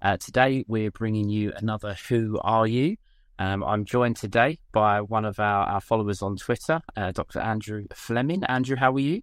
Uh, 0.00 0.16
today 0.16 0.64
we're 0.68 0.92
bringing 0.92 1.28
you 1.28 1.52
another 1.56 1.96
Who 2.08 2.38
Are 2.42 2.68
You? 2.68 2.96
Um, 3.40 3.64
I'm 3.64 3.84
joined 3.84 4.16
today 4.16 4.60
by 4.72 5.00
one 5.00 5.24
of 5.24 5.40
our, 5.40 5.66
our 5.66 5.80
followers 5.80 6.22
on 6.22 6.36
Twitter, 6.36 6.80
uh, 6.96 7.10
Dr. 7.10 7.40
Andrew 7.40 7.86
Flemming. 7.92 8.44
Andrew, 8.44 8.76
how 8.76 8.92
are 8.92 9.00
you? 9.00 9.22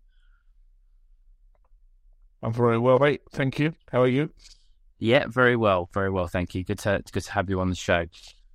I'm 2.44 2.52
very 2.52 2.78
well, 2.78 3.00
mate. 3.00 3.22
Thank 3.32 3.58
you. 3.58 3.74
How 3.90 4.02
are 4.02 4.08
you? 4.08 4.32
Yeah, 5.00 5.28
very 5.28 5.56
well, 5.56 5.90
very 5.94 6.10
well. 6.10 6.28
Thank 6.28 6.54
you. 6.54 6.66
Good 6.66 6.80
to 6.80 7.02
good 7.12 7.24
to 7.24 7.32
have 7.32 7.50
you 7.50 7.62
on 7.62 7.70
the 7.70 7.76
show. 7.76 8.06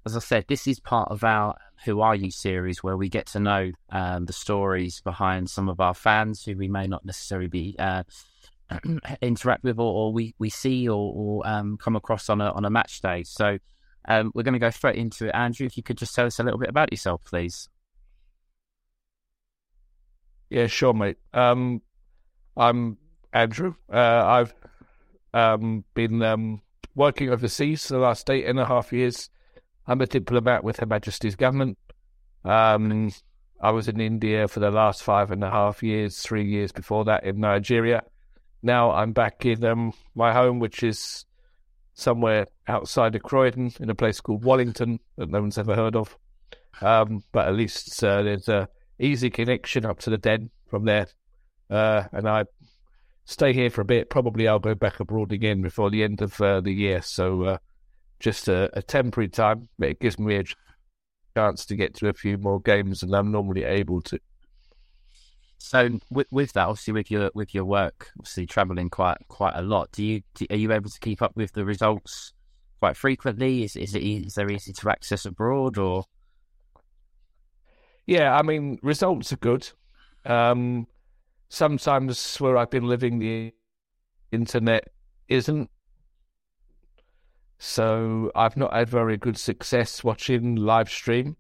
As 0.05 0.14
I 0.14 0.20
said, 0.20 0.44
this 0.46 0.66
is 0.66 0.78
part 0.78 1.10
of 1.10 1.24
our 1.24 1.56
Who 1.84 2.00
Are 2.00 2.14
You 2.14 2.30
series 2.30 2.82
where 2.82 2.96
we 2.96 3.08
get 3.08 3.27
to 3.28 3.40
know 3.40 3.72
um, 3.90 4.27
the 4.27 4.32
stories 4.32 5.00
behind 5.00 5.48
some 5.48 5.68
of 5.70 5.80
our 5.80 5.94
fans 5.94 6.44
who 6.44 6.56
we 6.56 6.68
may 6.68 6.86
not 6.86 7.05
necessarily 7.05 7.48
be 7.48 7.77
uh, 7.78 8.05
interact 9.22 9.64
with 9.64 9.78
or, 9.78 9.92
or, 9.92 10.12
we, 10.12 10.34
we 10.38 10.50
see 10.50 10.88
or, 10.88 11.12
or 11.14 11.46
um, 11.46 11.76
come 11.76 11.96
across 11.96 12.28
on 12.28 12.40
a 12.40 12.50
on 12.52 12.64
a 12.64 12.70
match 12.70 13.00
day. 13.00 13.22
So 13.24 13.58
um, 14.06 14.32
we're 14.34 14.42
going 14.42 14.54
to 14.54 14.58
go 14.58 14.70
straight 14.70 14.96
into 14.96 15.27
it. 15.27 15.34
Andrew, 15.34 15.66
if 15.66 15.77
you 15.77 15.82
could 15.82 15.98
just 15.98 16.14
tell 16.14 16.27
us 16.27 16.38
a 16.38 16.42
little 16.42 16.58
bit 16.58 16.68
about 16.68 16.92
yourself, 16.92 17.22
please. 17.24 17.68
Yeah, 20.48 20.66
sure, 20.66 20.92
mate. 20.92 21.18
Um, 21.32 21.82
I'm 22.56 22.98
Andrew. 23.32 23.74
Uh, 23.92 24.24
I've 24.27 24.54
um, 25.32 25.84
been 25.94 26.22
um, 26.22 26.62
working 26.94 27.30
overseas 27.30 27.86
for 27.86 27.94
the 27.94 28.00
last 28.00 28.28
eight 28.30 28.46
and 28.46 28.58
a 28.58 28.64
half 28.64 28.92
years. 28.92 29.30
I'm 29.86 30.00
a 30.00 30.06
diplomat 30.06 30.64
with 30.64 30.78
Her 30.78 30.86
Majesty's 30.86 31.36
government. 31.36 31.78
Um, 32.45 33.12
I 33.61 33.70
was 33.70 33.89
in 33.89 34.00
India 34.00 34.48
for 34.48 34.61
the 34.61 34.70
last 34.70 35.02
five 35.02 35.30
and 35.30 35.45
a 35.45 35.50
half 35.50 35.83
years, 35.83 36.18
three 36.18 36.45
years 36.45 36.72
before 36.72 37.05
that 37.05 37.24
in 37.24 37.40
Nigeria. 37.40 38.02
Now 38.62 38.92
I'm 38.92 39.12
back 39.12 39.46
in 39.46 39.64
um, 39.64 39.92
my 40.14 40.32
home, 40.32 40.58
which 40.58 40.82
is 40.82 41.24
somewhere 41.94 42.46
outside 42.68 43.14
of 43.14 43.22
Croydon 43.22 43.72
in 43.80 43.90
a 43.90 43.94
place 43.94 44.20
called 44.20 44.44
Wallington 44.44 45.00
that 45.16 45.30
no 45.30 45.40
one's 45.40 45.58
ever 45.58 45.74
heard 45.74 45.96
of. 45.96 46.16
Um, 46.80 47.24
but 47.32 47.48
at 47.48 47.54
least 47.54 48.02
uh, 48.02 48.22
there's 48.22 48.48
a 48.48 48.68
easy 48.98 49.30
connection 49.30 49.84
up 49.84 49.98
to 50.00 50.10
the 50.10 50.18
den 50.18 50.50
from 50.68 50.84
there. 50.84 51.08
Uh, 51.68 52.04
and 52.12 52.28
I 52.28 52.44
stay 53.24 53.52
here 53.52 53.70
for 53.70 53.80
a 53.80 53.84
bit. 53.84 54.10
Probably 54.10 54.48
I'll 54.48 54.58
go 54.58 54.74
back 54.74 55.00
abroad 55.00 55.32
again 55.32 55.62
before 55.62 55.90
the 55.90 56.02
end 56.02 56.20
of 56.20 56.40
uh, 56.40 56.60
the 56.60 56.72
year. 56.72 57.02
So 57.02 57.42
uh, 57.44 57.58
just 58.18 58.48
a, 58.48 58.70
a, 58.77 58.82
temporary 58.82 59.28
time, 59.28 59.68
but 59.78 59.90
it 59.90 60.00
gives 60.00 60.18
me 60.18 60.36
a 60.36 60.44
chance 61.36 61.64
to 61.66 61.77
get 61.77 61.94
to 61.96 62.08
a 62.08 62.12
few 62.12 62.38
more 62.38 62.60
games 62.60 63.00
than 63.00 63.14
I'm 63.14 63.30
normally 63.30 63.64
able 63.64 64.02
to. 64.02 64.18
So 65.62 66.00
with, 66.10 66.26
with 66.32 66.54
that, 66.54 66.68
obviously, 66.68 66.94
with 66.94 67.10
your 67.10 67.30
with 67.34 67.54
your 67.54 67.66
work, 67.66 68.10
obviously 68.18 68.46
traveling 68.46 68.88
quite 68.88 69.18
quite 69.28 69.52
a 69.54 69.62
lot. 69.62 69.92
Do 69.92 70.02
you 70.02 70.22
do, 70.34 70.46
are 70.48 70.56
you 70.56 70.72
able 70.72 70.88
to 70.88 71.00
keep 71.00 71.20
up 71.20 71.36
with 71.36 71.52
the 71.52 71.66
results 71.66 72.32
quite 72.80 72.96
frequently? 72.96 73.62
Is 73.62 73.76
is 73.76 73.94
it 73.94 74.02
is 74.02 74.34
there 74.34 74.50
easy 74.50 74.72
to 74.72 74.90
access 74.90 75.26
abroad 75.26 75.76
or? 75.76 76.04
Yeah, 78.06 78.34
I 78.34 78.42
mean 78.42 78.78
results 78.82 79.34
are 79.34 79.36
good. 79.36 79.68
Um, 80.24 80.86
sometimes 81.50 82.38
where 82.38 82.56
I've 82.56 82.70
been 82.70 82.88
living, 82.88 83.18
the 83.18 83.52
internet 84.32 84.88
isn't. 85.28 85.70
So 87.58 88.32
I've 88.34 88.56
not 88.56 88.72
had 88.72 88.88
very 88.88 89.18
good 89.18 89.36
success 89.36 90.02
watching 90.02 90.56
live 90.56 90.88
stream, 90.88 91.36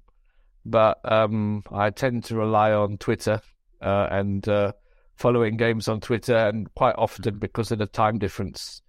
but 0.66 1.00
um, 1.10 1.62
I 1.72 1.88
tend 1.88 2.24
to 2.24 2.36
rely 2.36 2.72
on 2.72 2.98
Twitter 2.98 3.40
uh, 3.80 4.08
and 4.10 4.48
uh, 4.48 4.72
following 5.16 5.56
games 5.56 5.88
on 5.88 6.00
Twitter, 6.00 6.36
and 6.36 6.72
quite 6.74 6.94
often 6.96 7.38
because 7.38 7.70
of 7.70 7.78
the 7.78 7.86
time 7.86 8.18
difference, 8.18 8.82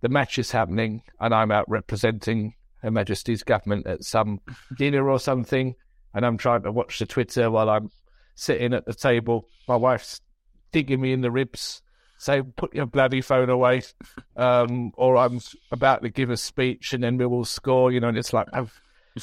the 0.00 0.08
match 0.08 0.38
is 0.38 0.50
happening, 0.50 1.02
and 1.20 1.34
I'm 1.34 1.50
out 1.50 1.68
representing 1.68 2.54
Her 2.82 2.90
Majesty's 2.90 3.42
government 3.42 3.86
at 3.86 4.04
some 4.04 4.40
dinner 4.78 5.08
or 5.08 5.18
something, 5.18 5.74
and 6.14 6.26
I'm 6.26 6.36
trying 6.36 6.62
to 6.62 6.72
watch 6.72 6.98
the 6.98 7.06
Twitter 7.06 7.50
while 7.50 7.70
I'm 7.70 7.90
sitting 8.34 8.74
at 8.74 8.84
the 8.84 8.94
table. 8.94 9.48
My 9.68 9.76
wife's 9.76 10.20
digging 10.72 11.00
me 11.00 11.12
in 11.12 11.20
the 11.20 11.30
ribs, 11.30 11.82
saying, 12.18 12.52
"Put 12.56 12.74
your 12.74 12.86
bloody 12.86 13.20
phone 13.20 13.50
away," 13.50 13.82
um, 14.36 14.92
or 14.96 15.16
I'm 15.16 15.40
about 15.70 16.02
to 16.02 16.10
give 16.10 16.30
a 16.30 16.36
speech, 16.36 16.92
and 16.92 17.02
then 17.02 17.16
we 17.16 17.26
will 17.26 17.44
score. 17.44 17.92
You 17.92 18.00
know, 18.00 18.08
and 18.08 18.18
it's 18.18 18.32
like, 18.32 18.48
oh. 18.52 18.68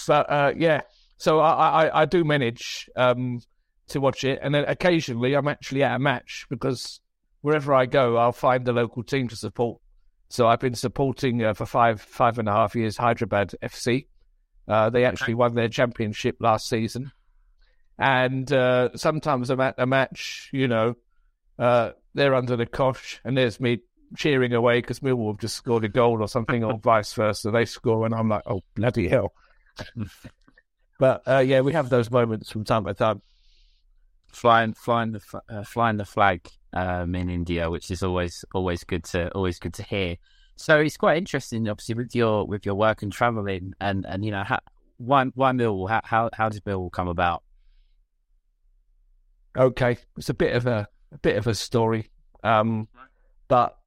but 0.07 0.29
uh, 0.29 0.53
yeah. 0.55 0.81
So 1.17 1.39
I, 1.39 1.85
I, 1.85 2.01
I 2.01 2.05
do 2.05 2.23
manage. 2.23 2.89
Um, 2.95 3.41
to 3.89 3.99
watch 3.99 4.23
it, 4.23 4.39
and 4.41 4.53
then 4.53 4.65
occasionally 4.65 5.33
I'm 5.35 5.47
actually 5.47 5.83
at 5.83 5.95
a 5.95 5.99
match 5.99 6.45
because 6.49 7.01
wherever 7.41 7.73
I 7.73 7.85
go, 7.85 8.17
I'll 8.17 8.31
find 8.31 8.65
the 8.65 8.73
local 8.73 9.03
team 9.03 9.27
to 9.27 9.35
support. 9.35 9.79
So 10.29 10.47
I've 10.47 10.59
been 10.59 10.75
supporting 10.75 11.43
uh, 11.43 11.53
for 11.53 11.65
five 11.65 12.01
five 12.01 12.39
and 12.39 12.49
a 12.49 12.51
half 12.51 12.75
years 12.75 12.97
Hyderabad 12.97 13.53
FC. 13.61 14.07
Uh, 14.67 14.89
they 14.89 15.05
actually 15.05 15.35
won 15.35 15.53
their 15.53 15.67
championship 15.67 16.37
last 16.39 16.67
season, 16.67 17.11
and 17.99 18.51
uh, 18.51 18.89
sometimes 18.95 19.49
I'm 19.49 19.59
at 19.59 19.75
a 19.77 19.85
match. 19.85 20.49
You 20.51 20.67
know, 20.67 20.95
uh, 21.59 21.91
they're 22.15 22.33
under 22.33 22.55
the 22.55 22.65
cosh, 22.65 23.19
and 23.23 23.37
there's 23.37 23.59
me 23.59 23.79
cheering 24.15 24.53
away 24.53 24.79
because 24.79 25.01
Millwall 25.01 25.33
have 25.33 25.39
just 25.39 25.57
scored 25.57 25.83
a 25.83 25.89
goal 25.89 26.21
or 26.21 26.27
something, 26.27 26.63
or 26.63 26.77
vice 26.83 27.13
versa. 27.13 27.51
They 27.51 27.65
score, 27.65 28.05
and 28.05 28.15
I'm 28.15 28.29
like, 28.29 28.43
oh 28.47 28.61
bloody 28.73 29.09
hell! 29.09 29.33
but 30.99 31.27
uh, 31.27 31.43
yeah, 31.45 31.59
we 31.59 31.73
have 31.73 31.89
those 31.89 32.09
moments 32.09 32.49
from 32.49 32.63
time 32.63 32.85
to 32.85 32.93
time 32.93 33.21
flying 34.33 34.73
flying 34.73 35.11
the 35.11 35.41
uh, 35.49 35.63
flying 35.63 35.97
the 35.97 36.05
flag 36.05 36.47
um, 36.73 37.15
in 37.15 37.29
India, 37.29 37.69
which 37.69 37.91
is 37.91 38.03
always 38.03 38.43
always 38.53 38.83
good 38.83 39.03
to 39.05 39.31
always 39.31 39.59
good 39.59 39.73
to 39.75 39.83
hear. 39.83 40.17
So 40.55 40.79
it's 40.79 40.97
quite 40.97 41.17
interesting, 41.17 41.67
obviously, 41.67 41.95
with 41.95 42.15
your 42.15 42.45
with 42.45 42.65
your 42.65 42.75
work 42.75 43.01
and 43.01 43.11
traveling, 43.11 43.73
and 43.79 44.05
and 44.07 44.23
you 44.23 44.31
know, 44.31 44.43
how, 44.43 44.59
why 44.97 45.25
why 45.35 45.51
Millwall? 45.51 45.89
How 45.89 46.01
how 46.03 46.29
how 46.33 46.49
did 46.49 46.63
Millwall 46.65 46.91
come 46.91 47.07
about? 47.07 47.43
Okay, 49.57 49.97
it's 50.17 50.29
a 50.29 50.33
bit 50.33 50.55
of 50.55 50.65
a, 50.65 50.87
a 51.11 51.17
bit 51.19 51.37
of 51.37 51.47
a 51.47 51.53
story, 51.53 52.09
um, 52.43 52.87
but 53.47 53.77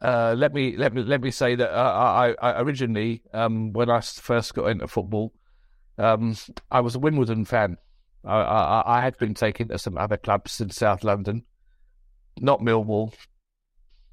uh, 0.00 0.34
let 0.38 0.54
me 0.54 0.76
let 0.76 0.94
me 0.94 1.02
let 1.02 1.20
me 1.20 1.30
say 1.30 1.56
that 1.56 1.70
I, 1.70 2.34
I 2.40 2.60
originally, 2.60 3.22
um, 3.32 3.72
when 3.72 3.90
I 3.90 4.00
first 4.00 4.54
got 4.54 4.66
into 4.66 4.86
football, 4.86 5.32
um, 5.98 6.36
I 6.70 6.80
was 6.80 6.94
a 6.94 7.00
Wimbledon 7.00 7.44
fan. 7.44 7.78
I, 8.24 8.36
I, 8.40 8.98
I 8.98 9.00
had 9.00 9.16
been 9.18 9.34
taken 9.34 9.68
to 9.68 9.78
some 9.78 9.96
other 9.96 10.16
clubs 10.16 10.60
in 10.60 10.70
South 10.70 11.04
London, 11.04 11.44
not 12.40 12.60
Millwall. 12.60 13.12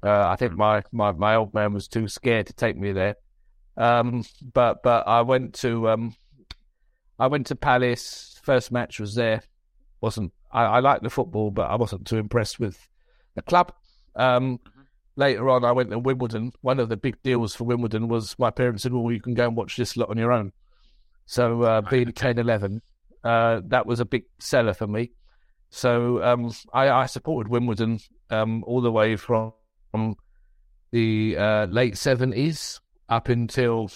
Uh, 0.02 0.28
I 0.28 0.36
think 0.36 0.52
hmm. 0.52 0.58
my, 0.58 0.82
my, 0.92 1.12
my 1.12 1.34
old 1.36 1.54
man 1.54 1.72
was 1.72 1.88
too 1.88 2.08
scared 2.08 2.46
to 2.46 2.52
take 2.52 2.76
me 2.76 2.92
there. 2.92 3.16
Um, 3.76 4.24
but 4.54 4.82
but 4.82 5.06
I 5.06 5.20
went 5.22 5.54
to 5.56 5.88
um, 5.90 6.14
I 7.18 7.26
went 7.26 7.48
to 7.48 7.56
Palace. 7.56 8.40
First 8.42 8.72
match 8.72 8.98
was 8.98 9.14
there. 9.14 9.42
wasn't 10.00 10.32
I, 10.50 10.64
I 10.64 10.80
liked 10.80 11.02
the 11.02 11.10
football, 11.10 11.50
but 11.50 11.70
I 11.70 11.76
wasn't 11.76 12.06
too 12.06 12.16
impressed 12.16 12.58
with 12.58 12.78
the 13.34 13.42
club. 13.42 13.72
Um, 14.14 14.58
mm-hmm. 14.58 14.80
later 15.16 15.50
on, 15.50 15.64
I 15.64 15.72
went 15.72 15.90
to 15.90 15.98
Wimbledon. 15.98 16.52
One 16.62 16.80
of 16.80 16.88
the 16.88 16.96
big 16.96 17.22
deals 17.22 17.54
for 17.54 17.64
Wimbledon 17.64 18.08
was 18.08 18.34
my 18.38 18.50
parents 18.50 18.82
said, 18.82 18.92
"Well, 18.92 19.12
you 19.12 19.20
can 19.20 19.34
go 19.34 19.46
and 19.46 19.56
watch 19.56 19.76
this 19.76 19.96
lot 19.96 20.08
on 20.08 20.16
your 20.16 20.32
own." 20.32 20.52
So 21.26 21.62
uh, 21.62 21.80
being 21.80 22.12
10, 22.12 22.38
11, 22.38 22.80
uh, 23.26 23.60
that 23.66 23.86
was 23.86 23.98
a 23.98 24.04
big 24.04 24.24
seller 24.38 24.72
for 24.72 24.86
me. 24.86 25.10
So 25.70 26.22
um, 26.22 26.52
I, 26.72 26.88
I, 26.88 27.06
supported 27.06 27.50
Wimbledon 27.50 27.98
um, 28.30 28.62
all 28.64 28.80
the 28.80 28.92
way 28.92 29.16
from, 29.16 29.52
from 29.90 30.14
the 30.92 31.36
uh, 31.36 31.66
late 31.66 31.98
seventies 31.98 32.80
up 33.08 33.28
until 33.28 33.90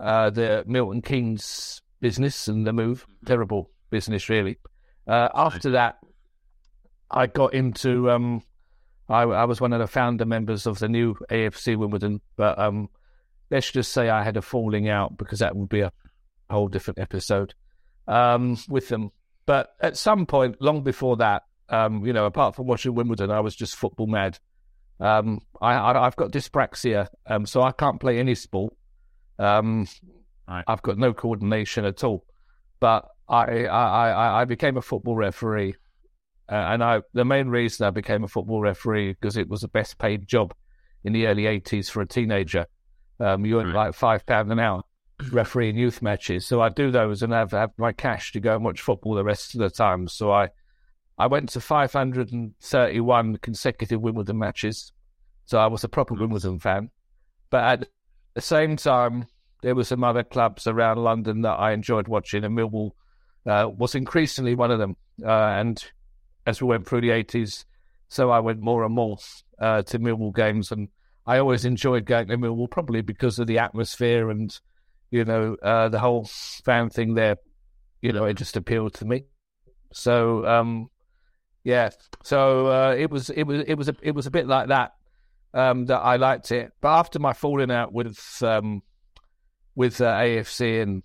uh, 0.00 0.30
the 0.30 0.64
Milton 0.66 1.02
Keynes 1.02 1.82
business 2.00 2.48
and 2.48 2.66
the 2.66 2.72
move. 2.72 3.02
Mm-hmm. 3.02 3.26
Terrible 3.26 3.70
business, 3.90 4.30
really. 4.30 4.58
Uh, 5.06 5.28
after 5.34 5.72
that, 5.72 5.96
I 7.10 7.26
got 7.26 7.52
into. 7.52 8.10
Um, 8.10 8.42
I, 9.08 9.22
I, 9.22 9.44
was 9.44 9.60
one 9.60 9.74
of 9.74 9.80
the 9.80 9.86
founder 9.86 10.24
members 10.24 10.66
of 10.66 10.78
the 10.78 10.88
new 10.88 11.14
AFC 11.30 11.76
Wimbledon, 11.76 12.20
but 12.36 12.58
um, 12.58 12.88
let's 13.50 13.70
just 13.70 13.92
say 13.92 14.08
I 14.08 14.24
had 14.24 14.36
a 14.36 14.42
falling 14.42 14.88
out 14.88 15.16
because 15.16 15.38
that 15.40 15.54
would 15.54 15.68
be 15.68 15.82
a 15.82 15.92
whole 16.50 16.68
different 16.68 16.98
episode 16.98 17.54
um, 18.08 18.56
with 18.68 18.88
them. 18.88 19.10
But 19.46 19.74
at 19.80 19.96
some 19.96 20.26
point, 20.26 20.60
long 20.60 20.82
before 20.82 21.16
that, 21.18 21.44
um, 21.68 22.04
you 22.04 22.12
know, 22.12 22.26
apart 22.26 22.54
from 22.54 22.66
watching 22.66 22.94
Wimbledon, 22.94 23.30
I 23.30 23.40
was 23.40 23.54
just 23.54 23.76
football 23.76 24.06
mad. 24.06 24.38
Um, 24.98 25.40
I, 25.60 25.92
have 25.92 26.16
got 26.16 26.32
dyspraxia, 26.32 27.08
um, 27.26 27.46
so 27.46 27.62
I 27.62 27.72
can't 27.72 28.00
play 28.00 28.18
any 28.18 28.34
sport. 28.34 28.74
Um, 29.38 29.86
right. 30.48 30.64
I've 30.66 30.82
got 30.82 30.98
no 30.98 31.12
coordination 31.12 31.84
at 31.84 32.02
all. 32.02 32.24
But 32.80 33.08
I, 33.28 33.66
I, 33.66 34.10
I, 34.10 34.40
I 34.42 34.44
became 34.44 34.76
a 34.76 34.82
football 34.82 35.16
referee, 35.16 35.74
uh, 36.50 36.54
and 36.54 36.82
I 36.82 37.02
the 37.12 37.24
main 37.24 37.48
reason 37.48 37.86
I 37.86 37.90
became 37.90 38.22
a 38.24 38.28
football 38.28 38.60
referee 38.60 39.12
because 39.12 39.36
it 39.36 39.48
was 39.48 39.62
the 39.62 39.68
best 39.68 39.98
paid 39.98 40.28
job 40.28 40.54
in 41.04 41.12
the 41.12 41.26
early 41.26 41.44
'80s 41.44 41.90
for 41.90 42.02
a 42.02 42.06
teenager. 42.06 42.66
Um, 43.18 43.44
you 43.44 43.58
earned 43.58 43.74
right. 43.74 43.86
like 43.86 43.94
five 43.94 44.26
pound 44.26 44.52
an 44.52 44.60
hour 44.60 44.82
refereeing 45.32 45.76
youth 45.76 46.02
matches. 46.02 46.46
So 46.46 46.60
I 46.60 46.68
do 46.68 46.90
those 46.90 47.22
and 47.22 47.32
have, 47.32 47.52
have 47.52 47.72
my 47.78 47.92
cash 47.92 48.32
to 48.32 48.40
go 48.40 48.54
and 48.54 48.64
watch 48.64 48.80
football 48.80 49.14
the 49.14 49.24
rest 49.24 49.54
of 49.54 49.60
the 49.60 49.70
time. 49.70 50.08
So 50.08 50.32
I 50.32 50.50
I 51.18 51.26
went 51.26 51.48
to 51.50 51.60
531 51.60 53.36
consecutive 53.38 54.00
Wimbledon 54.00 54.38
matches. 54.38 54.92
So 55.46 55.58
I 55.58 55.66
was 55.66 55.82
a 55.82 55.88
proper 55.88 56.14
Wimbledon 56.14 56.58
fan. 56.58 56.90
But 57.48 57.64
at 57.64 57.88
the 58.34 58.40
same 58.42 58.76
time, 58.76 59.26
there 59.62 59.74
were 59.74 59.84
some 59.84 60.04
other 60.04 60.22
clubs 60.22 60.66
around 60.66 60.98
London 60.98 61.42
that 61.42 61.54
I 61.54 61.72
enjoyed 61.72 62.08
watching, 62.08 62.44
and 62.44 62.56
Millwall 62.56 62.90
uh, 63.46 63.70
was 63.74 63.94
increasingly 63.94 64.54
one 64.54 64.70
of 64.70 64.78
them. 64.78 64.96
Uh, 65.24 65.30
and 65.30 65.82
as 66.46 66.60
we 66.60 66.68
went 66.68 66.86
through 66.86 67.00
the 67.00 67.10
80s, 67.10 67.64
so 68.08 68.30
I 68.30 68.40
went 68.40 68.60
more 68.60 68.84
and 68.84 68.94
more 68.94 69.16
uh, 69.58 69.82
to 69.82 69.98
Millwall 69.98 70.34
games. 70.34 70.70
And 70.70 70.88
I 71.26 71.38
always 71.38 71.64
enjoyed 71.64 72.04
going 72.04 72.28
to 72.28 72.36
Millwall, 72.36 72.70
probably 72.70 73.00
because 73.00 73.38
of 73.38 73.46
the 73.46 73.58
atmosphere 73.58 74.30
and 74.30 74.56
you 75.16 75.24
know, 75.24 75.56
uh, 75.62 75.88
the 75.88 75.98
whole 75.98 76.28
fan 76.64 76.90
thing 76.90 77.14
there, 77.14 77.36
you 78.02 78.12
know, 78.12 78.24
it 78.26 78.34
just 78.34 78.56
appealed 78.56 78.92
to 78.94 79.06
me. 79.06 79.24
So, 79.92 80.46
um, 80.46 80.88
yeah, 81.64 81.90
so 82.22 82.66
uh, 82.66 82.94
it 82.96 83.10
was 83.10 83.30
it 83.30 83.44
was 83.44 83.64
it 83.66 83.74
was 83.74 83.88
a, 83.88 83.94
it 84.02 84.14
was 84.14 84.26
a 84.26 84.30
bit 84.30 84.46
like 84.46 84.68
that 84.68 84.92
um, 85.54 85.86
that 85.86 85.98
I 85.98 86.16
liked 86.16 86.52
it. 86.52 86.72
But 86.82 86.98
after 86.98 87.18
my 87.18 87.32
falling 87.32 87.70
out 87.70 87.92
with 87.94 88.18
um, 88.42 88.82
with 89.74 90.00
uh, 90.02 90.12
AFC 90.12 90.82
and 90.82 91.02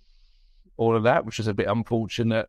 all 0.76 0.94
of 0.94 1.04
that, 1.04 1.24
which 1.24 1.40
is 1.40 1.46
a 1.46 1.54
bit 1.54 1.68
unfortunate, 1.68 2.48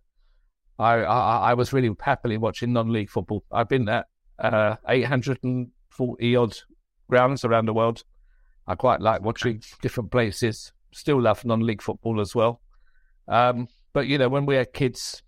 I, 0.78 0.96
I, 0.96 1.52
I 1.52 1.54
was 1.54 1.72
really 1.72 1.96
happily 2.02 2.38
watching 2.38 2.74
non-league 2.74 3.10
football. 3.10 3.46
I've 3.52 3.70
been 3.70 3.88
at 3.88 4.08
uh, 4.38 4.76
840 4.88 6.36
odd 6.36 6.58
grounds 7.10 7.46
around 7.46 7.68
the 7.68 7.74
world. 7.74 8.04
I 8.68 8.76
quite 8.76 9.00
like 9.02 9.22
watching 9.22 9.62
different 9.82 10.12
places 10.12 10.74
still 10.94 11.22
love 11.22 11.46
non-league 11.46 11.82
football 11.82 12.22
as 12.22 12.34
well. 12.36 12.62
Um, 13.28 13.68
but 13.94 14.08
you 14.08 14.18
know, 14.18 14.30
when 14.30 14.46
we 14.46 14.56
were 14.56 14.66
kids, 14.66 15.22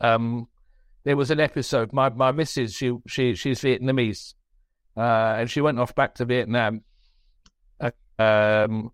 um, 0.00 0.48
there 1.04 1.16
was 1.16 1.30
an 1.30 1.40
episode. 1.40 1.92
My 1.92 2.08
my 2.10 2.32
missus, 2.32 2.74
she 2.74 2.96
she 3.06 3.34
she's 3.34 3.60
Vietnamese, 3.60 4.34
uh, 4.96 5.36
and 5.38 5.50
she 5.50 5.60
went 5.60 5.78
off 5.78 5.94
back 5.94 6.14
to 6.16 6.24
Vietnam. 6.24 6.82
Uh, 7.80 7.90
um, 8.18 8.92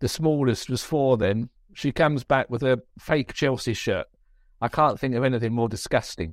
the 0.00 0.08
smallest 0.08 0.68
was 0.68 0.82
four. 0.82 1.16
Then 1.16 1.48
she 1.74 1.92
comes 1.92 2.24
back 2.24 2.50
with 2.50 2.62
a 2.62 2.82
fake 2.98 3.32
Chelsea 3.32 3.74
shirt. 3.74 4.06
I 4.60 4.68
can't 4.68 4.98
think 4.98 5.14
of 5.14 5.24
anything 5.24 5.52
more 5.52 5.68
disgusting. 5.68 6.32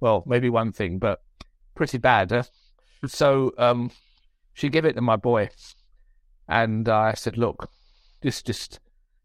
well, 0.00 0.22
maybe 0.26 0.50
one 0.50 0.72
thing, 0.72 0.98
but 0.98 1.20
pretty 1.74 1.98
bad. 1.98 2.30
Huh? 2.30 2.44
so 3.06 3.52
um, 3.58 3.90
she 4.54 4.68
gave 4.68 4.84
it 4.84 4.94
to 4.94 5.00
my 5.00 5.16
boy, 5.16 5.50
and 6.48 6.88
I 6.88 7.14
said, 7.14 7.36
"Look, 7.36 7.70
this 8.22 8.42
just 8.42 8.80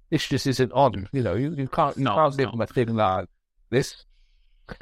this 0.09 0.27
just 0.27 0.47
isn't 0.47 0.71
on. 0.71 1.07
You 1.11 1.23
know, 1.23 1.35
you, 1.35 1.53
you 1.55 1.67
can't 1.67 1.97
no, 1.97 2.15
can't 2.15 2.35
live 2.35 2.49
with 2.53 2.69
a 2.69 2.73
thing 2.73 2.95
like 2.95 3.27
this. 3.69 4.05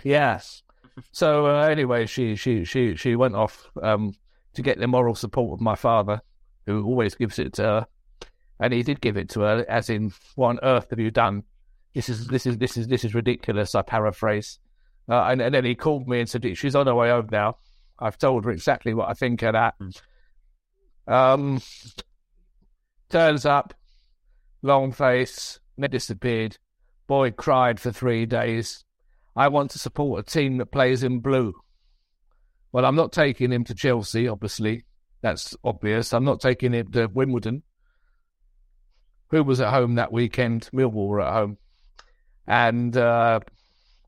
Yes. 0.04 0.64
so 1.12 1.48
uh, 1.48 1.68
anyway, 1.68 2.06
she 2.06 2.36
she 2.36 2.64
she 2.64 2.96
she 2.96 3.16
went 3.16 3.36
off 3.36 3.70
um, 3.82 4.14
to 4.54 4.62
get 4.62 4.80
the 4.80 4.88
moral 4.88 5.16
support 5.16 5.54
of 5.54 5.62
my 5.62 5.76
father, 5.76 6.22
who 6.66 6.84
always 6.86 7.16
gives 7.16 7.40
it 7.40 7.54
to 7.54 7.64
her, 7.64 7.88
and 8.60 8.74
he 8.74 8.84
did 8.84 9.02
give 9.02 9.18
it 9.18 9.30
to 9.30 9.42
her, 9.42 9.66
as 9.68 9.90
in, 9.90 10.14
"What 10.36 10.50
on 10.50 10.60
earth 10.64 10.90
have 10.90 11.00
you 11.00 11.12
done? 11.12 11.44
This 11.94 12.10
is 12.10 12.28
this 12.28 12.46
is 12.46 12.58
this 12.58 12.78
is 12.78 12.88
this 12.88 13.04
is 13.04 13.14
ridiculous." 13.14 13.76
I 13.76 13.82
paraphrase, 13.82 14.60
uh, 15.10 15.26
and, 15.26 15.42
and 15.42 15.54
then 15.54 15.66
he 15.66 15.76
called 15.76 16.08
me 16.08 16.20
and 16.20 16.30
said, 16.30 16.46
"She's 16.58 16.76
on 16.76 16.88
her 16.88 16.96
way 16.96 17.10
home 17.10 17.30
now." 17.32 17.58
I've 17.98 18.18
told 18.18 18.44
her 18.44 18.52
exactly 18.52 18.94
what 18.94 19.10
I 19.10 19.14
think 19.14 19.42
of 19.44 19.54
that. 19.54 19.76
Hmm. 19.80 21.14
Um, 21.14 21.62
turns 23.10 23.46
up, 23.46 23.74
long 24.66 24.92
face, 24.92 25.60
disappeared. 25.80 26.58
Boy 27.08 27.32
cried 27.32 27.80
for 27.80 27.92
three 27.92 28.26
days. 28.26 28.84
I 29.36 29.48
want 29.48 29.72
to 29.72 29.80
support 29.80 30.20
a 30.20 30.24
team 30.24 30.58
that 30.58 30.72
plays 30.72 31.04
in 31.04 31.20
blue. 31.20 31.54
Well, 32.72 32.86
I'm 32.86 32.96
not 32.96 33.14
taking 33.14 33.52
him 33.52 33.64
to 33.66 33.76
Chelsea, 33.76 34.28
obviously. 34.28 34.86
That's 35.22 35.56
obvious. 35.64 36.14
I'm 36.14 36.26
not 36.26 36.42
taking 36.42 36.74
him 36.74 36.92
to 36.94 37.08
Wimbledon. 37.08 37.64
Who 39.30 39.44
was 39.44 39.62
at 39.62 39.72
home 39.72 39.96
that 39.96 40.12
weekend? 40.12 40.70
Millwall 40.74 41.08
were 41.08 41.22
at 41.22 41.34
home. 41.34 41.58
And 42.48 42.96
uh, 42.98 43.40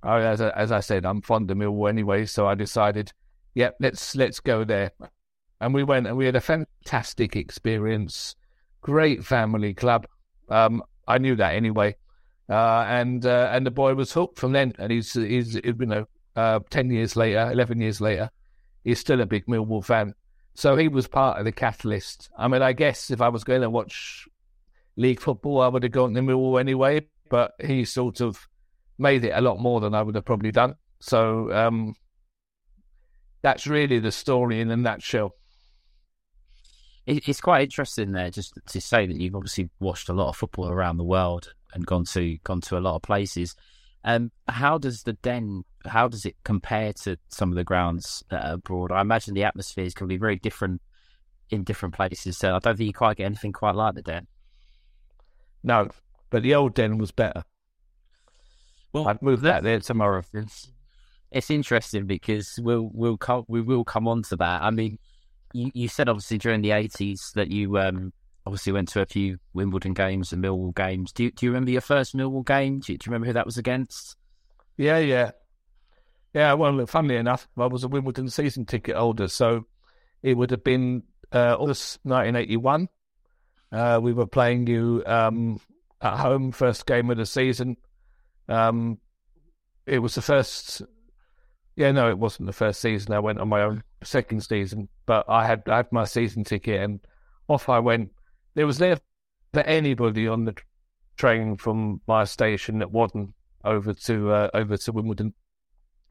as, 0.03 0.41
I, 0.41 0.49
as 0.49 0.71
I 0.71 0.79
said, 0.79 1.05
I'm 1.05 1.21
fond 1.21 1.51
of 1.51 1.57
Millwall 1.57 1.89
anyway, 1.89 2.25
so 2.25 2.47
I 2.47 2.55
decided, 2.55 3.11
yep, 3.53 3.75
yeah, 3.79 3.87
let's 3.87 4.15
let's 4.15 4.39
go 4.39 4.63
there. 4.63 4.91
And 5.59 5.73
we 5.73 5.83
went 5.83 6.07
and 6.07 6.17
we 6.17 6.25
had 6.25 6.35
a 6.35 6.41
fantastic 6.41 7.35
experience. 7.35 8.35
Great 8.81 9.23
family 9.23 9.73
club. 9.73 10.07
Um, 10.49 10.83
I 11.07 11.17
knew 11.17 11.35
that 11.35 11.55
anyway, 11.55 11.95
uh, 12.49 12.85
and 12.87 13.25
uh, 13.25 13.49
and 13.51 13.65
the 13.65 13.71
boy 13.71 13.95
was 13.95 14.11
hooked 14.11 14.39
from 14.39 14.51
then. 14.51 14.73
And 14.77 14.91
he's 14.91 15.13
he's 15.13 15.55
you 15.55 15.73
know 15.79 16.05
uh, 16.35 16.59
ten 16.69 16.89
years 16.89 17.15
later, 17.15 17.51
eleven 17.51 17.81
years 17.81 18.01
later, 18.01 18.29
he's 18.83 18.99
still 18.99 19.21
a 19.21 19.25
big 19.25 19.45
Millwall 19.45 19.83
fan. 19.83 20.13
So 20.55 20.75
he 20.75 20.87
was 20.87 21.07
part 21.07 21.37
of 21.37 21.45
the 21.45 21.51
catalyst. 21.51 22.29
I 22.37 22.47
mean, 22.47 22.61
I 22.61 22.73
guess 22.73 23.11
if 23.11 23.21
I 23.21 23.29
was 23.29 23.43
going 23.43 23.61
to 23.61 23.69
watch 23.69 24.27
league 24.95 25.19
football, 25.19 25.61
I 25.61 25.67
would 25.67 25.83
have 25.83 25.91
gone 25.91 26.13
to 26.13 26.21
Millwall 26.21 26.59
anyway. 26.59 27.07
But 27.29 27.51
he 27.63 27.85
sort 27.85 28.21
of 28.21 28.47
made 28.97 29.23
it 29.23 29.33
a 29.35 29.41
lot 29.41 29.59
more 29.59 29.79
than 29.79 29.93
I 29.93 30.01
would 30.01 30.15
have 30.15 30.25
probably 30.25 30.51
done. 30.51 30.75
So 30.99 31.51
um, 31.53 31.93
that's 33.41 33.67
really 33.67 33.99
the 33.99 34.11
story 34.11 34.59
in 34.59 34.71
a 34.71 34.77
nutshell 34.77 35.33
it's 37.07 37.41
quite 37.41 37.63
interesting 37.63 38.11
there 38.11 38.29
just 38.29 38.59
to 38.67 38.81
say 38.81 39.07
that 39.07 39.15
you've 39.15 39.35
obviously 39.35 39.69
watched 39.79 40.09
a 40.09 40.13
lot 40.13 40.29
of 40.29 40.35
football 40.35 40.69
around 40.69 40.97
the 40.97 41.03
world 41.03 41.53
and 41.73 41.85
gone 41.85 42.03
to 42.05 42.37
gone 42.43 42.61
to 42.61 42.77
a 42.77 42.79
lot 42.79 42.95
of 42.95 43.01
places. 43.01 43.55
Um, 44.03 44.31
how 44.47 44.77
does 44.77 45.03
the 45.03 45.13
Den? 45.13 45.63
How 45.85 46.07
does 46.07 46.25
it 46.25 46.35
compare 46.43 46.93
to 47.03 47.17
some 47.29 47.49
of 47.49 47.55
the 47.55 47.63
grounds 47.63 48.23
abroad? 48.29 48.91
I 48.91 49.01
imagine 49.01 49.33
the 49.33 49.45
atmospheres 49.45 49.93
can 49.93 50.07
be 50.07 50.17
very 50.17 50.35
different 50.35 50.81
in 51.49 51.63
different 51.63 51.95
places. 51.95 52.37
So 52.37 52.55
I 52.55 52.59
don't 52.59 52.77
think 52.77 52.87
you 52.87 52.93
quite 52.93 53.17
get 53.17 53.25
anything 53.25 53.53
quite 53.53 53.75
like 53.75 53.95
the 53.95 54.01
Den. 54.01 54.27
No, 55.63 55.89
but 56.29 56.43
the 56.43 56.55
old 56.55 56.73
Den 56.73 56.97
was 56.97 57.11
better. 57.11 57.43
Well, 58.93 59.07
I'd 59.07 59.21
move 59.21 59.41
that 59.41 59.63
there 59.63 59.79
tomorrow. 59.79 60.23
It's, 60.33 60.71
it's 61.31 61.49
interesting 61.49 62.05
because 62.05 62.59
we'll 62.61 62.89
we'll 62.93 63.17
come 63.17 63.45
we 63.47 63.61
will 63.61 63.83
come 63.83 64.07
on 64.07 64.23
to 64.23 64.35
that. 64.37 64.61
I 64.61 64.71
mean, 64.71 64.99
you, 65.53 65.71
you 65.73 65.87
said 65.87 66.09
obviously 66.09 66.37
during 66.37 66.61
the 66.61 66.71
eighties 66.71 67.31
that 67.35 67.49
you 67.51 67.77
um, 67.77 68.13
obviously 68.45 68.71
went 68.71 68.87
to 68.89 69.01
a 69.01 69.05
few 69.05 69.37
Wimbledon 69.53 69.93
games 69.93 70.31
and 70.31 70.43
Millwall 70.43 70.73
games. 70.73 71.11
Do 71.11 71.25
you, 71.25 71.31
do 71.31 71.45
you 71.45 71.51
remember 71.51 71.71
your 71.71 71.81
first 71.81 72.15
Millwall 72.15 72.45
game? 72.45 72.79
Do 72.79 72.93
you, 72.93 72.97
do 72.97 73.05
you 73.05 73.11
remember 73.11 73.27
who 73.27 73.33
that 73.33 73.45
was 73.45 73.57
against? 73.57 74.15
Yeah, 74.77 74.99
yeah, 74.99 75.31
yeah. 76.33 76.53
Well, 76.53 76.85
funnily 76.85 77.17
enough, 77.17 77.47
I 77.57 77.65
was 77.65 77.83
a 77.83 77.87
Wimbledon 77.87 78.29
season 78.29 78.65
ticket 78.65 78.95
holder, 78.95 79.27
so 79.27 79.65
it 80.23 80.35
would 80.35 80.51
have 80.51 80.63
been 80.63 81.03
uh, 81.31 81.55
August 81.59 81.99
1981. 82.03 82.87
Uh, 83.71 83.99
we 84.01 84.13
were 84.13 84.27
playing 84.27 84.65
you 84.67 85.03
um, 85.05 85.59
at 86.01 86.17
home, 86.17 86.51
first 86.51 86.85
game 86.85 87.09
of 87.09 87.17
the 87.17 87.25
season. 87.25 87.75
Um, 88.47 88.99
it 89.85 89.99
was 89.99 90.15
the 90.15 90.21
first 90.21 90.81
Yeah, 91.77 91.91
no, 91.91 92.09
it 92.09 92.17
wasn't 92.17 92.47
the 92.47 92.53
first 92.53 92.81
season. 92.81 93.13
I 93.13 93.19
went 93.19 93.39
on 93.39 93.49
my 93.49 93.61
own 93.61 93.83
second 94.03 94.41
season, 94.43 94.89
but 95.05 95.25
I 95.29 95.45
had 95.45 95.61
I 95.67 95.77
had 95.77 95.91
my 95.91 96.05
season 96.05 96.43
ticket 96.43 96.81
and 96.81 96.99
off 97.47 97.69
I 97.69 97.77
went. 97.77 98.11
There 98.55 98.65
was 98.65 98.79
never 98.79 98.99
anybody 99.53 100.27
on 100.27 100.45
the 100.45 100.55
train 101.17 101.55
from 101.55 102.01
my 102.07 102.23
station 102.23 102.79
that 102.79 102.91
wasn't 102.91 103.31
over 103.63 103.93
to 103.93 104.31
uh, 104.31 104.49
over 104.55 104.75
to 104.75 104.91
Wimbledon. 104.91 105.35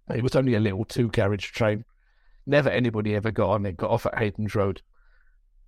It 0.08 0.23
was 0.23 0.37
only 0.37 0.54
a 0.54 0.61
little 0.61 0.85
two 0.85 1.08
carriage 1.08 1.50
train. 1.50 1.85
Never 2.46 2.70
anybody 2.70 3.16
ever 3.16 3.32
got 3.32 3.50
on 3.50 3.66
it. 3.66 3.76
Got 3.76 3.90
off 3.90 4.06
at 4.06 4.16
Haydons 4.16 4.54
Road. 4.54 4.82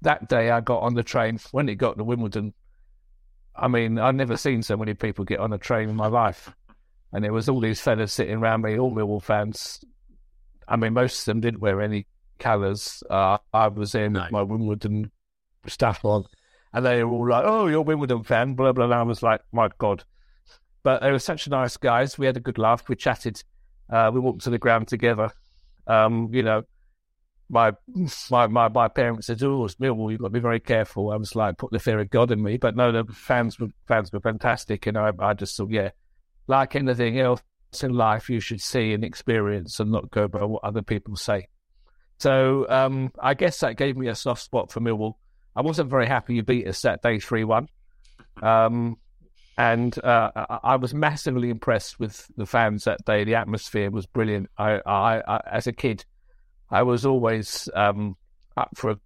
That 0.02 0.28
day, 0.28 0.52
I 0.52 0.60
got 0.60 0.82
on 0.82 0.94
the 0.94 1.02
train. 1.02 1.40
When 1.50 1.68
it 1.68 1.74
got 1.74 1.98
to 1.98 2.04
Wimbledon, 2.04 2.54
I 3.56 3.66
mean, 3.66 3.98
I've 3.98 4.14
never 4.14 4.36
seen 4.36 4.62
so 4.62 4.76
many 4.76 4.94
people 4.94 5.24
get 5.24 5.40
on 5.40 5.52
a 5.52 5.58
train 5.58 5.88
in 5.88 5.96
my 5.96 6.06
life. 6.06 6.52
And 7.12 7.24
there 7.24 7.32
was 7.32 7.48
all 7.48 7.60
these 7.60 7.80
fellas 7.80 8.12
sitting 8.12 8.36
around 8.36 8.62
me, 8.62 8.78
all 8.78 8.92
Millwall 8.92 9.22
fans. 9.22 9.80
I 10.66 10.76
mean, 10.76 10.92
most 10.92 11.20
of 11.20 11.24
them 11.26 11.40
didn't 11.40 11.60
wear 11.60 11.80
any 11.80 12.06
colours. 12.38 13.02
Uh, 13.08 13.38
I 13.52 13.68
was 13.68 13.94
in 13.94 14.12
no. 14.12 14.26
my 14.30 14.42
Wimbledon 14.42 15.10
stuff 15.66 16.04
on, 16.04 16.24
and 16.72 16.84
they 16.84 17.02
were 17.04 17.10
all 17.10 17.28
like, 17.28 17.44
"Oh, 17.46 17.66
you're 17.66 17.78
a 17.78 17.82
Wimbledon 17.82 18.24
fan," 18.24 18.54
blah 18.54 18.72
blah. 18.72 18.86
blah. 18.86 19.00
I 19.00 19.02
was 19.02 19.22
like, 19.22 19.40
"My 19.52 19.70
God!" 19.78 20.04
But 20.82 21.02
they 21.02 21.10
were 21.10 21.18
such 21.18 21.48
nice 21.48 21.76
guys. 21.76 22.18
We 22.18 22.26
had 22.26 22.36
a 22.36 22.40
good 22.40 22.58
laugh. 22.58 22.88
We 22.88 22.96
chatted. 22.96 23.42
Uh, 23.90 24.10
we 24.12 24.20
walked 24.20 24.42
to 24.42 24.50
the 24.50 24.58
ground 24.58 24.88
together. 24.88 25.30
Um, 25.86 26.28
you 26.32 26.42
know, 26.42 26.62
my 27.48 27.72
my 28.30 28.46
my, 28.46 28.68
my 28.68 28.88
parents 28.88 29.26
said, 29.26 29.42
"Oh, 29.42 29.64
it's 29.64 29.76
Millwall. 29.76 30.10
You've 30.10 30.20
got 30.20 30.28
to 30.28 30.32
be 30.32 30.40
very 30.40 30.60
careful." 30.60 31.10
I 31.10 31.16
was 31.16 31.34
like, 31.34 31.58
"Put 31.58 31.72
the 31.72 31.78
fear 31.78 31.98
of 31.98 32.10
God 32.10 32.30
in 32.30 32.42
me." 32.42 32.58
But 32.58 32.76
no, 32.76 32.92
the 32.92 33.04
fans 33.12 33.58
were 33.58 33.68
fans 33.86 34.12
were 34.12 34.20
fantastic, 34.20 34.86
and 34.86 34.98
I 34.98 35.12
I 35.18 35.34
just 35.34 35.56
thought, 35.56 35.70
yeah, 35.70 35.90
like 36.48 36.74
anything 36.74 37.20
else 37.20 37.42
in 37.82 37.92
life, 37.92 38.28
you 38.28 38.40
should 38.40 38.60
see 38.60 38.92
and 38.92 39.04
experience 39.04 39.78
and 39.78 39.92
not 39.92 40.10
go 40.10 40.26
by 40.26 40.44
what 40.44 40.64
other 40.64 40.82
people 40.82 41.16
say. 41.16 41.46
So 42.18 42.68
um, 42.68 43.12
I 43.20 43.34
guess 43.34 43.60
that 43.60 43.76
gave 43.76 43.96
me 43.96 44.08
a 44.08 44.14
soft 44.14 44.42
spot 44.42 44.72
for 44.72 44.80
Millwall. 44.80 45.14
I 45.54 45.62
wasn't 45.62 45.90
very 45.90 46.06
happy 46.06 46.34
you 46.34 46.42
beat 46.42 46.66
us 46.66 46.82
that 46.82 47.02
day 47.02 47.18
3 47.20 47.44
1. 47.44 47.68
Um, 48.42 48.96
and 49.56 50.02
uh, 50.04 50.30
I 50.62 50.76
was 50.76 50.94
massively 50.94 51.50
impressed 51.50 51.98
with 51.98 52.30
the 52.36 52.46
fans 52.46 52.84
that 52.84 53.04
day. 53.04 53.24
The 53.24 53.34
atmosphere 53.34 53.90
was 53.90 54.06
brilliant. 54.06 54.48
I, 54.56 54.80
I, 54.86 55.20
I 55.26 55.40
as 55.50 55.66
a 55.66 55.72
kid, 55.72 56.04
I 56.70 56.82
was 56.82 57.04
always 57.04 57.68
um, 57.74 58.16
up 58.56 58.70
for 58.76 58.90
a 58.90 59.00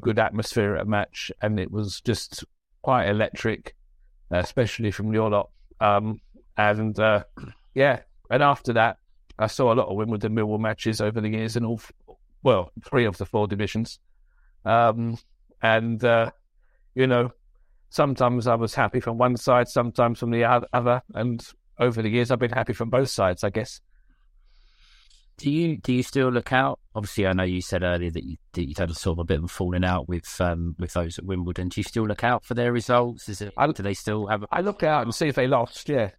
good 0.00 0.18
atmosphere 0.18 0.74
at 0.74 0.82
a 0.82 0.86
match, 0.86 1.30
and 1.40 1.60
it 1.60 1.70
was 1.70 2.00
just 2.00 2.44
quite 2.82 3.08
electric, 3.08 3.76
especially 4.32 4.90
from 4.90 5.12
your 5.12 5.30
lot. 5.30 5.50
Um, 5.80 6.20
and 6.56 6.98
uh, 6.98 7.24
yeah, 7.74 8.00
and 8.30 8.42
after 8.42 8.72
that, 8.74 8.98
I 9.38 9.46
saw 9.46 9.72
a 9.72 9.74
lot 9.74 9.88
of 9.88 9.96
Wimbledon 9.96 10.34
Millwall 10.34 10.60
matches 10.60 11.00
over 11.00 11.20
the 11.20 11.28
years 11.28 11.56
in 11.56 11.64
all, 11.64 11.80
well, 12.42 12.70
three 12.84 13.04
of 13.04 13.18
the 13.18 13.26
four 13.26 13.46
divisions. 13.46 13.98
Um, 14.64 15.18
and, 15.62 16.02
uh, 16.04 16.30
you 16.94 17.06
know, 17.06 17.32
sometimes 17.90 18.46
I 18.46 18.54
was 18.54 18.74
happy 18.74 19.00
from 19.00 19.18
one 19.18 19.36
side, 19.36 19.68
sometimes 19.68 20.18
from 20.18 20.30
the 20.30 20.44
other. 20.44 21.02
And 21.14 21.46
over 21.78 22.02
the 22.02 22.10
years, 22.10 22.30
I've 22.30 22.38
been 22.38 22.52
happy 22.52 22.72
from 22.72 22.90
both 22.90 23.08
sides, 23.08 23.42
I 23.44 23.50
guess. 23.50 23.80
Do 25.38 25.50
you 25.50 25.78
do 25.78 25.94
you 25.94 26.02
still 26.02 26.28
look 26.28 26.52
out? 26.52 26.78
Obviously, 26.94 27.26
I 27.26 27.32
know 27.32 27.42
you 27.42 27.62
said 27.62 27.82
earlier 27.82 28.10
that 28.10 28.22
you 28.22 28.36
that 28.52 28.68
you 28.68 28.74
had 28.76 28.90
a 28.90 28.94
sort 28.94 29.14
of 29.14 29.20
a 29.20 29.24
bit 29.24 29.38
of 29.38 29.44
a 29.44 29.48
falling 29.48 29.82
out 29.82 30.06
with 30.06 30.40
um, 30.40 30.76
with 30.78 30.92
those 30.92 31.18
at 31.18 31.24
Wimbledon. 31.24 31.68
Do 31.68 31.80
you 31.80 31.84
still 31.84 32.06
look 32.06 32.22
out 32.22 32.44
for 32.44 32.54
their 32.54 32.70
results? 32.70 33.28
Is 33.30 33.40
it? 33.40 33.52
I, 33.56 33.66
do 33.66 33.82
they 33.82 33.94
still 33.94 34.26
have? 34.26 34.42
A... 34.42 34.46
I 34.52 34.60
look 34.60 34.82
out 34.82 35.04
and 35.04 35.14
see 35.14 35.28
if 35.28 35.34
they 35.34 35.48
lost. 35.48 35.88
Yeah, 35.88 36.10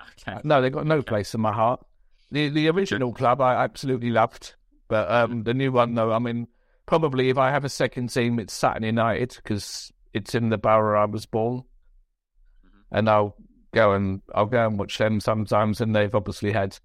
Okay. 0.00 0.40
No, 0.44 0.60
they've 0.60 0.72
got 0.72 0.86
no 0.86 1.02
place 1.02 1.34
in 1.34 1.40
my 1.40 1.52
heart. 1.52 1.84
The 2.30 2.48
the 2.48 2.68
original 2.68 3.12
club 3.12 3.40
I 3.40 3.54
absolutely 3.54 4.10
loved, 4.10 4.54
but 4.88 5.10
um, 5.10 5.44
the 5.44 5.54
new 5.54 5.72
one, 5.72 5.94
though, 5.94 6.12
I 6.12 6.18
mean, 6.18 6.46
probably 6.86 7.30
if 7.30 7.38
I 7.38 7.50
have 7.50 7.64
a 7.64 7.70
second 7.70 8.08
team, 8.08 8.38
it's 8.38 8.52
Sutton 8.52 8.82
United 8.82 9.34
because 9.36 9.92
it's 10.12 10.34
in 10.34 10.50
the 10.50 10.58
borough 10.58 11.00
I 11.00 11.06
was 11.06 11.26
born, 11.26 11.58
mm-hmm. 11.58 12.96
and 12.96 13.08
I'll 13.08 13.36
go 13.72 13.92
and 13.92 14.20
I'll 14.34 14.46
go 14.46 14.66
and 14.66 14.78
watch 14.78 14.98
them 14.98 15.20
sometimes. 15.20 15.80
And 15.80 15.96
they've 15.96 16.14
obviously 16.14 16.52
had 16.52 16.78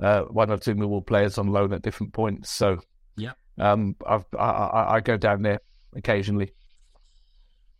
uh, 0.00 0.22
one 0.22 0.50
or 0.50 0.58
two 0.58 0.74
Millwall 0.74 1.06
players 1.06 1.38
on 1.38 1.48
loan 1.48 1.72
at 1.72 1.82
different 1.82 2.12
points, 2.12 2.50
so 2.50 2.78
yeah, 3.16 3.32
um, 3.58 3.96
I've, 4.06 4.26
I, 4.38 4.44
I, 4.44 4.94
I 4.94 5.00
go 5.00 5.16
down 5.16 5.42
there 5.42 5.60
occasionally. 5.96 6.52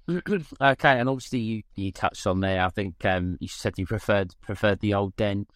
okay, 0.09 0.99
and 0.99 1.09
obviously 1.09 1.39
you, 1.39 1.63
you 1.77 1.93
touched 1.93 2.27
on 2.27 2.41
there. 2.41 2.65
I 2.65 2.69
think 2.69 3.05
um, 3.05 3.37
you 3.41 3.49
said 3.49 3.75
you 3.77 3.87
preferred 3.87 4.35
preferred 4.43 4.81
the 4.81 4.95
old 4.95 5.17
den. 5.17 5.47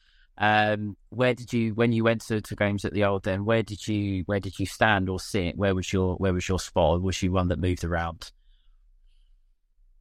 Um, 0.40 0.96
where 1.10 1.34
did 1.34 1.52
you 1.52 1.74
when 1.74 1.92
you 1.92 2.04
went 2.04 2.22
to, 2.26 2.40
to 2.40 2.56
games 2.56 2.84
at 2.84 2.92
the 2.92 3.04
old 3.04 3.24
den? 3.24 3.44
Where 3.44 3.62
did 3.62 3.86
you 3.86 4.22
where 4.26 4.40
did 4.40 4.58
you 4.58 4.66
stand 4.66 5.08
or 5.08 5.20
sit? 5.20 5.56
Where 5.56 5.74
was 5.74 5.92
your 5.92 6.14
where 6.16 6.32
was 6.32 6.48
your 6.48 6.60
spot? 6.60 7.02
Was 7.02 7.22
you 7.22 7.32
one 7.32 7.48
that 7.48 7.58
moved 7.58 7.84
around? 7.84 8.32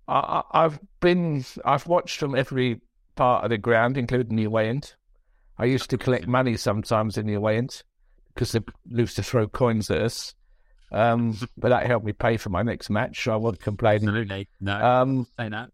I, 0.07 0.43
I've 0.51 0.79
been 0.99 1.43
I've 1.65 1.87
watched 1.87 2.19
from 2.19 2.35
every 2.35 2.81
part 3.15 3.43
of 3.43 3.49
the 3.49 3.57
ground, 3.57 3.97
including 3.97 4.37
the 4.37 4.45
away 4.45 4.69
end. 4.69 4.93
I 5.57 5.65
used 5.65 5.89
to 5.89 5.97
collect 5.97 6.27
money 6.27 6.55
sometimes 6.55 7.17
in 7.17 7.25
the 7.25 7.33
away 7.33 7.57
end 7.57 7.83
because 8.33 8.51
they 8.51 8.61
used 8.89 9.15
to 9.15 9.23
throw 9.23 9.47
coins 9.47 9.89
at 9.89 10.01
us. 10.01 10.35
Um, 10.91 11.37
but 11.57 11.69
that 11.69 11.85
helped 11.85 12.05
me 12.05 12.13
pay 12.13 12.37
for 12.37 12.49
my 12.49 12.63
next 12.63 12.89
match. 12.89 13.23
So 13.23 13.33
I 13.33 13.35
wasn't 13.35 13.61
complaining. 13.61 14.07
Absolutely, 14.07 14.47
no. 14.61 14.73
Um, 14.73 15.27
say 15.37 15.49
that. 15.49 15.69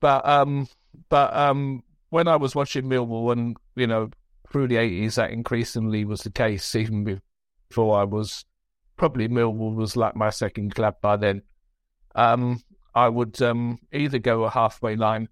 But 0.00 0.26
um, 0.26 0.68
but 1.08 1.34
um, 1.34 1.82
when 2.10 2.28
I 2.28 2.36
was 2.36 2.54
watching 2.54 2.84
Millwall, 2.84 3.32
and 3.32 3.56
you 3.76 3.86
know, 3.86 4.10
through 4.50 4.68
the 4.68 4.76
eighties, 4.76 5.16
that 5.16 5.30
increasingly 5.30 6.04
was 6.04 6.20
the 6.20 6.30
case. 6.30 6.74
Even 6.74 7.20
before 7.68 7.98
I 7.98 8.04
was, 8.04 8.44
probably 8.96 9.28
Millwall 9.28 9.74
was 9.74 9.96
like 9.96 10.16
my 10.16 10.30
second 10.30 10.74
club 10.74 10.96
by 11.00 11.16
then. 11.16 11.42
Um, 12.14 12.62
I 12.94 13.08
would 13.08 13.40
um 13.42 13.78
either 13.92 14.18
go 14.18 14.44
a 14.44 14.50
halfway 14.50 14.96
line 14.96 15.28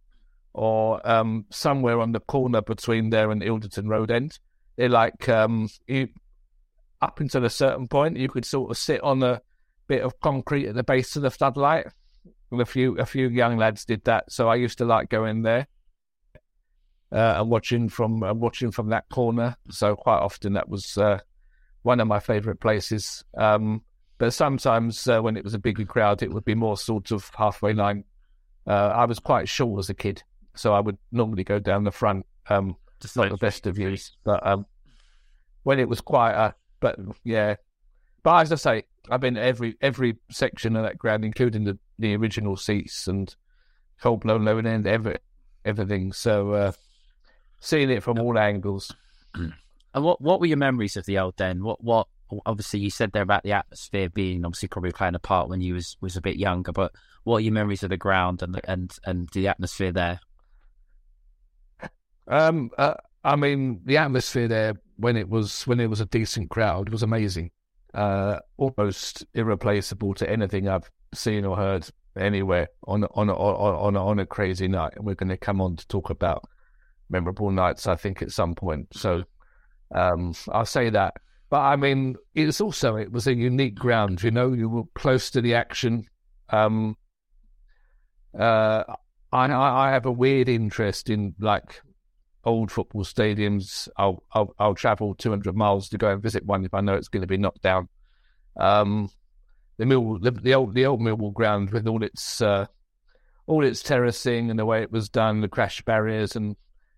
or 0.52 1.06
um 1.08 1.46
somewhere 1.50 2.00
on 2.00 2.12
the 2.12 2.20
corner 2.20 2.60
between 2.60 3.10
there 3.10 3.30
and 3.30 3.40
Ilderton 3.40 3.88
Road 3.88 4.10
End. 4.10 4.38
They're 4.76 4.88
like 4.88 5.28
um 5.28 5.68
you, 5.86 6.08
up 7.02 7.20
until 7.20 7.44
a 7.44 7.50
certain 7.50 7.88
point, 7.88 8.16
you 8.16 8.28
could 8.28 8.44
sort 8.44 8.70
of 8.70 8.78
sit 8.78 9.02
on 9.02 9.22
a 9.22 9.42
bit 9.88 10.02
of 10.02 10.18
concrete 10.20 10.68
at 10.68 10.74
the 10.74 10.84
base 10.84 11.16
of 11.16 11.22
the 11.22 11.30
floodlight. 11.30 11.86
And 12.50 12.60
a 12.60 12.66
few 12.66 12.98
a 12.98 13.06
few 13.06 13.28
young 13.28 13.56
lads 13.56 13.84
did 13.84 14.04
that, 14.04 14.30
so 14.30 14.48
I 14.48 14.56
used 14.56 14.78
to 14.78 14.84
like 14.84 15.08
going 15.08 15.42
there 15.42 15.66
uh, 17.12 17.36
and 17.38 17.50
watching 17.50 17.88
from 17.88 18.22
uh, 18.22 18.32
watching 18.32 18.70
from 18.70 18.88
that 18.88 19.08
corner. 19.10 19.56
So 19.70 19.94
quite 19.94 20.18
often 20.18 20.54
that 20.54 20.68
was 20.68 20.96
uh, 20.96 21.18
one 21.82 22.00
of 22.00 22.08
my 22.08 22.20
favourite 22.20 22.60
places. 22.60 23.24
Um, 23.36 23.82
but 24.18 24.32
sometimes 24.32 25.06
uh, 25.08 25.20
when 25.20 25.36
it 25.36 25.44
was 25.44 25.54
a 25.54 25.58
bigger 25.58 25.84
crowd, 25.84 26.22
it 26.22 26.32
would 26.32 26.44
be 26.44 26.54
more 26.54 26.76
sort 26.76 27.10
of 27.10 27.30
halfway 27.36 27.72
line. 27.72 28.04
Uh, 28.66 28.88
I 28.88 29.04
was 29.04 29.18
quite 29.18 29.48
short 29.48 29.80
as 29.80 29.90
a 29.90 29.94
kid, 29.94 30.22
so 30.54 30.72
I 30.72 30.80
would 30.80 30.96
normally 31.10 31.44
go 31.44 31.58
down 31.58 31.84
the 31.84 31.90
front, 31.90 32.24
um, 32.48 32.76
just 33.00 33.16
like 33.16 33.30
the 33.30 33.36
best 33.36 33.66
of 33.66 33.76
views. 33.76 34.16
But 34.24 34.46
um, 34.46 34.66
when 35.64 35.80
it 35.80 35.88
was 35.88 36.00
quieter, 36.00 36.54
but 36.82 36.98
yeah, 37.24 37.54
but 38.22 38.42
as 38.42 38.52
I 38.52 38.56
say, 38.56 38.82
I've 39.08 39.20
been 39.20 39.38
every 39.38 39.76
every 39.80 40.18
section 40.30 40.76
of 40.76 40.82
that 40.82 40.98
ground, 40.98 41.24
including 41.24 41.64
the, 41.64 41.78
the 41.98 42.14
original 42.14 42.56
seats 42.58 43.06
and 43.06 43.34
Cold 44.00 44.20
Blow 44.20 44.36
Lane 44.36 44.66
end, 44.66 44.86
every 44.86 45.16
everything. 45.64 46.12
So 46.12 46.52
uh, 46.52 46.72
seeing 47.60 47.88
it 47.88 48.02
from 48.02 48.18
all 48.18 48.38
angles. 48.38 48.94
And 49.94 50.04
what 50.04 50.22
what 50.22 50.40
were 50.40 50.46
your 50.46 50.56
memories 50.56 50.96
of 50.96 51.04
the 51.04 51.18
old 51.18 51.36
den? 51.36 51.62
What 51.62 51.84
what 51.84 52.06
obviously 52.46 52.80
you 52.80 52.88
said 52.88 53.12
there 53.12 53.20
about 53.20 53.42
the 53.42 53.52
atmosphere 53.52 54.08
being 54.08 54.42
obviously 54.42 54.68
probably 54.68 54.92
playing 54.92 55.14
a 55.14 55.18
part 55.18 55.50
when 55.50 55.60
you 55.60 55.74
was 55.74 55.98
was 56.00 56.16
a 56.16 56.22
bit 56.22 56.36
younger, 56.36 56.72
but 56.72 56.92
what 57.24 57.36
are 57.36 57.40
your 57.40 57.52
memories 57.52 57.82
of 57.82 57.90
the 57.90 57.98
ground 57.98 58.40
and 58.40 58.58
and 58.64 58.96
and 59.04 59.28
the 59.34 59.48
atmosphere 59.48 59.92
there? 59.92 60.20
Um, 62.26 62.70
uh, 62.78 62.94
I 63.24 63.36
mean, 63.36 63.80
the 63.84 63.98
atmosphere 63.98 64.48
there 64.48 64.74
when 64.96 65.16
it 65.16 65.28
was 65.28 65.66
when 65.66 65.80
it 65.80 65.88
was 65.88 66.00
a 66.00 66.06
decent 66.06 66.50
crowd 66.50 66.88
was 66.88 67.02
amazing. 67.02 67.50
Uh, 67.94 68.38
almost 68.56 69.26
irreplaceable 69.34 70.14
to 70.14 70.28
anything 70.28 70.68
I've 70.68 70.90
seen 71.14 71.44
or 71.44 71.56
heard 71.56 71.88
anywhere 72.16 72.68
on 72.86 73.04
on 73.04 73.30
on 73.30 73.36
on, 73.86 73.96
on 73.96 74.18
a 74.18 74.26
crazy 74.26 74.68
night. 74.68 74.94
And 74.96 75.06
we're 75.06 75.14
going 75.14 75.28
to 75.28 75.36
come 75.36 75.60
on 75.60 75.76
to 75.76 75.86
talk 75.88 76.10
about 76.10 76.48
memorable 77.10 77.50
nights, 77.50 77.86
I 77.86 77.96
think, 77.96 78.22
at 78.22 78.32
some 78.32 78.54
point. 78.54 78.88
So 78.92 79.22
um, 79.94 80.34
I'll 80.50 80.66
say 80.66 80.90
that. 80.90 81.14
But 81.50 81.60
I 81.60 81.76
mean, 81.76 82.16
it's 82.34 82.60
also 82.60 82.96
it 82.96 83.12
was 83.12 83.26
a 83.26 83.34
unique 83.34 83.74
ground. 83.74 84.22
You 84.22 84.30
know, 84.30 84.52
you 84.52 84.68
were 84.68 84.84
close 84.94 85.30
to 85.30 85.40
the 85.40 85.54
action. 85.54 86.04
Um, 86.48 86.96
uh, 88.38 88.84
I 89.32 89.52
I 89.52 89.90
have 89.90 90.06
a 90.06 90.12
weird 90.12 90.48
interest 90.48 91.10
in 91.10 91.34
like 91.38 91.80
old 92.44 92.70
football 92.70 93.04
stadiums. 93.04 93.88
I'll 93.96 94.22
I'll, 94.32 94.54
I'll 94.58 94.74
travel 94.74 95.14
200 95.14 95.54
miles 95.56 95.88
to 95.90 95.98
go 95.98 96.10
and 96.10 96.22
visit 96.22 96.44
one 96.44 96.64
if 96.64 96.74
I 96.74 96.80
know 96.80 96.94
it's 96.94 97.08
going 97.08 97.22
to 97.22 97.26
be 97.26 97.36
knocked 97.36 97.62
down. 97.62 97.88
Um, 98.56 99.10
the 99.78 99.86
Mill, 99.86 100.18
the, 100.18 100.30
the, 100.30 100.54
old 100.54 100.74
the 100.74 100.86
old 100.86 101.00
Millwall 101.00 101.32
ground 101.32 101.70
with 101.70 101.86
all 101.86 102.02
its 102.02 102.40
uh, 102.40 102.66
all 103.46 103.64
its 103.64 103.82
terracing 103.82 104.50
and 104.50 104.58
the 104.58 104.66
way 104.66 104.82
it 104.82 104.92
was 104.92 105.08
done, 105.08 105.40
the 105.40 105.48
crash 105.48 105.82
barriers 105.82 106.36
and 106.36 106.56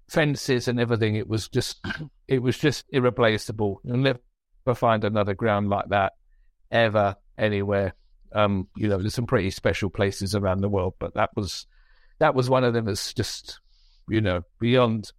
fences 0.08 0.68
and 0.68 0.80
everything. 0.80 1.16
It 1.16 1.28
was 1.28 1.48
just, 1.48 1.84
it 2.28 2.42
was 2.42 2.58
just 2.58 2.84
irreplaceable. 2.90 3.80
You'll 3.84 3.96
never 3.96 4.20
find 4.74 5.04
another 5.04 5.34
ground 5.34 5.70
like 5.70 5.88
that 5.88 6.12
ever 6.70 7.16
anywhere. 7.38 7.94
Um, 8.32 8.68
you 8.76 8.88
know, 8.88 8.98
there's 8.98 9.14
some 9.14 9.26
pretty 9.26 9.50
special 9.50 9.90
places 9.90 10.34
around 10.34 10.60
the 10.60 10.68
world, 10.68 10.94
but 10.98 11.14
that 11.14 11.30
was 11.36 11.66
that 12.18 12.34
was 12.34 12.50
one 12.50 12.64
of 12.64 12.74
them 12.74 12.84
that's 12.84 13.14
just, 13.14 13.60
you 14.08 14.20
know, 14.20 14.42
beyond 14.60 15.12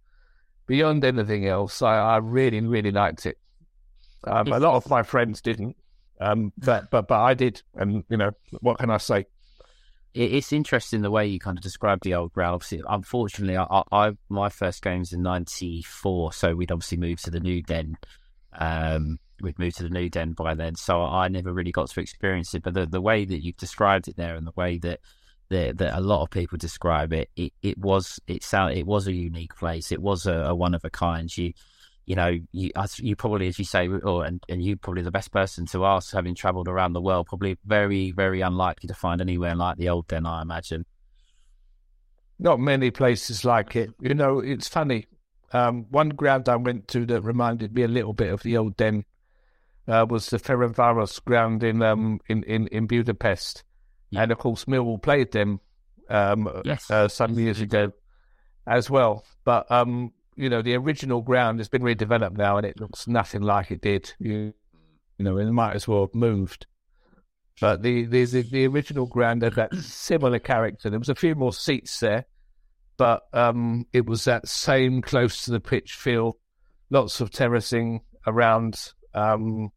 beyond 0.66 1.04
anything 1.04 1.46
else. 1.46 1.82
I, 1.82 1.96
I 1.96 2.16
really, 2.18 2.60
really 2.60 2.90
liked 2.90 3.26
it. 3.26 3.38
Um, 4.24 4.48
a 4.48 4.58
lot 4.58 4.74
of 4.74 4.88
my 4.88 5.02
friends 5.02 5.40
didn't, 5.40 5.76
um, 6.20 6.52
but 6.58 6.90
but 6.90 7.06
but 7.06 7.20
I 7.20 7.34
did, 7.34 7.62
and 7.74 8.02
you 8.08 8.16
know, 8.16 8.32
what 8.60 8.78
can 8.78 8.90
I 8.90 8.96
say? 8.96 9.26
it's 10.16 10.52
interesting 10.52 11.02
the 11.02 11.10
way 11.10 11.26
you 11.26 11.38
kind 11.38 11.58
of 11.58 11.62
described 11.62 12.02
the 12.02 12.14
old 12.14 12.32
ground. 12.32 12.54
Obviously, 12.54 12.82
unfortunately, 12.88 13.56
I, 13.58 13.82
I 13.92 14.12
my 14.30 14.48
first 14.48 14.82
game 14.82 15.00
was 15.00 15.12
in 15.12 15.22
'94, 15.22 16.32
so 16.32 16.54
we'd 16.54 16.72
obviously 16.72 16.96
moved 16.96 17.24
to 17.24 17.30
the 17.30 17.40
new 17.40 17.62
den. 17.62 17.98
Um, 18.58 19.18
we'd 19.42 19.58
moved 19.58 19.76
to 19.76 19.82
the 19.82 19.90
new 19.90 20.08
den 20.08 20.32
by 20.32 20.54
then, 20.54 20.74
so 20.74 21.02
I 21.02 21.28
never 21.28 21.52
really 21.52 21.72
got 21.72 21.90
to 21.90 22.00
experience 22.00 22.54
it. 22.54 22.62
But 22.62 22.72
the 22.72 22.86
the 22.86 23.00
way 23.00 23.26
that 23.26 23.44
you've 23.44 23.58
described 23.58 24.08
it 24.08 24.16
there, 24.16 24.36
and 24.36 24.46
the 24.46 24.54
way 24.56 24.78
that 24.78 25.00
that, 25.48 25.78
that 25.78 25.96
a 25.96 26.00
lot 26.00 26.22
of 26.22 26.30
people 26.30 26.58
describe 26.58 27.12
it, 27.12 27.30
it, 27.36 27.52
it 27.62 27.78
was 27.78 28.20
it 28.26 28.42
sound 28.42 28.74
it 28.74 28.86
was 28.86 29.06
a 29.06 29.12
unique 29.12 29.54
place. 29.56 29.92
It 29.92 30.02
was 30.02 30.26
a, 30.26 30.34
a 30.34 30.54
one 30.54 30.74
of 30.74 30.84
a 30.84 30.90
kind. 30.90 31.34
You 31.36 31.52
you 32.06 32.14
know, 32.14 32.38
you, 32.52 32.70
you 32.98 33.16
probably, 33.16 33.48
as 33.48 33.58
you 33.58 33.64
say, 33.64 33.88
or, 33.88 34.24
and, 34.24 34.40
and 34.48 34.62
you 34.62 34.76
probably 34.76 35.02
the 35.02 35.10
best 35.10 35.32
person 35.32 35.66
to 35.66 35.84
ask, 35.84 36.12
having 36.12 36.36
travelled 36.36 36.68
around 36.68 36.92
the 36.92 37.00
world, 37.00 37.26
probably 37.26 37.58
very, 37.66 38.12
very 38.12 38.40
unlikely 38.42 38.86
to 38.86 38.94
find 38.94 39.20
anywhere 39.20 39.56
like 39.56 39.76
the 39.76 39.88
old 39.88 40.06
den, 40.06 40.24
I 40.24 40.40
imagine. 40.40 40.86
Not 42.38 42.60
many 42.60 42.92
places 42.92 43.44
like 43.44 43.74
it. 43.74 43.90
You 44.00 44.14
know, 44.14 44.38
it's 44.38 44.68
funny. 44.68 45.06
Um, 45.52 45.86
one 45.90 46.10
ground 46.10 46.48
I 46.48 46.56
went 46.56 46.86
to 46.88 47.06
that 47.06 47.22
reminded 47.22 47.74
me 47.74 47.82
a 47.82 47.88
little 47.88 48.12
bit 48.12 48.32
of 48.32 48.42
the 48.42 48.56
old 48.56 48.76
den 48.76 49.04
uh, 49.88 50.06
was 50.08 50.28
the 50.28 50.38
Ferencvaros 50.38 51.24
ground 51.24 51.64
in 51.64 51.82
um, 51.82 52.20
in, 52.28 52.42
in, 52.44 52.66
in 52.68 52.86
Budapest. 52.86 53.64
Yeah. 54.10 54.22
And 54.22 54.32
of 54.32 54.38
course, 54.38 54.66
Millwall 54.66 55.02
played 55.02 55.32
them 55.32 55.60
um, 56.08 56.62
yes. 56.64 56.90
uh, 56.90 57.08
some 57.08 57.38
years 57.38 57.60
ago 57.60 57.92
as 58.66 58.88
well. 58.88 59.24
But 59.44 59.70
um, 59.70 60.12
you 60.36 60.50
know, 60.50 60.62
the 60.62 60.74
original 60.74 61.22
ground 61.22 61.58
has 61.58 61.68
been 61.68 61.82
redeveloped 61.82 62.36
now 62.36 62.58
and 62.58 62.66
it 62.66 62.78
looks 62.78 63.08
nothing 63.08 63.42
like 63.42 63.70
it 63.70 63.80
did. 63.80 64.12
You, 64.18 64.52
you 65.18 65.24
know, 65.24 65.38
it 65.38 65.46
might 65.46 65.74
as 65.74 65.88
well 65.88 66.02
have 66.02 66.14
moved. 66.14 66.66
But 67.60 67.82
the, 67.82 68.04
the, 68.04 68.24
the, 68.26 68.42
the 68.42 68.66
original 68.66 69.06
ground 69.06 69.42
had 69.42 69.54
that 69.54 69.74
similar 69.74 70.38
character. 70.38 70.90
There 70.90 70.98
was 70.98 71.08
a 71.08 71.14
few 71.14 71.34
more 71.34 71.54
seats 71.54 71.98
there, 72.00 72.26
but 72.98 73.22
um, 73.32 73.86
it 73.94 74.06
was 74.06 74.24
that 74.24 74.46
same 74.46 75.00
close 75.00 75.46
to 75.46 75.52
the 75.52 75.60
pitch 75.60 75.94
feel, 75.94 76.36
lots 76.90 77.22
of 77.22 77.30
terracing 77.30 78.02
around, 78.26 78.92
um, 79.14 79.70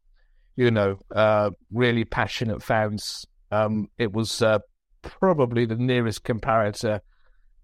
you 0.58 0.72
know, 0.72 1.00
uh, 1.16 1.52
really 1.72 2.04
passionate 2.04 2.62
fans. 2.62 3.26
Um, 3.52 3.90
it 3.98 4.12
was 4.12 4.42
uh, 4.42 4.60
probably 5.02 5.66
the 5.66 5.76
nearest 5.76 6.24
comparator 6.24 7.02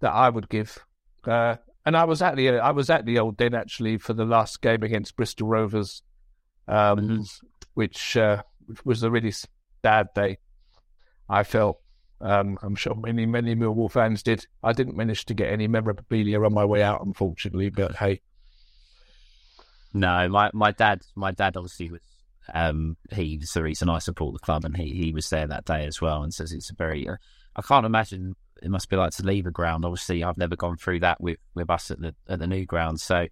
that 0.00 0.12
I 0.12 0.28
would 0.28 0.48
give. 0.48 0.78
Uh, 1.24 1.56
and 1.84 1.96
I 1.96 2.04
was 2.04 2.22
at 2.22 2.36
the 2.36 2.50
I 2.58 2.72
was 2.72 2.90
at 2.90 3.06
the 3.06 3.18
old 3.18 3.36
den 3.36 3.54
actually 3.54 3.98
for 3.98 4.12
the 4.12 4.24
last 4.24 4.60
game 4.60 4.82
against 4.82 5.16
Bristol 5.16 5.48
Rovers, 5.48 6.02
um, 6.66 6.98
mm-hmm. 6.98 7.22
which 7.74 8.16
uh, 8.16 8.42
was 8.84 9.02
a 9.02 9.10
really 9.10 9.32
sad 9.82 10.08
day. 10.14 10.38
I 11.28 11.44
felt. 11.44 11.80
Um, 12.18 12.58
I'm 12.62 12.74
sure 12.74 12.94
many 12.94 13.26
many 13.26 13.54
Millwall 13.54 13.90
fans 13.90 14.22
did. 14.22 14.46
I 14.62 14.72
didn't 14.72 14.96
manage 14.96 15.26
to 15.26 15.34
get 15.34 15.52
any 15.52 15.68
memorabilia 15.68 16.42
on 16.42 16.54
my 16.54 16.64
way 16.64 16.82
out, 16.82 17.04
unfortunately. 17.04 17.68
But 17.68 17.94
hey, 17.96 18.22
no, 19.92 20.28
my 20.28 20.50
my 20.54 20.72
dad 20.72 21.02
my 21.14 21.30
dad 21.30 21.56
obviously 21.56 21.90
was 21.90 22.00
um, 22.54 22.96
he's 23.12 23.52
the 23.52 23.62
reason 23.62 23.88
I 23.88 23.98
support 23.98 24.34
the 24.34 24.38
club, 24.40 24.64
and 24.64 24.76
he 24.76 24.90
he 24.90 25.12
was 25.12 25.28
there 25.30 25.46
that 25.46 25.64
day 25.64 25.86
as 25.86 26.00
well, 26.00 26.22
and 26.22 26.32
says 26.32 26.52
it's 26.52 26.70
a 26.70 26.74
very. 26.74 27.08
Uh, 27.08 27.16
I 27.54 27.62
can't 27.62 27.86
imagine 27.86 28.34
it 28.62 28.70
must 28.70 28.88
be 28.88 28.96
like 28.96 29.12
to 29.12 29.22
leave 29.22 29.46
a 29.46 29.50
ground. 29.50 29.84
Obviously, 29.84 30.22
I've 30.22 30.38
never 30.38 30.56
gone 30.56 30.76
through 30.76 31.00
that 31.00 31.20
with, 31.20 31.38
with 31.54 31.70
us 31.70 31.90
at 31.90 32.00
the 32.00 32.14
at 32.28 32.38
the 32.38 32.46
new 32.46 32.64
ground. 32.64 33.00
So, 33.00 33.26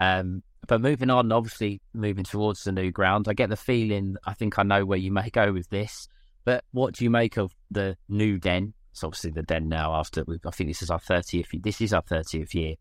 um, 0.00 0.42
but 0.66 0.80
moving 0.80 1.10
on, 1.10 1.32
obviously 1.32 1.80
moving 1.94 2.24
towards 2.24 2.64
the 2.64 2.72
new 2.72 2.90
ground, 2.90 3.26
I 3.28 3.32
get 3.32 3.50
the 3.50 3.56
feeling. 3.56 4.16
I 4.24 4.34
think 4.34 4.58
I 4.58 4.62
know 4.62 4.84
where 4.84 4.98
you 4.98 5.12
may 5.12 5.30
go 5.30 5.52
with 5.52 5.68
this. 5.70 6.08
But 6.44 6.64
what 6.72 6.94
do 6.94 7.04
you 7.04 7.10
make 7.10 7.36
of 7.36 7.52
the 7.70 7.96
new 8.08 8.38
den? 8.38 8.74
It's 8.92 9.04
obviously 9.04 9.30
the 9.30 9.42
den 9.42 9.68
now. 9.68 9.94
After 9.94 10.24
I 10.44 10.50
think 10.50 10.70
this 10.70 10.82
is 10.82 10.90
our 10.90 10.98
thirtieth. 10.98 11.48
This 11.62 11.80
is 11.80 11.92
our 11.92 12.02
thirtieth 12.02 12.54
year 12.54 12.74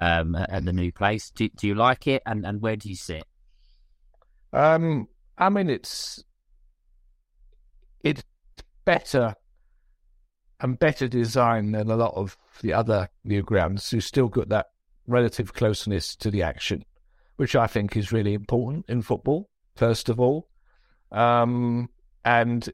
um, 0.00 0.34
at, 0.34 0.50
at, 0.50 0.64
the 0.64 0.72
new 0.72 0.92
place. 0.92 1.30
Do, 1.30 1.48
do 1.48 1.66
you 1.66 1.74
like 1.74 2.06
it? 2.06 2.22
And 2.26 2.46
and 2.46 2.60
where 2.60 2.76
do 2.76 2.88
you 2.88 2.96
sit? 2.96 3.24
Um, 4.52 5.08
I 5.42 5.48
mean, 5.48 5.68
it's 5.68 6.22
it's 8.04 8.22
better 8.84 9.34
and 10.60 10.78
better 10.78 11.08
design 11.08 11.72
than 11.72 11.90
a 11.90 11.96
lot 11.96 12.14
of 12.14 12.38
the 12.60 12.72
other 12.72 13.08
new 13.24 13.42
grounds 13.42 13.90
who 13.90 14.00
still 14.00 14.28
got 14.28 14.50
that 14.50 14.66
relative 15.08 15.52
closeness 15.52 16.14
to 16.14 16.30
the 16.30 16.44
action, 16.44 16.84
which 17.38 17.56
I 17.56 17.66
think 17.66 17.96
is 17.96 18.12
really 18.12 18.34
important 18.34 18.84
in 18.88 19.02
football, 19.02 19.50
first 19.74 20.08
of 20.08 20.20
all. 20.20 20.48
Um, 21.10 21.88
and 22.24 22.72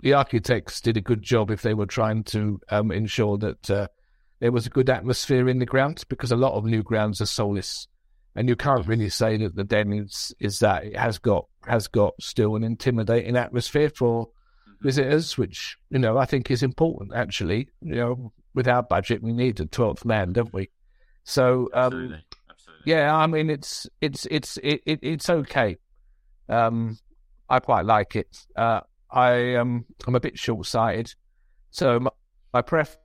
the 0.00 0.14
architects 0.14 0.80
did 0.80 0.96
a 0.96 1.00
good 1.00 1.22
job 1.22 1.48
if 1.52 1.62
they 1.62 1.74
were 1.74 1.86
trying 1.86 2.24
to 2.24 2.60
um, 2.70 2.90
ensure 2.90 3.38
that 3.38 3.70
uh, 3.70 3.86
there 4.40 4.50
was 4.50 4.66
a 4.66 4.70
good 4.70 4.90
atmosphere 4.90 5.48
in 5.48 5.60
the 5.60 5.66
ground 5.66 6.02
because 6.08 6.32
a 6.32 6.36
lot 6.36 6.54
of 6.54 6.64
new 6.64 6.82
grounds 6.82 7.20
are 7.20 7.26
soulless. 7.26 7.86
And 8.38 8.48
you 8.48 8.54
can't 8.54 8.86
really 8.86 9.08
say 9.08 9.36
that 9.38 9.56
the 9.56 9.64
den 9.64 9.92
is, 9.92 10.32
is 10.38 10.60
that 10.60 10.84
it 10.84 10.96
has 10.96 11.18
got 11.18 11.46
has 11.66 11.88
got 11.88 12.14
still 12.20 12.54
an 12.54 12.62
intimidating 12.62 13.36
atmosphere 13.36 13.90
for 13.90 14.28
visitors, 14.80 15.36
which 15.36 15.76
you 15.90 15.98
know 15.98 16.18
I 16.18 16.24
think 16.24 16.48
is 16.48 16.62
important. 16.62 17.12
Actually, 17.12 17.68
you 17.82 17.96
know, 17.96 18.32
with 18.54 18.68
our 18.68 18.84
budget, 18.84 19.24
we 19.24 19.32
need 19.32 19.58
a 19.58 19.66
twelfth 19.66 20.04
man, 20.04 20.32
don't 20.34 20.52
we? 20.52 20.70
So, 21.24 21.68
um, 21.74 21.86
Absolutely. 21.86 22.24
Absolutely. 22.48 22.92
yeah, 22.92 23.16
I 23.16 23.26
mean, 23.26 23.50
it's 23.50 23.88
it's 24.00 24.24
it's 24.30 24.56
it, 24.58 24.82
it, 24.86 25.00
it's 25.02 25.28
okay. 25.28 25.76
Um, 26.48 26.96
I 27.48 27.58
quite 27.58 27.86
like 27.86 28.14
it. 28.14 28.46
Uh, 28.54 28.82
I 29.10 29.56
um, 29.56 29.84
I'm 30.06 30.14
a 30.14 30.20
bit 30.20 30.38
short 30.38 30.64
sighted, 30.64 31.12
so 31.72 31.98
my, 31.98 32.10
my 32.54 32.62
preference, 32.62 33.02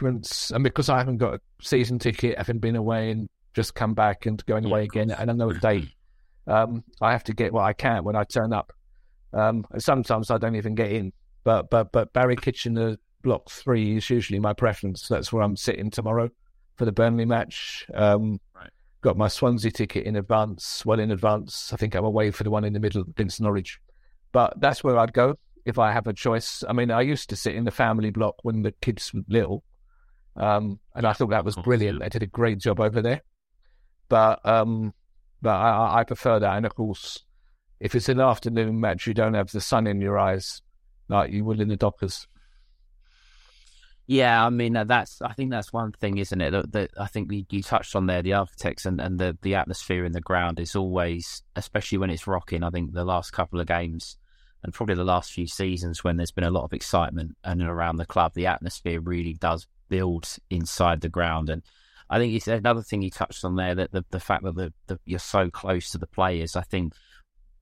and 0.00 0.64
because 0.64 0.88
I 0.88 0.98
haven't 0.98 1.18
got 1.18 1.34
a 1.34 1.40
season 1.60 1.98
ticket, 1.98 2.38
having 2.38 2.58
been 2.58 2.76
away 2.76 3.10
and 3.10 3.28
just 3.54 3.74
come 3.74 3.94
back 3.94 4.26
and 4.26 4.44
going 4.46 4.64
away 4.64 4.84
again, 4.84 5.10
and 5.10 5.30
I 5.30 5.34
know 5.34 5.50
a 5.50 5.54
date. 5.54 5.88
Um, 6.46 6.82
I 7.00 7.12
have 7.12 7.22
to 7.24 7.34
get 7.34 7.52
what 7.52 7.62
I 7.62 7.74
can 7.74 8.02
when 8.02 8.16
I 8.16 8.24
turn 8.24 8.52
up. 8.52 8.72
Um, 9.32 9.64
sometimes 9.78 10.32
I 10.32 10.38
don't 10.38 10.56
even 10.56 10.74
get 10.74 10.90
in, 10.90 11.12
but 11.44 11.70
but 11.70 11.92
but 11.92 12.12
Barry 12.12 12.34
Kitchener 12.34 12.96
block 13.22 13.50
three 13.50 13.96
is 13.96 14.10
usually 14.10 14.40
my 14.40 14.52
preference. 14.52 15.06
That's 15.06 15.32
where 15.32 15.42
I'm 15.42 15.54
sitting 15.54 15.90
tomorrow 15.90 16.30
for 16.76 16.86
the 16.86 16.92
Burnley 16.92 17.24
match. 17.26 17.86
Um, 17.94 18.40
right. 18.56 18.70
Got 19.02 19.16
my 19.16 19.28
Swansea 19.28 19.70
ticket 19.70 20.06
in 20.06 20.16
advance, 20.16 20.84
well 20.84 20.98
in 20.98 21.12
advance. 21.12 21.72
I 21.72 21.76
think 21.76 21.94
I'm 21.94 22.04
away 22.04 22.30
for 22.32 22.42
the 22.42 22.50
one 22.50 22.64
in 22.64 22.72
the 22.72 22.80
middle 22.80 23.02
against 23.02 23.40
Norwich, 23.40 23.78
but 24.32 24.58
that's 24.60 24.82
where 24.82 24.98
I'd 24.98 25.12
go 25.12 25.38
if 25.64 25.78
I 25.78 25.92
have 25.92 26.06
a 26.06 26.12
choice. 26.12 26.64
I 26.68 26.72
mean, 26.72 26.90
I 26.90 27.02
used 27.02 27.28
to 27.30 27.36
sit 27.36 27.54
in 27.54 27.64
the 27.64 27.70
family 27.70 28.10
block 28.10 28.36
when 28.42 28.62
the 28.62 28.72
kids 28.72 29.12
were 29.14 29.20
little, 29.28 29.62
um, 30.36 30.78
and 30.94 31.06
I 31.06 31.12
thought 31.12 31.30
that 31.30 31.44
was 31.44 31.56
brilliant. 31.56 32.00
They 32.00 32.08
did 32.08 32.22
a 32.22 32.26
great 32.26 32.58
job 32.58 32.80
over 32.80 33.02
there, 33.02 33.22
but 34.08 34.44
um, 34.46 34.94
but 35.42 35.54
I, 35.54 36.00
I 36.00 36.04
prefer 36.04 36.38
that, 36.38 36.56
and 36.56 36.66
of 36.66 36.74
course 36.74 37.24
if 37.80 37.94
it's 37.94 38.10
an 38.10 38.20
afternoon 38.20 38.78
match, 38.78 39.06
you 39.06 39.14
don't 39.14 39.34
have 39.34 39.50
the 39.50 39.60
sun 39.60 39.86
in 39.86 40.00
your 40.00 40.18
eyes 40.18 40.60
like 41.08 41.32
you 41.32 41.44
would 41.44 41.60
in 41.60 41.68
the 41.68 41.76
Dockers. 41.76 42.28
Yeah, 44.06 44.44
I 44.44 44.50
mean 44.50 44.76
uh, 44.76 44.84
that's. 44.84 45.22
I 45.22 45.32
think 45.32 45.50
that's 45.50 45.72
one 45.72 45.92
thing, 45.92 46.18
isn't 46.18 46.40
it? 46.40 46.50
That, 46.50 46.72
that 46.72 46.90
I 46.98 47.06
think 47.06 47.30
you, 47.48 47.62
touched 47.62 47.94
on 47.94 48.06
there, 48.06 48.22
the 48.22 48.34
architects 48.34 48.84
and, 48.84 49.00
and 49.00 49.18
the 49.18 49.38
the 49.40 49.54
atmosphere 49.54 50.04
in 50.04 50.12
the 50.12 50.20
ground 50.20 50.58
is 50.58 50.74
always, 50.74 51.42
especially 51.54 51.98
when 51.98 52.10
it's 52.10 52.26
rocking. 52.26 52.64
I 52.64 52.70
think 52.70 52.92
the 52.92 53.04
last 53.04 53.32
couple 53.32 53.60
of 53.60 53.66
games 53.66 54.16
and 54.62 54.74
probably 54.74 54.96
the 54.96 55.04
last 55.04 55.32
few 55.32 55.46
seasons 55.46 56.04
when 56.04 56.16
there's 56.16 56.32
been 56.32 56.44
a 56.44 56.50
lot 56.50 56.64
of 56.64 56.72
excitement 56.72 57.36
and 57.44 57.62
around 57.62 57.96
the 57.96 58.04
club, 58.04 58.32
the 58.34 58.46
atmosphere 58.46 59.00
really 59.00 59.32
does 59.34 59.66
build 59.90 60.38
inside 60.48 61.02
the 61.02 61.10
ground. 61.10 61.50
And 61.50 61.62
I 62.08 62.18
think 62.18 62.32
it's 62.32 62.48
another 62.48 62.80
thing 62.80 63.02
you 63.02 63.10
touched 63.10 63.44
on 63.44 63.56
there 63.56 63.74
that 63.74 63.92
the 63.92 64.04
the 64.10 64.20
fact 64.20 64.44
that 64.44 64.54
the, 64.54 64.72
the 64.86 64.98
you're 65.04 65.18
so 65.18 65.50
close 65.50 65.90
to 65.90 65.98
the 65.98 66.06
players. 66.06 66.56
I 66.56 66.62
think 66.62 66.94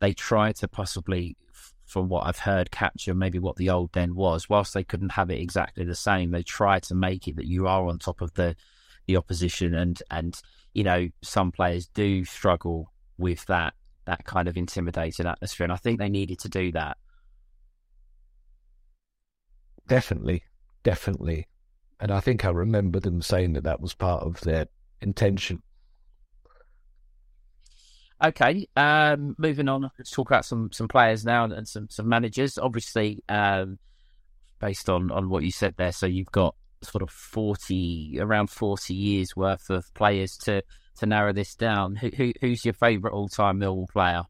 they 0.01 0.13
try 0.13 0.53
to 0.53 0.69
possibly, 0.69 1.37
from 1.85 2.09
what 2.09 2.27
I've 2.27 2.39
heard, 2.39 2.71
capture 2.71 3.15
maybe 3.15 3.41
what 3.41 3.57
the 3.57 3.71
old 3.71 3.91
den 3.91 4.15
was. 4.15 4.49
Whilst 4.49 4.75
they 4.75 4.85
couldn't 4.85 5.13
have 5.13 5.31
it 5.31 5.41
exactly 5.41 5.85
the 5.85 5.97
same, 5.97 6.31
they 6.31 6.45
try 6.45 6.79
to 6.79 6.95
make 6.95 7.27
it 7.27 7.35
that 7.37 7.47
you 7.49 7.67
are 7.67 7.87
on 7.87 7.99
top 7.99 8.21
of 8.21 8.33
the 8.35 8.55
the 9.07 9.17
opposition, 9.17 9.75
and 9.75 10.01
and 10.11 10.41
you 10.75 10.85
know 10.85 11.09
some 11.23 11.51
players 11.51 11.89
do 11.89 12.25
struggle 12.25 12.93
with 13.17 13.45
that 13.47 13.75
that 14.05 14.25
kind 14.25 14.49
of 14.49 14.57
intimidating 14.57 15.27
atmosphere, 15.27 15.65
and 15.65 15.73
I 15.73 15.77
think 15.77 15.99
they 15.99 16.09
needed 16.09 16.39
to 16.41 16.49
do 16.49 16.73
that. 16.73 16.97
Definitely, 19.89 20.45
definitely. 20.83 21.47
And 22.01 22.11
I 22.11 22.21
think 22.21 22.45
I 22.45 22.51
remember 22.51 23.01
them 23.01 23.23
saying 23.23 23.55
that 23.55 23.65
that 23.65 23.81
was 23.81 23.95
part 23.95 24.23
of 24.23 24.41
their 24.41 24.67
intention. 25.01 25.63
Okay, 28.25 28.67
um, 28.77 29.37
moving 29.39 29.69
on. 29.69 29.91
Let's 29.97 30.11
talk 30.11 30.29
about 30.29 30.45
some 30.45 30.71
some 30.73 30.89
players 30.89 31.25
now 31.25 31.45
and 31.45 31.69
some 31.69 31.89
some 31.89 32.09
managers. 32.09 32.59
Obviously, 32.59 33.23
um, 33.29 33.79
based 34.61 34.91
on 34.91 35.13
on 35.13 35.29
what 35.29 35.45
you 35.45 35.53
said 35.53 35.75
there, 35.77 35.93
so 35.93 36.07
you've 36.07 36.33
got 36.33 36.57
sort 36.83 37.03
of 37.03 37.11
forty 37.11 38.19
around 38.21 38.51
forty 38.51 38.95
years 38.95 39.37
worth 39.37 39.71
of 39.71 39.93
players 39.95 40.37
to 40.39 40.63
to 40.97 41.07
narrow 41.07 41.33
this 41.33 41.55
down. 41.55 41.95
Who, 41.95 42.11
who 42.17 42.33
who's 42.41 42.65
your 42.65 42.75
favourite 42.75 43.15
all 43.15 43.29
time 43.29 43.61
Millwall 43.61 43.89
player? 43.89 44.23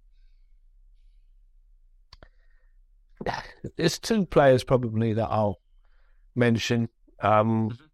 There's 3.77 3.99
two 3.99 4.27
players 4.27 4.65
probably 4.65 5.15
that 5.15 5.29
I'll 5.29 5.61
mention. 6.35 6.91
Um, 7.21 7.71
mm-hmm. 7.71 7.85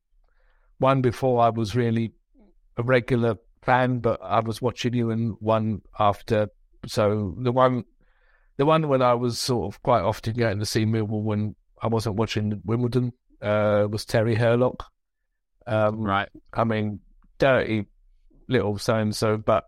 One 0.79 1.03
before 1.03 1.41
I 1.41 1.51
was 1.51 1.75
really 1.75 2.13
a 2.77 2.83
regular 2.83 3.37
fan, 3.63 4.01
but 4.01 4.21
I 4.23 4.41
was 4.41 4.61
watching 4.61 4.95
you, 4.95 5.11
and 5.11 5.37
one 5.41 5.83
after. 5.99 6.49
So 6.87 7.35
the 7.39 7.53
one, 7.53 7.85
the 8.57 8.67
one 8.67 8.89
when 8.89 9.03
I 9.03 9.15
was 9.15 9.39
sort 9.39 9.73
of 9.73 9.83
quite 9.83 10.03
often 10.03 10.35
getting 10.35 10.59
to 10.59 10.67
see 10.67 10.85
Millwall 10.85 11.23
when 11.23 11.55
I 11.81 11.87
wasn't 11.87 12.17
watching 12.17 12.61
Wimbledon 12.65 13.13
uh, 13.41 13.87
was 13.91 14.05
Terry 14.05 14.35
Hurlock. 14.35 14.85
Um, 15.67 16.01
right. 16.01 16.29
I 16.53 16.65
mean, 16.65 17.01
dirty 17.39 17.87
little 18.49 18.79
so 18.79 18.97
and 18.97 19.15
so, 19.15 19.37
but 19.37 19.65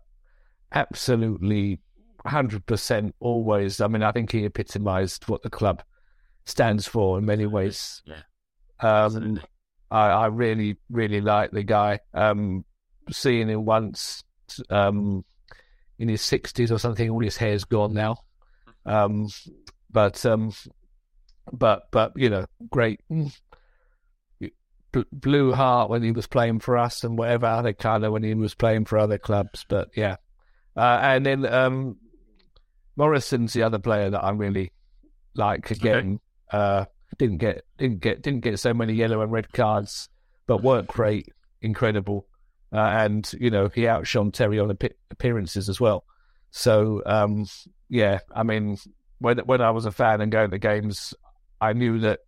absolutely 0.71 1.79
hundred 2.25 2.65
percent 2.65 3.15
always. 3.19 3.81
I 3.81 3.87
mean, 3.87 4.03
I 4.03 4.11
think 4.11 4.31
he 4.31 4.45
epitomised 4.45 5.27
what 5.27 5.41
the 5.43 5.49
club 5.49 5.83
stands 6.45 6.87
for 6.87 7.17
in 7.17 7.25
many 7.25 7.45
ways. 7.45 8.01
Yeah. 8.05 8.21
Um, 8.79 9.39
I, 9.89 10.07
I 10.09 10.25
really, 10.27 10.77
really 10.89 11.21
like 11.21 11.51
the 11.51 11.63
guy. 11.63 11.99
Um, 12.13 12.65
seeing 13.11 13.49
him 13.49 13.65
once 13.65 14.23
um, 14.69 15.23
in 15.99 16.09
his 16.09 16.21
sixties 16.21 16.71
or 16.71 16.79
something. 16.79 17.09
All 17.09 17.21
his 17.21 17.37
hair's 17.37 17.63
gone 17.63 17.93
now, 17.93 18.17
um, 18.85 19.29
but 19.89 20.25
um, 20.25 20.51
but 21.51 21.87
but 21.91 22.13
you 22.15 22.29
know, 22.29 22.45
great 22.69 23.01
blue 25.11 25.53
heart 25.53 25.89
when 25.89 26.01
he 26.01 26.11
was 26.11 26.27
playing 26.27 26.59
for 26.59 26.77
us, 26.77 27.03
and 27.03 27.17
whatever 27.17 27.45
other 27.45 27.73
colour 27.73 28.11
when 28.11 28.23
he 28.23 28.33
was 28.33 28.53
playing 28.53 28.85
for 28.85 28.97
other 28.97 29.17
clubs. 29.17 29.65
But 29.67 29.89
yeah, 29.95 30.17
uh, 30.75 30.99
and 31.01 31.25
then 31.25 31.45
um, 31.45 31.97
Morison's 32.95 33.53
the 33.53 33.63
other 33.63 33.79
player 33.79 34.09
that 34.09 34.23
I 34.23 34.31
really 34.31 34.71
like 35.35 35.71
again. 35.71 36.19
Okay. 36.53 36.57
Uh, 36.57 36.85
didn't 37.17 37.37
get 37.37 37.63
didn't 37.77 37.99
get 37.99 38.21
didn't 38.21 38.41
get 38.41 38.59
so 38.59 38.73
many 38.73 38.93
yellow 38.93 39.21
and 39.21 39.31
red 39.31 39.51
cards, 39.53 40.09
but 40.45 40.63
work 40.63 40.97
rate 40.97 41.31
incredible. 41.61 42.27
Uh, 42.73 42.79
and 42.79 43.31
you 43.39 43.49
know 43.49 43.69
he 43.69 43.87
outshone 43.87 44.31
Terry 44.31 44.59
on 44.59 44.75
appearances 45.09 45.69
as 45.69 45.79
well. 45.79 46.03
So 46.51 47.01
um, 47.05 47.45
yeah, 47.89 48.19
I 48.35 48.43
mean, 48.43 48.77
when 49.19 49.39
when 49.39 49.61
I 49.61 49.71
was 49.71 49.85
a 49.85 49.91
fan 49.91 50.21
and 50.21 50.31
going 50.31 50.51
to 50.51 50.57
games, 50.57 51.13
I 51.61 51.73
knew 51.73 51.99
that 51.99 52.19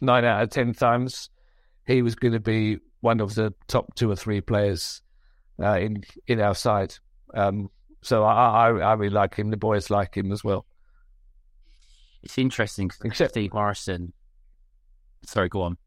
nine 0.00 0.24
out 0.24 0.42
of 0.42 0.50
ten 0.50 0.74
times 0.74 1.30
he 1.86 2.02
was 2.02 2.14
going 2.14 2.32
to 2.32 2.40
be 2.40 2.78
one 3.00 3.20
of 3.20 3.34
the 3.34 3.54
top 3.68 3.94
two 3.94 4.10
or 4.10 4.16
three 4.16 4.40
players 4.40 5.00
uh, 5.62 5.78
in 5.78 6.02
in 6.26 6.40
our 6.40 6.54
side. 6.54 6.94
Um, 7.34 7.70
so 8.02 8.24
I, 8.24 8.68
I, 8.68 8.68
I 8.68 8.92
really 8.94 9.14
like 9.14 9.34
him. 9.34 9.50
The 9.50 9.56
boys 9.56 9.90
like 9.90 10.16
him 10.16 10.32
as 10.32 10.44
well. 10.44 10.66
It's 12.26 12.38
interesting. 12.38 12.90
Except 13.04 13.34
Steve 13.34 13.54
Morison. 13.54 14.12
Sorry, 15.24 15.48
go 15.48 15.62
on. 15.62 15.78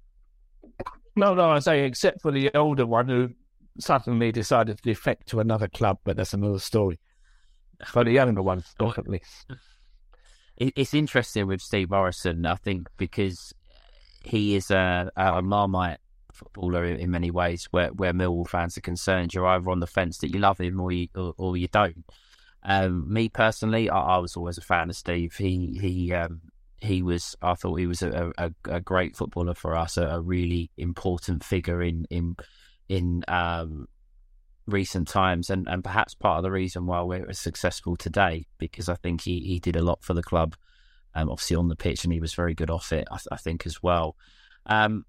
No, 1.18 1.34
no, 1.34 1.50
I 1.50 1.60
say 1.60 1.84
except 1.84 2.22
for 2.22 2.32
the 2.32 2.50
older 2.56 2.86
one 2.86 3.10
who 3.10 3.32
suddenly 3.78 4.32
decided 4.32 4.78
to 4.78 4.84
defect 4.84 5.28
to 5.28 5.42
another 5.42 5.68
club, 5.68 5.98
but 6.06 6.16
that's 6.16 6.34
another 6.34 6.60
story. 6.60 6.98
But 7.94 8.06
the 8.06 8.14
younger 8.14 8.42
one, 8.42 8.64
definitely. 8.80 9.22
It's 10.62 10.94
interesting 10.94 11.48
with 11.48 11.62
Steve 11.62 11.90
Morison, 11.90 12.46
I 12.46 12.56
think, 12.56 12.90
because 12.98 13.54
he 14.26 14.56
is 14.56 14.72
a, 14.72 15.10
a 15.16 15.42
Marmite 15.42 16.00
footballer 16.34 16.84
in 16.84 17.12
many 17.12 17.32
ways. 17.32 17.70
Where 17.72 17.90
where 17.90 18.12
Millwall 18.12 18.46
fans 18.46 18.78
are 18.78 18.82
concerned, 18.82 19.34
you're 19.34 19.46
either 19.46 19.70
on 19.70 19.80
the 19.80 19.88
fence 19.88 20.18
that 20.18 20.34
you 20.34 20.40
love 20.40 20.60
him 20.60 20.82
or 20.82 20.92
you 20.92 21.08
or, 21.16 21.34
or 21.38 21.56
you 21.56 21.70
don't. 21.70 22.04
Um, 22.64 23.12
me 23.12 23.30
personally, 23.30 23.90
I, 23.90 24.00
I, 24.00 24.18
was 24.18 24.36
always 24.36 24.58
a 24.58 24.62
fan 24.62 24.90
of 24.90 24.96
Steve. 24.96 25.36
He 25.36 25.78
he 25.82 26.14
um, 26.14 26.42
he 26.82 27.02
was. 27.02 27.36
I 27.42 27.54
thought 27.56 27.76
he 27.76 27.88
was 27.88 28.02
a, 28.02 28.32
a, 28.38 28.52
a 28.66 28.82
great 28.82 29.16
footballer 29.16 29.54
for 29.54 29.76
us, 29.76 29.98
a, 29.98 30.08
a, 30.08 30.22
really 30.22 30.70
important 30.78 31.44
figure 31.44 31.82
in 31.82 32.06
in 32.10 32.36
in 32.90 33.24
um, 33.28 33.88
recent 34.68 35.08
times, 35.08 35.50
and, 35.50 35.68
and 35.68 35.84
perhaps 35.84 36.16
part 36.16 36.38
of 36.38 36.44
the 36.44 36.52
reason 36.52 36.86
why 36.86 37.02
we're 37.02 37.32
successful 37.34 37.96
today, 37.96 38.46
because 38.58 38.90
I 38.90 38.96
think 38.96 39.22
he, 39.22 39.40
he 39.40 39.60
did 39.60 39.76
a 39.76 39.84
lot 39.84 40.04
for 40.04 40.14
the 40.14 40.24
club, 40.24 40.56
um, 41.16 41.30
obviously 41.30 41.56
on 41.56 41.70
the 41.70 41.76
pitch, 41.76 42.04
and 42.04 42.14
he 42.14 42.20
was 42.20 42.34
very 42.34 42.54
good 42.54 42.70
off 42.70 42.92
it, 42.92 43.08
I, 43.12 43.18
I 43.32 43.38
think, 43.38 43.66
as 43.66 43.82
well. 43.82 44.16
Um, 44.66 45.06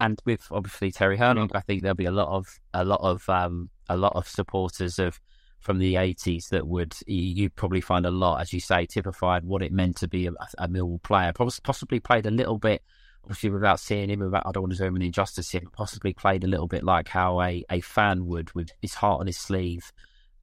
and 0.00 0.20
with 0.24 0.46
obviously 0.50 0.90
Terry 0.90 1.16
Hurlock, 1.16 1.52
I 1.54 1.60
think 1.60 1.82
there'll 1.82 1.94
be 1.94 2.06
a 2.06 2.10
lot 2.10 2.28
of 2.28 2.58
a 2.74 2.84
lot 2.84 3.00
of 3.02 3.28
um, 3.28 3.70
a 3.88 3.96
lot 3.96 4.14
of 4.14 4.28
supporters 4.28 4.98
of 4.98 5.20
from 5.60 5.78
the 5.78 5.94
80s 5.94 6.48
that 6.48 6.66
would 6.66 6.94
you 7.06 7.48
probably 7.48 7.80
find 7.80 8.04
a 8.04 8.10
lot, 8.10 8.40
as 8.40 8.52
you 8.52 8.58
say, 8.58 8.84
typified 8.84 9.44
what 9.44 9.62
it 9.62 9.72
meant 9.72 9.96
to 9.98 10.08
be 10.08 10.26
a, 10.26 10.32
a 10.58 10.66
Millwall 10.68 11.02
player. 11.02 11.32
Possibly 11.32 12.00
played 12.00 12.26
a 12.26 12.30
little 12.30 12.58
bit 12.58 12.82
obviously 13.24 13.50
without 13.50 13.80
seeing 13.80 14.10
him, 14.10 14.20
without 14.20 14.46
I 14.46 14.52
don't 14.52 14.64
want 14.64 14.72
to 14.72 14.78
do 14.78 14.84
him 14.84 14.96
an 14.96 15.02
injustice 15.02 15.50
here, 15.50 15.62
possibly 15.72 16.12
played 16.12 16.44
a 16.44 16.48
little 16.48 16.66
bit 16.66 16.82
like 16.82 17.08
how 17.08 17.40
a, 17.40 17.64
a 17.70 17.80
fan 17.80 18.26
would 18.26 18.52
with 18.54 18.70
his 18.80 18.94
heart 18.94 19.20
on 19.20 19.26
his 19.26 19.38
sleeve 19.38 19.92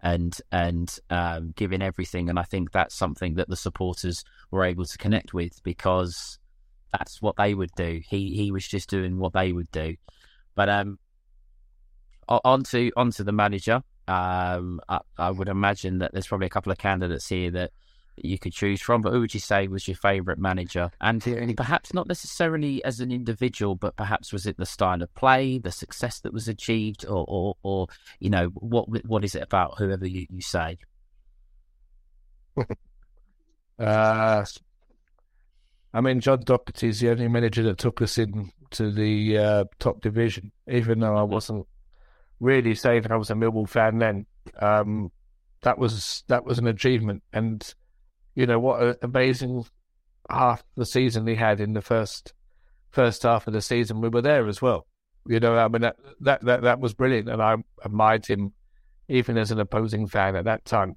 and 0.02 0.38
and 0.52 0.98
um, 1.10 1.54
giving 1.56 1.82
everything. 1.82 2.30
And 2.30 2.40
I 2.40 2.44
think 2.44 2.72
that's 2.72 2.96
something 2.96 3.36
that 3.36 3.50
the 3.50 3.58
supporters 3.58 4.24
were 4.52 4.64
able 4.64 4.86
to 4.86 4.98
connect 4.98 5.34
with 5.34 5.62
because 5.64 6.40
that's 6.92 7.22
what 7.22 7.36
they 7.38 7.54
would 7.54 7.72
do. 7.76 8.02
He 8.08 8.36
he 8.36 8.52
was 8.52 8.68
just 8.68 8.90
doing 8.90 9.20
what 9.20 9.34
they 9.34 9.52
would 9.52 9.72
do. 9.72 9.96
But 10.56 10.70
um, 10.70 11.00
onto 12.30 12.92
onto 12.96 13.24
the 13.24 13.32
manager. 13.32 13.82
Um, 14.08 14.80
I, 14.88 15.00
I 15.18 15.32
would 15.32 15.50
imagine 15.50 16.00
that 16.00 16.14
there's 16.14 16.28
probably 16.28 16.48
a 16.48 16.52
couple 16.52 16.72
of 16.72 16.78
candidates 16.78 17.28
here 17.28 17.52
that 17.52 17.72
you 18.24 18.38
could 18.38 18.54
choose 18.54 18.82
from. 18.82 19.02
But 19.02 19.14
who 19.14 19.22
would 19.22 19.34
you 19.34 19.40
say 19.40 19.68
was 19.68 19.88
your 19.88 19.98
favourite 19.98 20.40
manager? 20.40 20.92
And 21.02 21.24
perhaps 21.56 21.94
not 21.94 22.08
necessarily 22.08 22.84
as 22.84 23.00
an 23.00 23.12
individual, 23.12 23.76
but 23.76 23.96
perhaps 23.96 24.34
was 24.34 24.46
it 24.46 24.58
the 24.58 24.66
style 24.66 25.02
of 25.02 25.14
play, 25.16 25.60
the 25.60 25.72
success 25.72 26.20
that 26.22 26.34
was 26.34 26.48
achieved, 26.48 27.06
or, 27.06 27.26
or, 27.28 27.56
or 27.64 27.88
you 28.20 28.30
know, 28.30 28.48
what 28.56 28.88
what 29.06 29.24
is 29.24 29.36
it 29.36 29.44
about 29.44 29.78
whoever 29.78 30.08
you, 30.08 30.26
you 30.30 30.42
say? 30.42 30.78
uh, 33.80 34.46
I 35.94 36.02
mean, 36.02 36.20
John 36.20 36.44
Docherty 36.44 36.90
is 36.90 37.00
the 37.00 37.10
only 37.10 37.28
manager 37.28 37.64
that 37.64 37.78
took 37.78 38.02
us 38.02 38.18
in 38.18 38.52
to 38.72 38.92
the 38.92 39.38
uh, 39.38 39.64
top 39.80 40.02
division, 40.02 40.52
even 40.68 41.00
though 41.00 41.16
I 41.16 41.24
wasn't 41.24 41.66
really 42.40 42.76
saying 42.76 43.12
I 43.12 43.18
was 43.18 43.30
a 43.30 43.36
Millwall 43.36 43.68
fan 43.68 44.00
then. 44.00 44.26
Um, 44.60 45.12
that 45.62 45.78
was 45.78 46.24
that 46.28 46.46
was 46.46 46.60
an 46.60 46.68
achievement, 46.68 47.24
and 47.34 47.74
you 48.36 48.46
know 48.46 48.60
what 48.60 48.82
an 48.82 48.96
amazing 49.02 49.66
half 50.30 50.64
the 50.78 50.86
season 50.86 51.28
he 51.28 51.36
had 51.36 51.60
in 51.60 51.74
the 51.74 51.82
first 51.82 52.34
first 52.92 53.24
half 53.24 53.48
of 53.48 53.54
the 53.54 53.62
season. 53.62 54.02
We 54.02 54.10
were 54.10 54.22
there 54.22 54.48
as 54.48 54.62
well. 54.62 54.88
You 55.28 55.40
know, 55.40 55.58
I 55.58 55.68
mean 55.68 55.82
that 55.82 55.98
that 56.22 56.44
that, 56.46 56.62
that 56.62 56.80
was 56.80 56.94
brilliant, 56.94 57.30
and 57.30 57.42
I 57.42 57.56
admired 57.84 58.26
him 58.26 58.54
even 59.10 59.38
as 59.38 59.52
an 59.52 59.60
opposing 59.60 60.08
fan 60.08 60.36
at 60.36 60.46
that 60.46 60.66
time. 60.66 60.96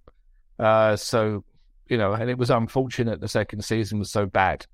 Uh, 0.58 0.96
so 0.96 1.44
you 1.88 1.98
know, 1.98 2.12
and 2.12 2.30
it 2.30 2.38
was 2.38 2.50
unfortunate 2.50 3.20
the 3.20 3.28
second 3.28 3.64
season 3.64 3.98
was 3.98 4.10
so 4.10 4.26
bad. 4.26 4.66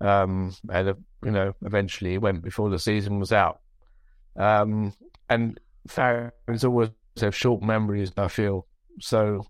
Um, 0.00 0.54
and 0.70 0.88
uh, 0.88 0.94
you 1.24 1.30
know, 1.30 1.54
eventually 1.64 2.12
he 2.12 2.18
went 2.18 2.42
before 2.42 2.70
the 2.70 2.78
season 2.78 3.18
was 3.18 3.32
out. 3.32 3.60
Um, 4.36 4.92
and 5.28 5.58
fans 5.88 6.64
always 6.64 6.90
have 7.20 7.34
short 7.34 7.62
memories. 7.62 8.12
I 8.16 8.28
feel 8.28 8.66
so 9.00 9.46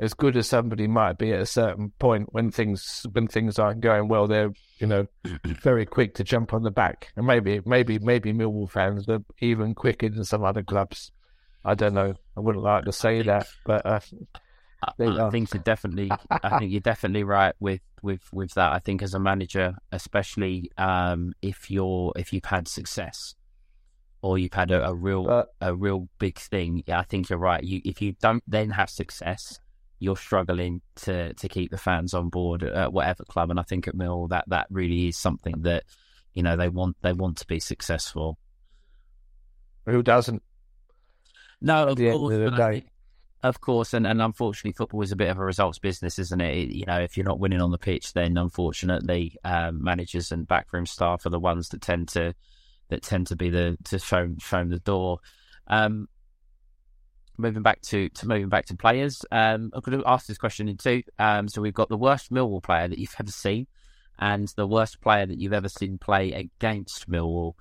as 0.00 0.14
good 0.14 0.36
as 0.36 0.48
somebody 0.48 0.86
might 0.86 1.18
be 1.18 1.32
at 1.32 1.40
a 1.40 1.46
certain 1.46 1.92
point 1.98 2.32
when 2.32 2.50
things 2.50 3.04
when 3.12 3.26
things 3.26 3.58
aren't 3.58 3.80
going 3.80 4.08
well, 4.08 4.26
they're 4.26 4.52
you 4.78 4.86
know 4.86 5.06
very 5.44 5.86
quick 5.86 6.14
to 6.14 6.24
jump 6.24 6.54
on 6.54 6.62
the 6.62 6.70
back. 6.70 7.12
And 7.16 7.26
maybe 7.26 7.60
maybe 7.64 7.98
maybe 7.98 8.32
Millwall 8.32 8.70
fans 8.70 9.08
are 9.08 9.22
even 9.40 9.74
quicker 9.74 10.08
than 10.08 10.24
some 10.24 10.44
other 10.44 10.62
clubs. 10.62 11.12
I 11.64 11.74
don't 11.74 11.94
know. 11.94 12.14
I 12.36 12.40
wouldn't 12.40 12.64
like 12.64 12.84
to 12.84 12.92
say 12.92 13.22
that, 13.22 13.46
but 13.66 13.84
uh, 13.84 14.00
I, 15.00 15.26
I 15.26 15.30
think 15.30 15.52
you're 15.52 15.62
definitely. 15.62 16.10
I 16.30 16.58
think 16.58 16.70
you're 16.70 16.80
definitely 16.80 17.24
right 17.24 17.54
with 17.58 17.80
with 18.02 18.22
with 18.32 18.54
that. 18.54 18.72
I 18.72 18.78
think 18.78 19.02
as 19.02 19.14
a 19.14 19.18
manager, 19.18 19.74
especially 19.90 20.70
um, 20.78 21.34
if 21.42 21.70
you're 21.70 22.12
if 22.16 22.32
you've 22.32 22.44
had 22.44 22.68
success 22.68 23.34
or 24.22 24.38
you've 24.38 24.52
had 24.52 24.70
a, 24.70 24.88
a 24.88 24.94
real 24.94 25.24
but, 25.24 25.48
a 25.60 25.74
real 25.74 26.08
big 26.18 26.38
thing, 26.38 26.82
Yeah, 26.86 26.98
I 27.00 27.04
think 27.04 27.30
you're 27.30 27.38
right. 27.38 27.62
You 27.62 27.80
if 27.84 28.00
you 28.02 28.12
don't 28.20 28.42
then 28.46 28.70
have 28.70 28.90
success 28.90 29.60
you're 30.00 30.16
struggling 30.16 30.80
to 30.94 31.34
to 31.34 31.48
keep 31.48 31.70
the 31.70 31.76
fans 31.78 32.14
on 32.14 32.28
board 32.28 32.62
at 32.62 32.92
whatever 32.92 33.24
club. 33.24 33.50
And 33.50 33.58
I 33.58 33.64
think 33.64 33.88
at 33.88 33.94
Mill 33.94 34.28
that 34.28 34.44
that 34.48 34.66
really 34.70 35.08
is 35.08 35.16
something 35.16 35.62
that 35.62 35.84
You 36.34 36.42
know, 36.44 36.56
they 36.56 36.68
want 36.68 36.96
they 37.02 37.12
want 37.12 37.38
to 37.38 37.46
be 37.46 37.58
successful. 37.58 38.38
Who 39.86 40.02
doesn't? 40.02 40.42
No, 41.60 41.88
of 41.88 41.98
course, 41.98 42.34
of 42.34 42.40
the 42.40 42.50
but 42.50 42.60
I 42.60 42.72
think- 42.72 42.90
of 43.42 43.60
course, 43.60 43.94
and, 43.94 44.04
and 44.06 44.20
unfortunately, 44.20 44.72
football 44.72 45.02
is 45.02 45.12
a 45.12 45.16
bit 45.16 45.30
of 45.30 45.38
a 45.38 45.44
results 45.44 45.78
business, 45.78 46.18
isn't 46.18 46.40
it? 46.40 46.56
It- 46.56 46.74
You 46.74 46.86
know, 46.86 46.98
if 47.00 47.16
you're 47.16 47.24
not 47.26 47.38
winning 47.40 47.60
on 47.60 47.70
the 47.70 47.78
pitch, 47.78 48.12
then 48.12 48.36
unfortunately, 48.36 49.36
um, 49.44 49.82
managers 49.82 50.32
and 50.32 50.46
backroom 50.46 50.86
staff 50.86 51.24
are 51.24 51.30
the 51.30 51.38
ones 51.40 51.68
that 51.70 51.80
tend 51.80 52.08
to 52.08 52.34
that 52.88 53.02
tend 53.02 53.26
to 53.28 53.36
be 53.36 53.50
the 53.50 53.76
to 53.84 53.98
show 53.98 54.28
show 54.38 54.64
the 54.64 54.78
door. 54.78 55.18
Um, 55.66 56.08
moving 57.36 57.62
back 57.62 57.80
to, 57.82 58.08
to 58.08 58.26
moving 58.26 58.48
back 58.48 58.66
to 58.66 58.76
players, 58.76 59.24
um, 59.30 59.70
I'm 59.72 59.80
going 59.80 60.00
to 60.00 60.08
ask 60.08 60.26
this 60.26 60.38
question 60.38 60.68
in 60.68 60.76
two. 60.76 61.02
Um, 61.18 61.48
so 61.48 61.62
we've 61.62 61.74
got 61.74 61.88
the 61.88 61.96
worst 61.96 62.32
Millwall 62.32 62.62
player 62.62 62.88
that 62.88 62.98
you've 62.98 63.14
ever 63.18 63.30
seen, 63.30 63.66
and 64.18 64.48
the 64.56 64.66
worst 64.66 65.00
player 65.00 65.26
that 65.26 65.38
you've 65.38 65.52
ever 65.52 65.68
seen 65.68 65.98
play 65.98 66.32
against 66.32 67.08
Millwall. 67.08 67.54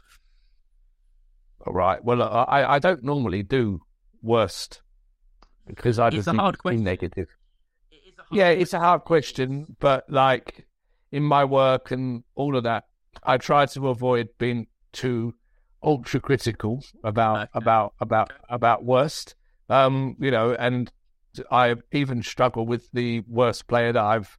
All 1.65 1.73
right. 1.73 2.03
Well, 2.03 2.21
I, 2.21 2.63
I 2.63 2.79
don't 2.79 3.03
normally 3.03 3.43
do 3.43 3.81
worst 4.21 4.81
because 5.65 5.99
I 5.99 6.09
just 6.09 6.27
a 6.27 6.31
think 6.31 6.41
hard 6.41 6.57
question. 6.57 6.83
negative. 6.83 7.27
Yeah, 8.31 8.49
it's 8.49 8.73
a 8.73 8.79
hard 8.79 9.03
question, 9.03 9.75
but 9.79 10.05
like 10.09 10.65
in 11.11 11.23
my 11.23 11.45
work 11.45 11.91
and 11.91 12.23
all 12.35 12.55
of 12.55 12.63
that, 12.63 12.85
I 13.23 13.37
try 13.37 13.65
to 13.67 13.87
avoid 13.89 14.29
being 14.37 14.67
too 14.97 15.33
ultra 15.83 16.19
critical 16.19 16.83
about 17.03 17.37
Okay. 17.37 17.49
about 17.53 17.93
about 17.99 18.31
about 18.49 18.83
worst. 18.83 19.35
Um, 19.69 20.15
you 20.19 20.31
know, 20.31 20.53
and 20.53 20.91
I 21.51 21.75
even 21.91 22.23
struggle 22.23 22.65
with 22.65 22.89
the 22.91 23.21
worst 23.27 23.67
player 23.67 23.91
that 23.93 24.03
I've 24.03 24.37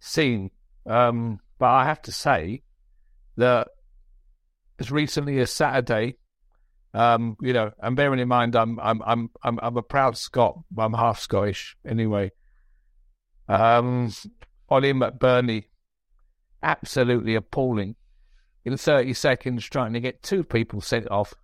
seen. 0.00 0.50
Um, 0.86 1.40
but 1.58 1.68
I 1.68 1.84
have 1.84 2.02
to 2.02 2.12
say 2.12 2.62
that 3.36 3.68
as 4.78 4.90
recently 4.90 5.38
as 5.38 5.52
Saturday, 5.52 6.16
um, 6.94 7.36
you 7.40 7.52
know, 7.52 7.70
and 7.82 7.94
bearing 7.94 8.18
in 8.18 8.28
mind 8.28 8.56
I'm 8.56 8.80
I'm 8.80 9.00
I'm 9.04 9.30
I'm 9.42 9.58
I'm 9.62 9.76
a 9.76 9.82
proud 9.82 10.16
Scot. 10.16 10.58
I'm 10.76 10.94
half 10.94 11.20
Scottish 11.20 11.76
anyway. 11.86 12.32
Um, 13.48 14.12
Oli 14.68 14.92
McBurnie, 14.92 15.64
absolutely 16.62 17.34
appalling. 17.34 17.96
In 18.64 18.76
30 18.76 19.14
seconds, 19.14 19.64
trying 19.64 19.94
to 19.94 20.00
get 20.00 20.22
two 20.22 20.44
people 20.44 20.80
sent 20.80 21.10
off 21.10 21.34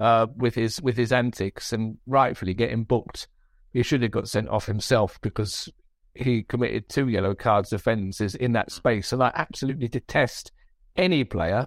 uh, 0.00 0.26
with 0.36 0.54
his 0.54 0.80
with 0.80 0.96
his 0.96 1.12
antics, 1.12 1.72
and 1.72 1.98
rightfully 2.06 2.54
getting 2.54 2.84
booked. 2.84 3.28
He 3.72 3.82
should 3.82 4.02
have 4.02 4.12
got 4.12 4.28
sent 4.28 4.48
off 4.48 4.66
himself 4.66 5.20
because 5.20 5.68
he 6.14 6.42
committed 6.44 6.88
two 6.88 7.08
yellow 7.08 7.34
cards 7.34 7.72
offences 7.72 8.34
in 8.34 8.52
that 8.52 8.70
space. 8.70 9.12
And 9.12 9.22
I 9.22 9.32
absolutely 9.34 9.88
detest 9.88 10.52
any 10.96 11.24
player 11.24 11.66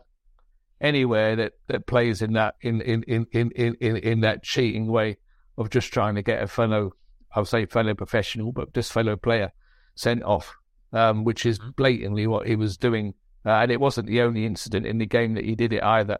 anywhere 0.79 1.35
that, 1.35 1.53
that 1.67 1.85
plays 1.85 2.21
in 2.21 2.33
that 2.33 2.55
in 2.61 2.81
in, 2.81 3.03
in, 3.03 3.27
in, 3.31 3.51
in, 3.51 3.75
in 3.81 3.97
in 3.97 4.21
that 4.21 4.43
cheating 4.43 4.87
way 4.87 5.17
of 5.57 5.69
just 5.69 5.91
trying 5.91 6.15
to 6.15 6.21
get 6.21 6.41
a 6.41 6.47
fellow 6.47 6.93
I'll 7.35 7.45
say 7.45 7.65
fellow 7.65 7.93
professional, 7.93 8.51
but 8.51 8.73
just 8.73 8.91
fellow 8.91 9.15
player 9.15 9.51
sent 9.95 10.23
off, 10.23 10.55
um, 10.93 11.23
which 11.23 11.45
is 11.45 11.59
blatantly 11.75 12.25
what 12.25 12.47
he 12.47 12.55
was 12.55 12.77
doing. 12.77 13.13
Uh, 13.47 13.61
and 13.61 13.71
it 13.71 13.79
wasn't 13.79 14.07
the 14.07 14.21
only 14.21 14.45
incident 14.45 14.85
in 14.85 14.97
the 14.97 15.05
game 15.05 15.33
that 15.35 15.45
he 15.45 15.55
did 15.55 15.71
it 15.71 15.81
either. 15.81 16.17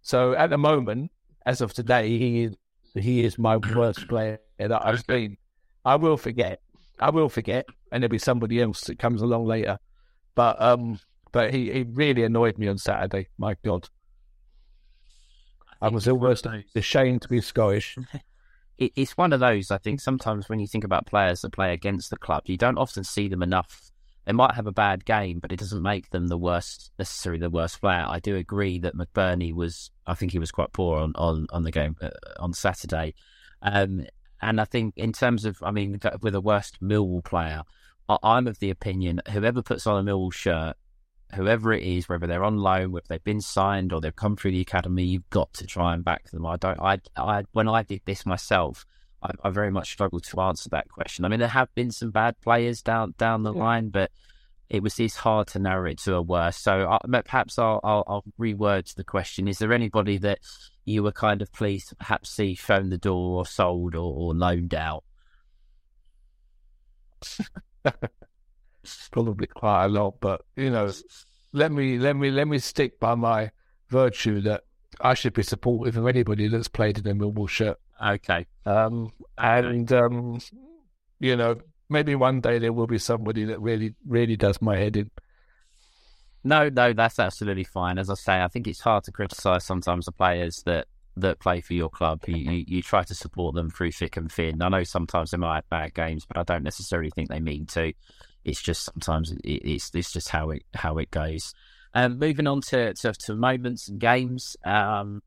So 0.00 0.32
at 0.32 0.48
the 0.48 0.56
moment, 0.56 1.10
as 1.44 1.60
of 1.60 1.74
today, 1.74 2.16
he 2.16 2.44
is 2.44 2.56
he 2.94 3.22
is 3.22 3.38
my 3.38 3.58
worst 3.58 4.08
player 4.08 4.40
that 4.58 4.84
I've 4.84 5.04
seen. 5.08 5.36
I 5.84 5.96
will 5.96 6.16
forget. 6.16 6.60
I 6.98 7.10
will 7.10 7.28
forget, 7.28 7.66
and 7.92 8.02
there'll 8.02 8.10
be 8.10 8.18
somebody 8.18 8.62
else 8.62 8.82
that 8.82 8.98
comes 8.98 9.20
along 9.20 9.44
later. 9.44 9.78
But 10.34 10.60
um, 10.60 10.98
but 11.32 11.52
he, 11.52 11.70
he 11.70 11.82
really 11.82 12.24
annoyed 12.24 12.56
me 12.56 12.68
on 12.68 12.78
Saturday. 12.78 13.28
My 13.36 13.56
God, 13.62 13.88
I 15.82 15.88
was 15.88 16.08
almost 16.08 16.46
ashamed 16.74 17.20
to 17.22 17.28
be 17.28 17.42
Scottish. 17.42 17.98
it's 18.78 19.18
one 19.18 19.34
of 19.34 19.40
those. 19.40 19.70
I 19.70 19.76
think 19.76 20.00
sometimes 20.00 20.48
when 20.48 20.60
you 20.60 20.66
think 20.66 20.84
about 20.84 21.06
players 21.06 21.42
that 21.42 21.52
play 21.52 21.74
against 21.74 22.08
the 22.08 22.16
club, 22.16 22.44
you 22.46 22.56
don't 22.56 22.78
often 22.78 23.04
see 23.04 23.28
them 23.28 23.42
enough. 23.42 23.90
They 24.26 24.32
might 24.32 24.54
have 24.54 24.66
a 24.66 24.72
bad 24.72 25.04
game, 25.04 25.38
but 25.40 25.50
it 25.50 25.58
doesn't 25.58 25.82
make 25.82 26.10
them 26.10 26.28
the 26.28 26.38
worst, 26.38 26.92
necessarily 26.98 27.40
the 27.40 27.50
worst 27.50 27.80
player. 27.80 28.04
I 28.06 28.20
do 28.20 28.36
agree 28.36 28.78
that 28.80 28.94
McBurnie 28.94 29.54
was. 29.54 29.90
I 30.06 30.14
think 30.14 30.32
he 30.32 30.38
was 30.38 30.50
quite 30.50 30.72
poor 30.72 30.98
on 30.98 31.12
on, 31.16 31.46
on 31.50 31.62
the 31.62 31.72
game 31.72 31.96
uh, 32.00 32.10
on 32.38 32.52
Saturday, 32.52 33.14
um, 33.62 34.06
and 34.42 34.60
I 34.60 34.64
think 34.64 34.94
in 34.96 35.12
terms 35.12 35.44
of, 35.44 35.58
I 35.62 35.70
mean, 35.70 35.98
with 36.20 36.34
a 36.34 36.40
worst 36.40 36.82
Millwall 36.82 37.24
player, 37.24 37.62
I, 38.08 38.18
I'm 38.22 38.46
of 38.46 38.58
the 38.58 38.70
opinion 38.70 39.20
whoever 39.30 39.62
puts 39.62 39.86
on 39.86 40.06
a 40.06 40.10
Millwall 40.10 40.32
shirt. 40.32 40.76
Whoever 41.36 41.72
it 41.72 41.84
is, 41.84 42.08
whether 42.08 42.26
they're 42.26 42.42
on 42.42 42.56
loan, 42.56 42.90
whether 42.90 43.06
they've 43.08 43.22
been 43.22 43.40
signed 43.40 43.92
or 43.92 44.00
they've 44.00 44.16
come 44.16 44.34
through 44.34 44.50
the 44.50 44.60
academy, 44.60 45.04
you've 45.04 45.30
got 45.30 45.52
to 45.54 45.64
try 45.64 45.94
and 45.94 46.04
back 46.04 46.28
them. 46.30 46.44
I 46.44 46.56
don't. 46.56 46.80
I. 46.80 46.98
I. 47.16 47.44
When 47.52 47.68
I 47.68 47.84
did 47.84 48.00
this 48.04 48.26
myself, 48.26 48.84
I, 49.22 49.30
I 49.44 49.50
very 49.50 49.70
much 49.70 49.92
struggle 49.92 50.20
to 50.20 50.40
answer 50.40 50.68
that 50.70 50.88
question. 50.88 51.24
I 51.24 51.28
mean, 51.28 51.40
there 51.40 51.48
have 51.48 51.74
been 51.74 51.90
some 51.90 52.10
bad 52.10 52.40
players 52.40 52.82
down 52.82 53.14
down 53.18 53.42
the 53.42 53.52
line, 53.52 53.88
but 53.90 54.10
it 54.68 54.82
was 54.82 54.98
it's 55.00 55.16
hard 55.16 55.48
to 55.48 55.58
narrow 55.58 55.90
it 55.90 55.98
to 55.98 56.14
a 56.14 56.22
worst. 56.22 56.62
So 56.62 56.88
uh, 56.88 56.98
I, 57.12 57.22
perhaps 57.22 57.58
I'll, 57.58 57.80
I'll 57.82 58.04
I'll 58.06 58.24
reword 58.38 58.94
the 58.94 59.04
question: 59.04 59.48
Is 59.48 59.58
there 59.58 59.72
anybody 59.72 60.16
that 60.18 60.38
you 60.84 61.02
were 61.02 61.12
kind 61.12 61.42
of 61.42 61.52
pleased 61.52 61.88
to 61.90 61.96
perhaps 61.96 62.30
see 62.30 62.54
shown 62.54 62.90
the 62.90 62.98
door 62.98 63.38
or 63.38 63.46
sold 63.46 63.94
or, 63.94 64.14
or 64.14 64.34
loaned 64.34 64.74
out? 64.74 65.04
Probably 69.10 69.46
quite 69.48 69.84
a 69.86 69.88
lot, 69.88 70.20
but 70.20 70.42
you 70.56 70.70
know, 70.70 70.90
let 71.52 71.72
me 71.72 71.98
let 71.98 72.16
me 72.16 72.30
let 72.30 72.48
me 72.48 72.58
stick 72.58 73.00
by 73.00 73.14
my 73.14 73.50
virtue 73.88 74.40
that 74.42 74.62
I 75.00 75.14
should 75.14 75.32
be 75.32 75.42
supportive 75.42 75.96
of 75.96 76.06
anybody 76.06 76.48
that's 76.48 76.68
played 76.68 76.98
in 76.98 77.06
a 77.06 77.14
Millwall 77.14 77.48
shirt. 77.48 77.78
Okay, 78.02 78.46
Um, 78.64 79.12
and 79.36 79.92
um, 79.92 80.40
you 81.18 81.36
know, 81.36 81.56
maybe 81.88 82.14
one 82.14 82.40
day 82.40 82.58
there 82.58 82.72
will 82.72 82.86
be 82.86 82.98
somebody 82.98 83.44
that 83.46 83.60
really 83.60 83.94
really 84.06 84.36
does 84.36 84.60
my 84.62 84.76
head 84.76 84.96
in. 84.96 85.10
no, 86.44 86.68
no, 86.70 86.92
that's 86.92 87.18
absolutely 87.18 87.64
fine. 87.64 87.98
As 87.98 88.08
I 88.08 88.14
say, 88.14 88.40
I 88.40 88.48
think 88.48 88.66
it's 88.66 88.80
hard 88.80 89.04
to 89.04 89.12
criticise 89.12 89.64
sometimes 89.64 90.06
the 90.06 90.12
players 90.12 90.62
that 90.64 90.86
that 91.16 91.40
play 91.40 91.60
for 91.60 91.74
your 91.74 91.90
club. 91.90 92.22
You, 92.26 92.36
you 92.36 92.64
you 92.66 92.82
try 92.82 93.02
to 93.04 93.14
support 93.14 93.54
them 93.54 93.68
through 93.70 93.92
thick 93.92 94.16
and 94.16 94.30
thin. 94.32 94.62
I 94.62 94.68
know 94.68 94.84
sometimes 94.84 95.30
they 95.30 95.36
might 95.36 95.56
have 95.56 95.68
bad 95.68 95.94
games, 95.94 96.24
but 96.26 96.38
I 96.38 96.42
don't 96.42 96.62
necessarily 96.62 97.10
think 97.10 97.28
they 97.28 97.40
mean 97.40 97.66
to. 97.66 97.92
It's 98.44 98.62
just 98.62 98.84
sometimes 98.84 99.32
it, 99.32 99.40
it's 99.44 99.90
it's 99.94 100.12
just 100.12 100.30
how 100.30 100.50
it 100.50 100.62
how 100.74 100.96
it 100.98 101.10
goes. 101.10 101.54
Um, 101.92 102.18
moving 102.18 102.46
on 102.46 102.60
to, 102.62 102.94
to 102.94 103.12
to 103.12 103.34
moments 103.34 103.88
and 103.88 104.00
games. 104.00 104.56
Um, 104.64 105.22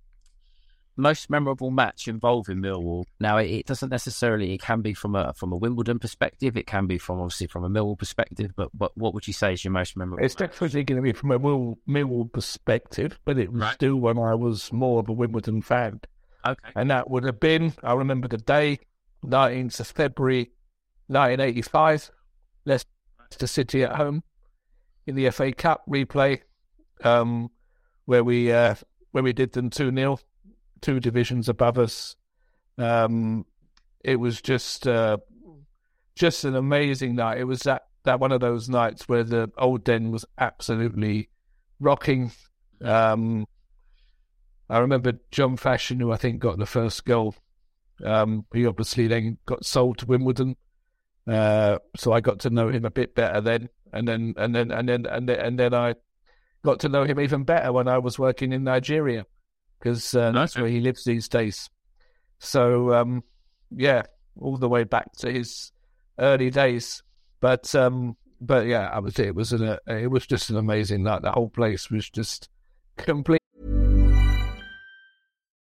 most 0.95 1.29
memorable 1.29 1.71
match 1.71 2.07
involving 2.07 2.57
Millwall. 2.57 3.05
Now, 3.19 3.37
it, 3.37 3.49
it 3.49 3.65
doesn't 3.65 3.89
necessarily. 3.89 4.53
It 4.53 4.61
can 4.61 4.81
be 4.81 4.93
from 4.93 5.15
a 5.15 5.33
from 5.33 5.51
a 5.51 5.57
Wimbledon 5.57 5.99
perspective. 5.99 6.55
It 6.55 6.67
can 6.67 6.85
be 6.87 6.97
from 6.97 7.19
obviously 7.19 7.47
from 7.47 7.63
a 7.63 7.69
Millwall 7.69 7.97
perspective. 7.97 8.51
But 8.55 8.69
what 8.75 8.95
what 8.95 9.13
would 9.13 9.27
you 9.27 9.33
say 9.33 9.53
is 9.53 9.63
your 9.63 9.71
most 9.71 9.97
memorable? 9.97 10.23
It's 10.23 10.35
definitely 10.35 10.83
going 10.83 10.97
to 10.97 11.03
be 11.03 11.13
from 11.13 11.31
a 11.31 11.39
Mill, 11.39 11.77
Millwall 11.89 12.31
perspective, 12.31 13.19
but 13.25 13.37
it 13.37 13.51
was 13.51 13.61
Right. 13.61 13.73
still 13.73 13.95
when 13.97 14.17
I 14.17 14.35
was 14.35 14.71
more 14.71 14.99
of 14.99 15.09
a 15.09 15.13
Wimbledon 15.13 15.61
fan. 15.61 16.01
okay. 16.45 16.71
And 16.75 16.91
that 16.91 17.09
would 17.09 17.23
have 17.23 17.39
been, 17.39 17.73
I 17.83 17.93
remember 17.93 18.27
the 18.27 18.37
day, 18.37 18.79
19th 19.25 19.79
of 19.79 19.87
February 19.87 20.51
1985, 21.07 22.11
Leicester 22.65 23.47
City 23.47 23.83
at 23.83 23.95
home 23.95 24.23
in 25.07 25.15
the 25.15 25.29
FA 25.31 25.51
Cup 25.53 25.83
replay, 25.89 26.41
um, 27.03 27.49
where 28.05 28.23
we 28.23 28.51
uh, 28.51 28.75
where 29.11 29.23
we 29.23 29.31
did 29.33 29.53
them 29.53 29.69
2 29.69 29.93
0, 29.95 30.19
two 30.83 30.99
divisions 30.99 31.49
above 31.49 31.79
us. 31.79 32.15
Um, 32.77 33.45
it 34.03 34.17
was 34.17 34.41
just 34.41 34.87
uh, 34.87 35.17
just 36.15 36.43
an 36.43 36.55
amazing 36.55 37.15
night. 37.15 37.39
It 37.39 37.45
was 37.45 37.61
that, 37.61 37.83
that 38.03 38.19
one 38.19 38.31
of 38.31 38.41
those 38.41 38.69
nights 38.69 39.07
where 39.07 39.23
the 39.23 39.51
old 39.57 39.83
den 39.83 40.11
was 40.11 40.25
absolutely 40.37 41.29
rocking. 41.79 42.31
Um, 42.83 43.47
I 44.69 44.79
remember 44.79 45.13
John 45.31 45.57
Fashanu, 45.57 46.01
who 46.01 46.11
I 46.11 46.17
think 46.17 46.39
got 46.39 46.57
the 46.57 46.65
first 46.65 47.05
goal. 47.05 47.35
Um, 48.03 48.45
he 48.53 48.65
obviously 48.65 49.07
then 49.07 49.37
got 49.45 49.65
sold 49.65 49.99
to 49.99 50.05
Wimbledon, 50.05 50.57
uh, 51.27 51.77
so 51.95 52.11
I 52.11 52.19
got 52.21 52.39
to 52.39 52.49
know 52.49 52.69
him 52.69 52.83
a 52.83 52.91
bit 52.91 53.15
better 53.15 53.39
then, 53.39 53.69
and 53.93 54.07
then 54.07 54.33
and 54.35 54.53
then 54.53 54.71
and 54.71 54.89
then 54.89 55.05
and 55.05 55.29
then 55.29 55.39
and 55.39 55.59
then 55.59 55.73
I 55.73 55.95
got 56.63 56.79
to 56.81 56.89
know 56.89 57.03
him 57.03 57.19
even 57.19 57.43
better 57.43 57.71
when 57.71 57.87
I 57.87 57.99
was 57.99 58.17
working 58.17 58.51
in 58.51 58.63
Nigeria, 58.63 59.25
because 59.83 60.15
uh, 60.15 60.31
that's 60.31 60.57
where 60.57 60.67
he 60.67 60.79
lives 60.79 61.03
these 61.03 61.27
days. 61.27 61.69
So 62.39 62.93
um, 62.93 63.23
yeah, 63.75 64.03
all 64.39 64.57
the 64.57 64.69
way 64.69 64.85
back 64.85 65.11
to 65.17 65.31
his 65.31 65.71
early 66.17 66.49
days, 66.49 67.03
but 67.41 67.73
um, 67.75 68.15
but 68.39 68.65
yeah, 68.65 68.89
I 68.89 68.99
was 68.99 69.19
it 69.19 69.35
was 69.35 69.51
an 69.51 69.63
uh, 69.63 69.77
it 69.87 70.09
was 70.09 70.25
just 70.25 70.49
an 70.49 70.57
amazing 70.57 71.03
night. 71.03 71.21
The 71.23 71.31
whole 71.31 71.49
place 71.49 71.89
was 71.89 72.09
just 72.09 72.49
complete. 72.97 73.41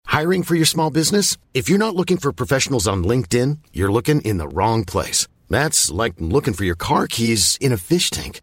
Hiring 0.07 0.43
for 0.43 0.55
your 0.55 0.67
small 0.67 0.91
business? 0.91 1.39
If 1.55 1.71
you're 1.71 1.79
not 1.79 1.97
looking 1.97 2.19
for 2.19 2.33
professionals 2.35 2.87
on 2.87 3.03
LinkedIn, 3.05 3.59
you're 3.73 3.91
looking 3.91 4.21
in 4.21 4.37
the 4.37 4.49
wrong 4.49 4.85
place. 4.85 5.27
That's 5.49 5.91
like 5.91 6.15
looking 6.19 6.53
for 6.53 6.65
your 6.65 6.75
car 6.75 7.07
keys 7.07 7.57
in 7.63 7.73
a 7.73 7.79
fish 7.79 8.11
tank. 8.11 8.43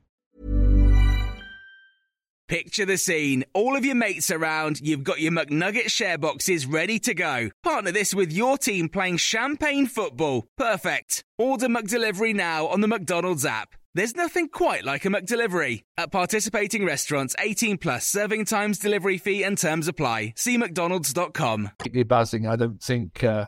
Picture 2.51 2.85
the 2.85 2.97
scene. 2.97 3.45
All 3.53 3.77
of 3.77 3.85
your 3.85 3.95
mates 3.95 4.29
around, 4.29 4.81
you've 4.81 5.05
got 5.05 5.21
your 5.21 5.31
McNugget 5.31 5.89
share 5.89 6.17
boxes 6.17 6.65
ready 6.65 6.99
to 6.99 7.13
go. 7.13 7.49
Partner 7.63 7.93
this 7.93 8.13
with 8.13 8.33
your 8.33 8.57
team 8.57 8.89
playing 8.89 9.15
champagne 9.15 9.87
football. 9.87 10.45
Perfect. 10.57 11.23
Order 11.37 11.69
McDelivery 11.69 12.35
now 12.35 12.67
on 12.67 12.81
the 12.81 12.89
McDonald's 12.89 13.45
app. 13.45 13.69
There's 13.93 14.17
nothing 14.17 14.49
quite 14.49 14.83
like 14.83 15.05
a 15.05 15.07
McDelivery. 15.07 15.83
At 15.97 16.11
participating 16.11 16.83
restaurants, 16.83 17.37
18 17.39 17.77
plus 17.77 18.05
serving 18.05 18.43
times, 18.43 18.79
delivery 18.79 19.17
fee 19.17 19.43
and 19.43 19.57
terms 19.57 19.87
apply. 19.87 20.33
See 20.35 20.57
mcdonalds.com. 20.57 21.69
Keep 21.81 21.95
you 21.95 22.03
buzzing. 22.03 22.47
I 22.47 22.57
don't 22.57 22.83
think 22.83 23.23
uh, 23.23 23.45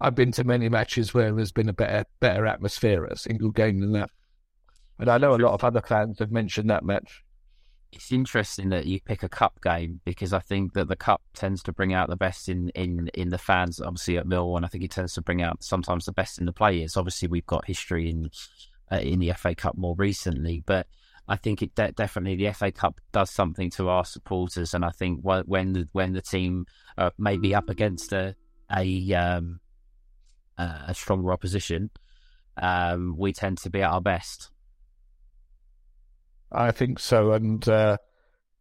I've 0.00 0.14
been 0.14 0.32
to 0.32 0.44
many 0.44 0.70
matches 0.70 1.12
where 1.12 1.30
there's 1.30 1.52
been 1.52 1.68
a 1.68 1.74
better 1.74 2.06
better 2.20 2.46
atmosphere 2.46 3.04
at 3.04 3.12
a 3.12 3.16
single 3.18 3.50
game 3.50 3.80
than 3.80 3.92
that. 3.92 4.08
And 4.98 5.10
I 5.10 5.18
know 5.18 5.34
a 5.34 5.36
lot 5.36 5.52
of 5.52 5.62
other 5.62 5.82
fans 5.82 6.20
have 6.20 6.32
mentioned 6.32 6.70
that 6.70 6.86
match. 6.86 7.22
It's 7.92 8.10
interesting 8.10 8.70
that 8.70 8.86
you 8.86 9.00
pick 9.00 9.22
a 9.22 9.28
cup 9.28 9.60
game 9.62 10.00
because 10.04 10.32
I 10.32 10.38
think 10.38 10.72
that 10.72 10.88
the 10.88 10.96
cup 10.96 11.20
tends 11.34 11.62
to 11.64 11.72
bring 11.72 11.92
out 11.92 12.08
the 12.08 12.16
best 12.16 12.48
in, 12.48 12.70
in, 12.70 13.10
in 13.12 13.28
the 13.28 13.38
fans, 13.38 13.80
obviously 13.80 14.16
at 14.16 14.26
Millwall, 14.26 14.56
and 14.56 14.64
I 14.64 14.68
think 14.68 14.82
it 14.82 14.90
tends 14.90 15.12
to 15.14 15.22
bring 15.22 15.42
out 15.42 15.62
sometimes 15.62 16.06
the 16.06 16.12
best 16.12 16.38
in 16.38 16.46
the 16.46 16.52
players. 16.52 16.96
Obviously, 16.96 17.28
we've 17.28 17.46
got 17.46 17.66
history 17.66 18.08
in 18.08 18.30
uh, 18.90 18.96
in 18.96 19.20
the 19.20 19.32
FA 19.32 19.54
Cup 19.54 19.76
more 19.76 19.94
recently, 19.96 20.62
but 20.64 20.86
I 21.28 21.36
think 21.36 21.62
it 21.62 21.74
de- 21.74 21.92
definitely 21.92 22.36
the 22.36 22.52
FA 22.52 22.72
Cup 22.72 23.00
does 23.12 23.30
something 23.30 23.70
to 23.72 23.88
our 23.88 24.04
supporters, 24.04 24.74
and 24.74 24.84
I 24.84 24.90
think 24.90 25.20
when 25.22 25.72
the, 25.72 25.88
when 25.92 26.12
the 26.14 26.22
team 26.22 26.66
uh, 26.96 27.10
may 27.18 27.36
be 27.36 27.54
up 27.54 27.68
against 27.68 28.12
a 28.12 28.34
a, 28.74 29.12
um, 29.12 29.60
a 30.56 30.94
stronger 30.94 31.32
opposition, 31.32 31.90
um, 32.56 33.16
we 33.18 33.32
tend 33.32 33.58
to 33.58 33.70
be 33.70 33.82
at 33.82 33.90
our 33.90 34.00
best. 34.00 34.51
I 36.52 36.70
think 36.70 36.98
so, 36.98 37.32
and 37.32 37.66
uh, 37.68 37.96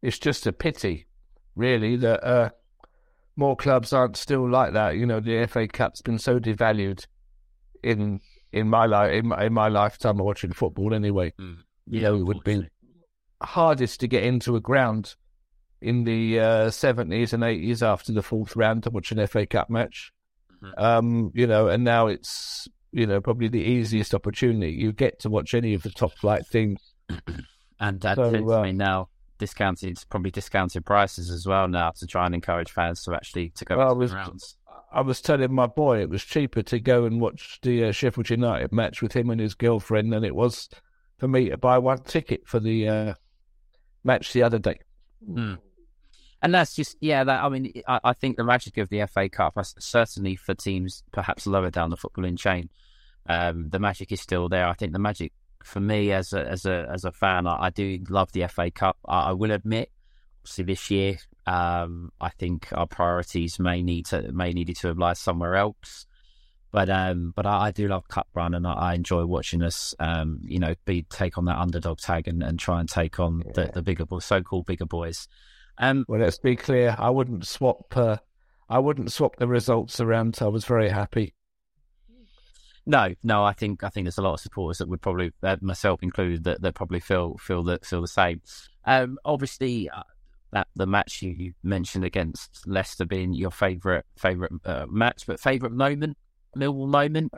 it's 0.01 0.19
just 0.19 0.47
a 0.47 0.54
pity, 0.54 1.08
really, 1.56 1.95
that 1.97 2.23
uh, 2.23 2.49
more 3.36 3.56
clubs 3.56 3.93
aren't 3.93 4.17
still 4.17 4.49
like 4.49 4.73
that. 4.73 4.95
You 4.95 5.06
know, 5.06 5.19
the 5.19 5.45
FA 5.47 5.67
Cup's 5.67 6.01
been 6.01 6.19
so 6.19 6.39
devalued 6.39 7.06
in 7.84 8.21
in 8.51 8.67
my 8.67 8.86
life 8.86 9.12
in, 9.12 9.32
in, 9.32 9.54
my 9.54 9.67
lifetime 9.67 10.19
of 10.19 10.25
watching 10.25 10.54
football. 10.54 10.93
Anyway, 10.93 11.34
mm. 11.39 11.58
you 11.88 12.01
know, 12.01 12.15
it 12.15 12.23
would 12.23 12.43
be 12.43 12.67
hardest 13.41 13.99
to 14.01 14.08
get 14.08 14.23
into 14.23 14.56
a 14.56 14.62
ground 14.62 15.15
in 15.82 16.04
the 16.04 16.69
seventies 16.71 17.34
uh, 17.34 17.38
and 17.38 17.43
eighties 17.43 17.84
after 17.84 18.12
the 18.12 18.23
fourth 18.23 18.56
round 18.56 18.84
to 18.84 18.89
watch 18.89 19.12
an 19.12 19.25
FA 19.27 19.45
Cup 19.45 19.69
match. 19.69 20.12
Mm-hmm. 20.63 20.84
Um, 20.84 21.32
you 21.34 21.47
know, 21.47 21.67
and 21.67 21.84
now 21.84 22.08
it's 22.08 22.67
you 22.91 23.08
know 23.08 23.21
probably 23.21 23.47
the 23.47 23.62
easiest 23.62 24.13
opportunity 24.13 24.71
you 24.71 24.91
get 24.91 25.19
to 25.19 25.30
watch 25.30 25.54
any 25.54 25.73
of 25.73 25.84
the 25.84 25.89
top 25.89 26.13
flight 26.17 26.45
things. 26.47 26.80
And 27.82 28.00
that 28.02 28.15
so, 28.15 28.32
tends 28.32 28.50
uh, 28.50 28.63
to 28.63 28.74
now 28.74 29.10
discounted, 29.39 30.02
probably 30.10 30.30
discounted 30.30 30.86
prices 30.86 31.32
as 31.32 31.48
well 31.48 31.67
now 31.67 31.89
to 31.98 32.06
try 32.06 32.28
and 32.28 32.36
encourage 32.36 32.72
fans 32.72 33.04
to 33.04 33.13
actually 33.13 33.50
to 33.56 33.65
go 33.65 33.76
well, 33.76 33.89
to 33.89 33.96
was, 33.96 34.13
rounds. 34.13 34.56
I 34.94 35.02
was 35.02 35.20
telling 35.20 35.52
my 35.52 35.65
boy 35.65 36.02
it 36.02 36.10
was 36.10 36.24
cheaper 36.24 36.62
to 36.62 36.80
go 36.80 37.06
and 37.06 37.20
watch 37.20 37.60
the 37.63 37.86
uh, 37.86 37.91
Sheffield 37.91 38.30
United 38.30 38.72
match 38.72 39.02
with 39.02 39.13
him 39.13 39.32
and 39.32 39.41
his 39.41 39.56
girlfriend 39.56 40.13
than 40.13 40.24
it 40.24 40.36
was 40.36 40.70
for 41.17 41.28
me 41.28 41.50
to 41.50 41.58
buy 41.58 41.80
one 41.80 42.04
ticket 42.04 42.48
for 42.48 42.60
the 42.60 42.88
uh, 42.88 43.13
match 44.04 44.32
the 44.32 44.44
other 44.44 44.60
day. 44.60 44.78
Mm. 45.28 45.58
And 46.44 46.54
that's 46.54 46.76
just 46.76 46.98
yeah. 47.02 47.24
That 47.24 47.44
I 47.44 47.50
mean, 47.50 47.82
I, 47.88 48.00
I, 48.04 48.13
think 48.13 48.38
the 48.38 48.44
magic 48.44 48.78
of 48.78 48.89
the 48.89 49.08
FA 49.08 49.30
Cup, 49.30 49.58
certainly 49.80 50.36
for 50.36 50.54
teams 50.54 51.04
perhaps 51.12 51.48
lower 51.48 51.70
down 51.72 51.89
the 51.89 51.98
footballing 51.98 52.38
chain, 52.38 52.70
um, 53.28 53.70
the 53.70 53.80
magic 53.80 54.12
is 54.12 54.22
still 54.22 54.50
there. 54.50 54.67
I 54.67 54.74
think 54.74 54.94
the 54.94 55.00
magic 55.00 55.34
for 55.63 55.80
me 55.80 56.12
as 56.12 56.34
a 56.34 56.47
as 56.47 56.65
a 56.65 56.88
as 56.91 57.06
a 57.06 57.12
fan, 57.12 57.47
I, 57.47 57.65
I 57.65 57.69
do 57.69 58.00
love 58.10 58.32
the 58.32 58.47
FA 58.47 58.71
Cup. 58.71 58.97
I, 59.08 59.30
I 59.30 59.32
will 59.32 59.52
admit, 59.52 59.91
obviously 60.41 60.63
this 60.65 60.91
year, 60.91 61.17
um, 61.45 62.12
I 62.19 62.30
think 62.30 62.67
our 62.71 62.88
priorities 62.88 63.60
may 63.60 63.82
need 63.82 64.08
to 64.08 64.32
may 64.32 64.52
need 64.52 64.76
to 64.76 64.88
have 64.88 64.97
lie 64.97 65.13
somewhere 65.13 65.56
else. 65.56 66.06
But 66.71 66.89
um, 66.89 67.34
but 67.36 67.45
I, 67.45 67.67
I, 67.67 67.71
do 67.71 67.88
love 67.88 68.08
Cup 68.08 68.28
Run, 68.34 68.54
and 68.54 68.65
I, 68.65 68.74
I 68.74 68.93
enjoy 68.93 69.26
watching 69.26 69.62
us, 69.62 69.93
um, 70.00 70.39
you 70.43 70.60
know, 70.60 70.74
be 70.86 71.04
take 71.04 71.38
on 71.38 71.45
that 71.45 71.58
underdog 71.58 71.97
tag 71.97 72.30
and, 72.30 72.41
and 72.41 72.58
try 72.58 72.80
and 72.80 72.88
take 72.88 73.19
on 73.19 73.43
yeah. 73.45 73.52
the, 73.54 73.71
the 73.74 73.82
bigger 73.82 74.06
boys, 74.06 74.24
so-called 74.24 74.65
bigger 74.65 74.86
boys. 74.86 75.28
Um, 75.78 76.06
well, 76.08 76.21
let's 76.21 76.39
be 76.39 76.56
clear. 76.56 76.95
I 76.97 77.10
wouldn't 77.10 77.45
swap. 77.45 77.95
Uh, 77.95 78.17
I 78.69 78.80
wouldn't 78.80 79.12
swap 79.12 79.36
the 79.36 79.47
results 79.47 80.00
around. 80.00 80.38
I 80.39 80.47
was 80.47 80.63
very 80.63 80.88
happy 80.89 81.34
no, 82.86 83.13
no, 83.24 83.44
I 83.44 83.54
think 83.54 83.84
I 83.84 83.89
think 83.89 84.06
there's 84.06 84.17
a 84.17 84.22
lot 84.22 84.34
of 84.34 84.39
supporters 84.39 84.80
that 84.80 84.89
would 84.89 85.02
probably, 85.02 85.32
uh, 85.44 85.58
myself 85.62 86.02
included, 86.02 86.44
that, 86.46 86.62
that 86.62 86.76
probably 86.76 87.00
feel 87.00 87.38
feel 87.38 87.63
that 87.63 87.86
feel 87.86 88.02
the 88.02 88.08
same. 88.08 88.41
Um, 88.86 89.17
obviously, 89.24 89.89
uh, 89.89 90.04
that 90.52 90.67
the 90.76 90.86
match 90.86 91.22
you, 91.22 91.54
mentioned 91.63 92.04
against 92.04 92.67
Leicester 92.67 93.06
being 93.06 93.34
your 93.34 93.52
favourite 93.52 94.06
favourite 94.17 94.52
uh, 94.65 94.86
match, 94.89 95.26
but 95.26 95.39
favourite 95.39 95.74
moment, 95.74 96.17
Millwall 96.58 96.88
moment 96.88 97.34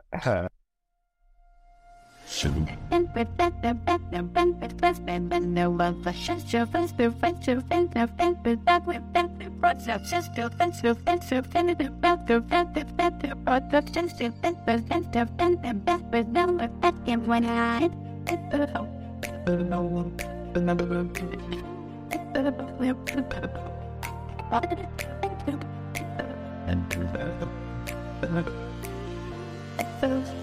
and 30.03 30.42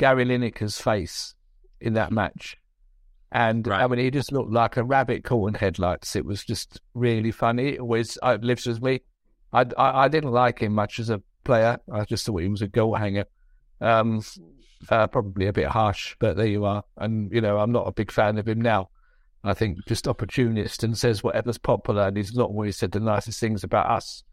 Gary 0.00 0.24
Lineker's 0.24 0.80
face 0.80 1.34
in 1.78 1.92
that 1.92 2.10
match. 2.10 2.56
And 3.30 3.66
right. 3.66 3.82
I 3.82 3.86
mean, 3.86 4.00
he 4.00 4.10
just 4.10 4.32
looked 4.32 4.50
like 4.50 4.78
a 4.78 4.82
rabbit 4.82 5.24
caught 5.24 5.48
in 5.48 5.54
headlights. 5.54 6.16
It 6.16 6.24
was 6.24 6.42
just 6.42 6.80
really 6.94 7.30
funny. 7.30 7.74
It 7.74 7.80
always 7.80 8.16
it 8.22 8.42
lives 8.42 8.66
with 8.66 8.82
me. 8.82 9.02
I, 9.52 9.66
I, 9.76 10.04
I, 10.04 10.08
didn't 10.08 10.30
like 10.30 10.60
him 10.60 10.72
much 10.72 11.00
as 11.00 11.10
a 11.10 11.20
player. 11.44 11.78
I 11.92 12.06
just 12.06 12.24
thought 12.24 12.38
he 12.38 12.48
was 12.48 12.62
a 12.62 12.66
goal 12.66 12.94
hanger. 12.94 13.26
Um, 13.82 14.22
uh, 14.88 15.06
probably 15.06 15.48
a 15.48 15.52
bit 15.52 15.66
harsh, 15.66 16.16
but 16.18 16.34
there 16.34 16.46
you 16.46 16.64
are. 16.64 16.82
And, 16.96 17.30
you 17.30 17.42
know, 17.42 17.58
I'm 17.58 17.72
not 17.72 17.86
a 17.86 17.92
big 17.92 18.10
fan 18.10 18.38
of 18.38 18.48
him 18.48 18.62
now. 18.62 18.88
I 19.44 19.52
think 19.52 19.86
just 19.86 20.08
opportunist 20.08 20.82
and 20.82 20.96
says 20.96 21.22
whatever's 21.22 21.58
popular, 21.58 22.08
and 22.08 22.16
he's 22.16 22.34
not 22.34 22.48
always 22.48 22.78
said 22.78 22.92
the 22.92 23.00
nicest 23.00 23.38
things 23.38 23.64
about 23.64 23.90
us. 23.90 24.24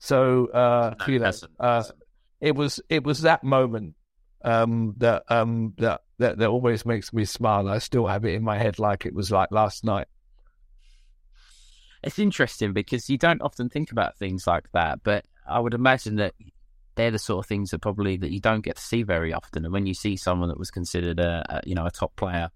So 0.00 0.46
uh, 0.48 0.94
no, 0.98 1.06
you 1.06 1.18
know, 1.20 1.32
uh, 1.60 1.84
it 2.40 2.56
was 2.56 2.80
it 2.88 3.04
was 3.04 3.22
that 3.22 3.44
moment 3.44 3.94
um, 4.44 4.94
that 4.98 5.24
um, 5.28 5.74
that 5.78 6.02
that 6.18 6.38
that 6.38 6.48
always 6.48 6.84
makes 6.86 7.12
me 7.12 7.24
smile. 7.24 7.68
I 7.68 7.78
still 7.78 8.06
have 8.06 8.24
it 8.24 8.34
in 8.34 8.42
my 8.42 8.58
head 8.58 8.78
like 8.78 9.06
it 9.06 9.14
was 9.14 9.30
like 9.30 9.50
last 9.50 9.84
night. 9.84 10.08
It's 12.02 12.18
interesting 12.18 12.72
because 12.72 13.08
you 13.08 13.18
don't 13.18 13.42
often 13.42 13.68
think 13.68 13.92
about 13.92 14.18
things 14.18 14.46
like 14.46 14.70
that, 14.72 15.00
but 15.04 15.24
I 15.46 15.60
would 15.60 15.74
imagine 15.74 16.16
that 16.16 16.34
they're 16.96 17.12
the 17.12 17.18
sort 17.18 17.44
of 17.44 17.48
things 17.48 17.70
that 17.70 17.80
probably 17.80 18.16
that 18.16 18.32
you 18.32 18.40
don't 18.40 18.64
get 18.64 18.76
to 18.76 18.82
see 18.82 19.02
very 19.02 19.32
often. 19.32 19.64
And 19.64 19.72
when 19.72 19.86
you 19.86 19.94
see 19.94 20.16
someone 20.16 20.48
that 20.48 20.58
was 20.58 20.70
considered 20.70 21.20
a, 21.20 21.44
a 21.48 21.60
you 21.64 21.74
know 21.74 21.86
a 21.86 21.90
top 21.90 22.14
player, 22.16 22.50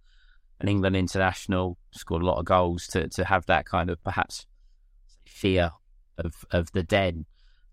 an 0.60 0.68
England 0.68 0.96
international, 0.96 1.78
scored 1.92 2.22
a 2.22 2.26
lot 2.26 2.38
of 2.38 2.44
goals, 2.44 2.86
to 2.88 3.08
to 3.08 3.24
have 3.24 3.46
that 3.46 3.66
kind 3.66 3.90
of 3.90 4.02
perhaps 4.02 4.46
fear 5.24 5.70
of 6.18 6.44
of 6.50 6.72
the 6.72 6.82
den 6.82 7.26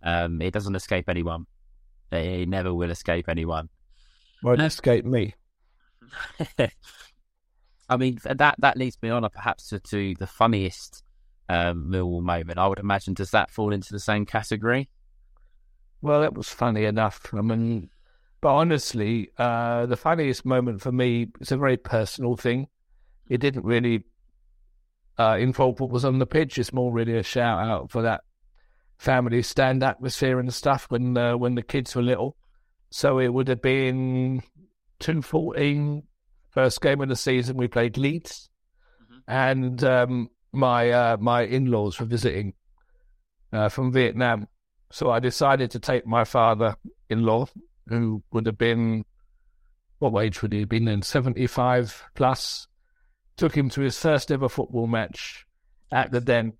Um, 0.03 0.41
it 0.41 0.53
doesn't 0.53 0.75
escape 0.75 1.09
anyone. 1.09 1.45
It 2.11 2.47
never 2.47 2.73
will 2.73 2.91
escape 2.91 3.27
anyone. 3.29 3.69
Won't 4.43 4.61
escape 4.61 5.05
me. 5.05 5.35
I 7.89 7.97
mean, 7.97 8.19
that 8.23 8.55
that 8.59 8.77
leads 8.77 8.97
me 9.01 9.09
on, 9.09 9.23
uh, 9.23 9.29
perhaps 9.29 9.69
to, 9.69 9.79
to 9.79 10.15
the 10.15 10.27
funniest 10.27 11.03
um, 11.49 11.89
Millwall 11.89 12.21
moment. 12.21 12.59
I 12.59 12.67
would 12.67 12.79
imagine. 12.79 13.13
Does 13.13 13.31
that 13.31 13.49
fall 13.49 13.73
into 13.73 13.93
the 13.93 13.99
same 13.99 14.25
category? 14.25 14.89
Well, 16.01 16.23
it 16.23 16.33
was 16.33 16.49
funny 16.49 16.85
enough. 16.85 17.33
I 17.33 17.41
mean, 17.41 17.89
but 18.41 18.53
honestly, 18.53 19.29
uh, 19.37 19.85
the 19.85 19.95
funniest 19.95 20.45
moment 20.45 20.81
for 20.81 20.91
me 20.91 21.27
is 21.39 21.51
a 21.51 21.57
very 21.57 21.77
personal 21.77 22.35
thing. 22.35 22.67
It 23.29 23.39
didn't 23.39 23.63
really 23.63 24.03
uh, 25.17 25.37
involve 25.39 25.79
what 25.79 25.89
was 25.89 26.03
on 26.03 26.19
the 26.19 26.25
pitch. 26.25 26.57
It's 26.57 26.73
more 26.73 26.91
really 26.91 27.17
a 27.17 27.23
shout 27.23 27.65
out 27.65 27.91
for 27.91 28.01
that 28.01 28.21
family 28.97 29.41
stand 29.41 29.83
atmosphere 29.83 30.39
and 30.39 30.53
stuff 30.53 30.87
when 30.89 31.17
uh, 31.17 31.37
when 31.37 31.55
the 31.55 31.61
kids 31.61 31.95
were 31.95 32.01
little. 32.01 32.35
So 32.95 33.17
it 33.17 33.33
would 33.33 33.47
have 33.47 33.63
been 33.63 34.43
214, 34.99 36.03
first 36.51 36.79
game 36.79 37.01
of 37.01 37.09
the 37.09 37.15
season. 37.15 37.57
We 37.57 37.67
played 37.67 37.97
Leeds, 37.97 38.51
mm-hmm. 39.01 39.17
and 39.27 39.83
um, 39.83 40.29
my 40.51 40.91
uh, 40.91 41.17
my 41.19 41.41
in 41.41 41.71
laws 41.71 41.99
were 41.99 42.05
visiting 42.05 42.53
uh, 43.51 43.69
from 43.69 43.91
Vietnam. 43.91 44.47
So 44.91 45.09
I 45.09 45.17
decided 45.17 45.71
to 45.71 45.79
take 45.79 46.05
my 46.05 46.23
father 46.23 46.75
in 47.09 47.23
law, 47.23 47.47
who 47.87 48.21
would 48.31 48.45
have 48.45 48.59
been 48.59 49.05
what 49.97 50.23
age 50.23 50.43
would 50.43 50.53
he 50.53 50.59
have 50.59 50.69
been 50.69 50.85
then? 50.85 51.01
Seventy 51.01 51.47
five 51.47 52.03
plus. 52.13 52.67
Took 53.37 53.57
him 53.57 53.71
to 53.71 53.81
his 53.81 53.97
first 53.97 54.31
ever 54.31 54.47
football 54.47 54.85
match 54.85 55.47
at 55.91 56.11
the 56.11 56.21
Den 56.21 56.53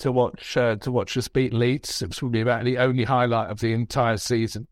to 0.00 0.12
watch 0.12 0.58
uh, 0.58 0.76
to 0.76 0.92
watch 0.92 1.16
us 1.16 1.28
beat 1.28 1.54
Leeds. 1.54 2.02
It 2.02 2.08
was 2.08 2.18
probably 2.18 2.42
about 2.42 2.64
the 2.64 2.76
only 2.76 3.04
highlight 3.04 3.48
of 3.48 3.60
the 3.60 3.72
entire 3.72 4.18
season. 4.18 4.68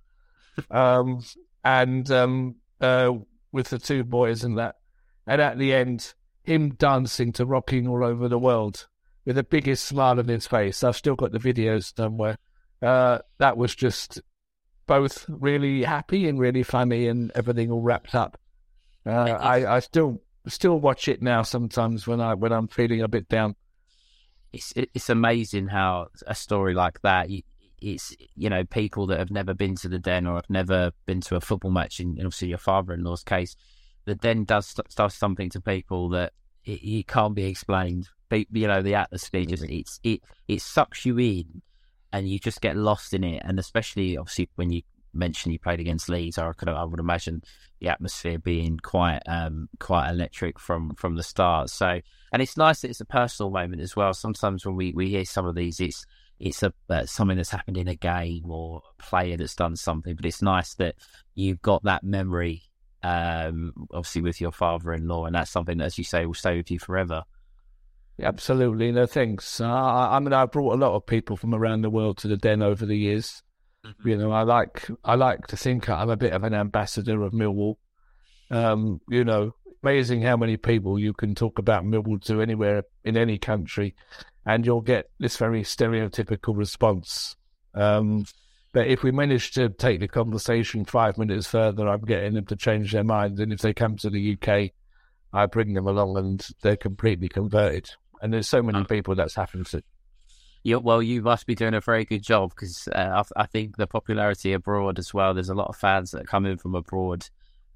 Um, 0.70 1.22
and 1.64 2.10
um, 2.10 2.56
uh, 2.80 3.12
with 3.52 3.70
the 3.70 3.78
two 3.78 4.04
boys 4.04 4.44
and 4.44 4.58
that, 4.58 4.76
and 5.26 5.40
at 5.40 5.58
the 5.58 5.74
end, 5.74 6.14
him 6.42 6.70
dancing 6.70 7.32
to 7.32 7.46
"Rocking 7.46 7.88
All 7.88 8.04
Over 8.04 8.28
the 8.28 8.38
World" 8.38 8.86
with 9.24 9.36
the 9.36 9.44
biggest 9.44 9.84
smile 9.84 10.18
on 10.18 10.28
his 10.28 10.46
face. 10.46 10.82
I've 10.82 10.96
still 10.96 11.16
got 11.16 11.32
the 11.32 11.38
videos 11.38 11.94
somewhere. 11.96 12.38
Uh, 12.80 13.18
that 13.38 13.56
was 13.56 13.74
just 13.74 14.20
both 14.86 15.26
really 15.28 15.82
happy 15.82 16.28
and 16.28 16.38
really 16.38 16.62
funny, 16.62 17.08
and 17.08 17.30
everything 17.34 17.70
all 17.70 17.82
wrapped 17.82 18.14
up. 18.14 18.40
Uh, 19.04 19.10
I, 19.10 19.76
I 19.76 19.80
still 19.80 20.22
still 20.46 20.80
watch 20.80 21.08
it 21.08 21.20
now 21.20 21.42
sometimes 21.42 22.06
when 22.06 22.20
I 22.20 22.34
when 22.34 22.52
I'm 22.52 22.68
feeling 22.68 23.02
a 23.02 23.08
bit 23.08 23.28
down 23.28 23.54
it's 24.52 24.72
it's 24.76 25.08
amazing 25.08 25.68
how 25.68 26.08
a 26.26 26.34
story 26.34 26.74
like 26.74 27.00
that. 27.02 27.28
It's 27.80 28.14
you 28.34 28.50
know 28.50 28.64
people 28.64 29.06
that 29.06 29.18
have 29.18 29.30
never 29.30 29.54
been 29.54 29.76
to 29.76 29.88
the 29.88 29.98
den 29.98 30.26
or 30.26 30.36
have 30.36 30.50
never 30.50 30.92
been 31.06 31.20
to 31.22 31.36
a 31.36 31.40
football 31.40 31.70
match. 31.70 32.00
In, 32.00 32.16
obviously 32.18 32.48
your 32.48 32.58
father-in-law's 32.58 33.24
case, 33.24 33.56
the 34.04 34.14
den 34.14 34.44
does 34.44 34.74
does 34.94 35.14
something 35.14 35.50
to 35.50 35.60
people 35.60 36.08
that 36.10 36.32
it, 36.64 36.82
it 36.82 37.06
can't 37.06 37.34
be 37.34 37.44
explained. 37.44 38.08
You 38.30 38.66
know 38.66 38.82
the 38.82 38.94
atmosphere 38.94 39.44
just 39.46 39.64
it's 39.64 40.00
it 40.02 40.20
it 40.48 40.60
sucks 40.60 41.06
you 41.06 41.18
in, 41.18 41.62
and 42.12 42.28
you 42.28 42.38
just 42.38 42.60
get 42.60 42.76
lost 42.76 43.14
in 43.14 43.24
it. 43.24 43.42
And 43.44 43.58
especially 43.58 44.16
obviously 44.16 44.50
when 44.56 44.70
you 44.70 44.82
mentioned 45.14 45.52
you 45.52 45.58
played 45.58 45.80
against 45.80 46.08
Leeds, 46.08 46.38
I 46.38 46.52
could 46.52 46.68
I 46.68 46.84
would 46.84 47.00
imagine 47.00 47.42
the 47.80 47.88
atmosphere 47.88 48.38
being 48.38 48.78
quite 48.78 49.20
um 49.26 49.68
quite 49.78 50.10
electric 50.10 50.58
from 50.58 50.94
from 50.96 51.16
the 51.16 51.22
start. 51.22 51.70
So 51.70 52.00
and 52.32 52.42
it's 52.42 52.56
nice 52.56 52.80
that 52.82 52.90
it's 52.90 53.00
a 53.00 53.06
personal 53.06 53.50
moment 53.50 53.80
as 53.80 53.96
well. 53.96 54.12
Sometimes 54.12 54.66
when 54.66 54.76
we, 54.76 54.92
we 54.92 55.08
hear 55.08 55.24
some 55.24 55.46
of 55.46 55.54
these, 55.54 55.80
it's 55.80 56.04
it's 56.40 56.62
a 56.62 56.72
uh, 56.88 57.06
something 57.06 57.36
that's 57.36 57.50
happened 57.50 57.76
in 57.76 57.88
a 57.88 57.94
game 57.94 58.50
or 58.50 58.82
a 58.98 59.02
player 59.02 59.36
that's 59.36 59.54
done 59.54 59.76
something. 59.76 60.14
But 60.14 60.26
it's 60.26 60.42
nice 60.42 60.74
that 60.74 60.94
you've 61.34 61.62
got 61.62 61.82
that 61.84 62.04
memory, 62.04 62.62
um, 63.02 63.72
obviously 63.92 64.22
with 64.22 64.40
your 64.40 64.52
father-in-law, 64.52 65.26
and 65.26 65.34
that's 65.34 65.50
something 65.50 65.78
that, 65.78 65.84
as 65.84 65.98
you 65.98 66.04
say, 66.04 66.26
will 66.26 66.34
stay 66.34 66.56
with 66.56 66.70
you 66.70 66.78
forever. 66.78 67.24
Absolutely, 68.20 68.90
no 68.90 69.06
thanks. 69.06 69.60
Uh, 69.60 69.68
I 69.68 70.18
mean, 70.18 70.32
I've 70.32 70.50
brought 70.50 70.74
a 70.74 70.76
lot 70.76 70.94
of 70.94 71.06
people 71.06 71.36
from 71.36 71.54
around 71.54 71.82
the 71.82 71.90
world 71.90 72.18
to 72.18 72.28
the 72.28 72.36
den 72.36 72.62
over 72.62 72.84
the 72.84 72.96
years. 72.96 73.42
Mm-hmm. 73.86 74.08
You 74.08 74.16
know, 74.16 74.32
I 74.32 74.42
like 74.42 74.88
I 75.04 75.14
like 75.14 75.46
to 75.48 75.56
think 75.56 75.88
I'm 75.88 76.10
a 76.10 76.16
bit 76.16 76.32
of 76.32 76.42
an 76.42 76.54
ambassador 76.54 77.22
of 77.22 77.32
Millwall. 77.32 77.76
Um, 78.50 79.00
you 79.08 79.24
know, 79.24 79.54
amazing 79.82 80.22
how 80.22 80.36
many 80.36 80.56
people 80.56 80.98
you 80.98 81.12
can 81.12 81.34
talk 81.34 81.58
about 81.58 81.84
Millwall 81.84 82.22
to 82.24 82.40
anywhere 82.40 82.84
in 83.04 83.16
any 83.16 83.38
country, 83.38 83.94
and 84.46 84.64
you'll 84.64 84.80
get 84.80 85.10
this 85.18 85.36
very 85.36 85.62
stereotypical 85.62 86.56
response. 86.56 87.36
Um, 87.74 88.24
but 88.72 88.86
if 88.86 89.02
we 89.02 89.10
manage 89.10 89.52
to 89.52 89.70
take 89.70 90.00
the 90.00 90.08
conversation 90.08 90.84
five 90.84 91.16
minutes 91.18 91.46
further, 91.46 91.88
I'm 91.88 92.02
getting 92.02 92.34
them 92.34 92.46
to 92.46 92.56
change 92.56 92.92
their 92.92 93.04
mind. 93.04 93.38
And 93.40 93.52
if 93.52 93.60
they 93.60 93.72
come 93.72 93.96
to 93.96 94.10
the 94.10 94.36
UK, 94.40 94.72
I 95.32 95.46
bring 95.46 95.74
them 95.74 95.86
along 95.86 96.16
and 96.16 96.46
they're 96.62 96.76
completely 96.76 97.28
converted. 97.28 97.90
And 98.20 98.32
there's 98.32 98.48
so 98.48 98.62
many 98.62 98.84
people 98.84 99.14
that's 99.14 99.34
happened 99.34 99.66
to. 99.66 99.82
Yeah, 100.64 100.76
well, 100.76 101.02
you 101.02 101.22
must 101.22 101.46
be 101.46 101.54
doing 101.54 101.74
a 101.74 101.80
very 101.80 102.04
good 102.04 102.22
job 102.22 102.50
because 102.50 102.88
uh, 102.88 103.22
I, 103.36 103.42
I, 103.42 103.46
think 103.46 103.76
the 103.76 103.86
popularity 103.86 104.52
abroad 104.52 104.98
as 104.98 105.14
well. 105.14 105.32
There's 105.32 105.48
a 105.48 105.54
lot 105.54 105.68
of 105.68 105.76
fans 105.76 106.10
that 106.10 106.26
come 106.26 106.46
in 106.46 106.58
from 106.58 106.74
abroad 106.74 107.26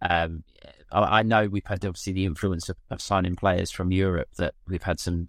um, 0.03 0.45
I, 0.91 1.21
I, 1.21 1.23
know 1.23 1.47
we've 1.47 1.67
had 1.67 1.85
obviously 1.85 2.13
the 2.13 2.25
influence 2.25 2.69
of, 2.69 2.77
of, 2.91 3.01
signing 3.01 3.37
players 3.37 3.71
from 3.71 3.93
Europe. 3.93 4.29
That 4.37 4.55
we've 4.67 4.83
had 4.83 5.01
some 5.01 5.29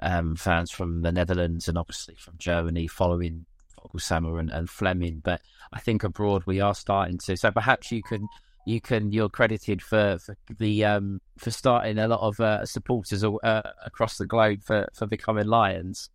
um, 0.00 0.36
fans 0.36 0.70
from 0.70 1.02
the 1.02 1.12
Netherlands 1.12 1.68
and 1.68 1.76
obviously 1.76 2.14
from 2.14 2.34
Germany 2.38 2.86
following 2.86 3.46
Osama 3.94 4.38
and, 4.38 4.50
and 4.50 4.70
Flemming. 4.70 5.20
But 5.22 5.40
I 5.72 5.80
think 5.80 6.04
abroad 6.04 6.44
we 6.46 6.60
are 6.60 6.74
starting 6.74 7.18
to. 7.18 7.36
So 7.36 7.50
perhaps 7.50 7.90
you 7.90 8.02
can 8.02 8.28
you 8.66 8.80
can 8.80 9.12
you're 9.12 9.28
credited 9.28 9.82
for 9.82 10.18
for 10.18 10.36
the 10.58 10.84
um, 10.84 11.20
for 11.38 11.50
starting 11.50 11.98
a 11.98 12.08
lot 12.08 12.20
of 12.20 12.40
uh, 12.40 12.64
supporters 12.64 13.24
uh, 13.24 13.62
across 13.84 14.16
the 14.16 14.26
globe 14.26 14.62
for 14.62 14.88
for 14.94 15.06
becoming 15.06 15.46
Lions. 15.46 16.10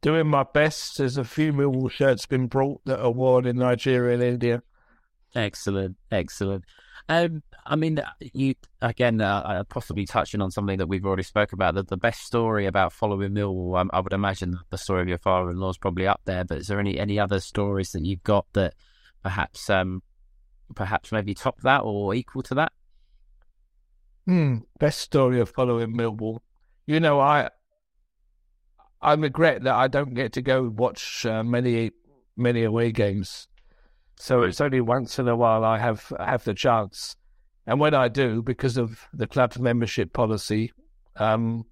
Doing 0.00 0.28
my 0.28 0.44
best. 0.44 0.98
There's 0.98 1.16
a 1.16 1.24
few 1.24 1.52
Millwall 1.52 1.90
shirts 1.90 2.26
been 2.26 2.46
brought 2.46 2.84
that 2.84 3.00
are 3.00 3.10
worn 3.10 3.46
in 3.46 3.56
Nigeria 3.56 4.14
and 4.14 4.22
India. 4.22 4.62
Excellent, 5.34 5.96
excellent. 6.10 6.64
Um, 7.08 7.42
I 7.66 7.76
mean, 7.76 8.00
you 8.20 8.54
again, 8.80 9.20
uh, 9.20 9.64
possibly 9.68 10.06
touching 10.06 10.40
on 10.40 10.50
something 10.50 10.78
that 10.78 10.88
we've 10.88 11.04
already 11.04 11.22
spoke 11.22 11.52
about. 11.52 11.74
The, 11.74 11.82
the 11.82 11.96
best 11.96 12.22
story 12.22 12.66
about 12.66 12.92
following 12.92 13.32
Millwall, 13.32 13.78
I, 13.78 13.96
I 13.96 14.00
would 14.00 14.12
imagine 14.12 14.58
the 14.70 14.78
story 14.78 15.02
of 15.02 15.08
your 15.08 15.18
father-in-law 15.18 15.70
is 15.70 15.78
probably 15.78 16.06
up 16.06 16.20
there. 16.24 16.44
But 16.44 16.58
is 16.58 16.68
there 16.68 16.80
any 16.80 16.98
any 16.98 17.18
other 17.18 17.40
stories 17.40 17.92
that 17.92 18.04
you've 18.04 18.22
got 18.22 18.46
that 18.54 18.74
perhaps, 19.22 19.68
um, 19.68 20.02
perhaps 20.74 21.12
maybe 21.12 21.34
top 21.34 21.60
that 21.62 21.80
or 21.80 22.14
equal 22.14 22.42
to 22.44 22.54
that? 22.54 22.72
Hmm. 24.26 24.58
Best 24.78 25.00
story 25.00 25.40
of 25.40 25.50
following 25.50 25.94
Millwall. 25.94 26.40
You 26.86 27.00
know, 27.00 27.20
I 27.20 27.50
I 29.00 29.14
regret 29.14 29.62
that 29.64 29.74
I 29.74 29.88
don't 29.88 30.14
get 30.14 30.32
to 30.34 30.42
go 30.42 30.68
watch 30.68 31.24
uh, 31.26 31.42
many 31.42 31.92
many 32.36 32.62
away 32.62 32.92
games 32.92 33.47
so 34.18 34.42
it's 34.42 34.60
only 34.60 34.80
once 34.80 35.18
in 35.18 35.28
a 35.28 35.36
while 35.36 35.64
I 35.64 35.78
have 35.78 36.12
have 36.18 36.42
the 36.42 36.52
chance, 36.52 37.16
and 37.66 37.78
when 37.78 37.94
I 37.94 38.08
do, 38.08 38.42
because 38.42 38.76
of 38.76 39.06
the 39.12 39.28
club's 39.28 39.58
membership 39.58 40.12
policy, 40.12 40.72
um, 41.16 41.64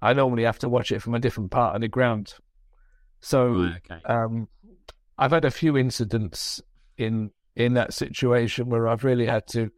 I 0.00 0.12
normally 0.12 0.44
have 0.44 0.60
to 0.60 0.68
watch 0.68 0.92
it 0.92 1.00
from 1.00 1.16
a 1.16 1.18
different 1.18 1.50
part 1.50 1.74
of 1.74 1.80
the 1.80 1.88
ground. 1.88 2.34
So 3.20 3.72
okay. 3.76 4.00
um, 4.04 4.48
I've 5.18 5.32
had 5.32 5.44
a 5.44 5.50
few 5.50 5.76
incidents 5.76 6.62
in 6.96 7.32
in 7.56 7.74
that 7.74 7.92
situation 7.92 8.68
where 8.68 8.86
I've 8.86 9.04
really 9.04 9.26
had 9.26 9.48
to 9.48 9.70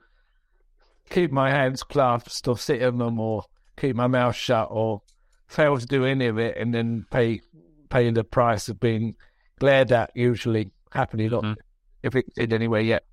keep 1.09 1.33
my 1.33 1.51
hands 1.51 1.83
clasped 1.83 2.47
or 2.47 2.59
sit 2.59 2.83
on 2.83 2.99
them 2.99 3.19
or 3.19 3.45
keep 3.77 3.97
my 3.97 4.07
mouth 4.07 4.37
shut 4.37 4.69
or 4.71 5.01
fail 5.47 5.79
to 5.79 5.87
do 5.87 6.05
any 6.05 6.27
of 6.27 6.39
it 6.39 6.59
and 6.59 6.75
then 6.75 7.07
pay 7.11 7.41
pay 7.89 8.11
the 8.11 8.23
price 8.23 8.69
of 8.69 8.79
being 8.79 9.17
glared 9.59 9.93
at 9.93 10.11
usually 10.15 10.71
happily 10.91 11.29
not 11.29 11.43
mm-hmm 11.43 11.53
if 11.53 11.72
it 12.03 12.35
did 12.35 12.53
anywhere 12.53 12.81
yet. 12.81 13.05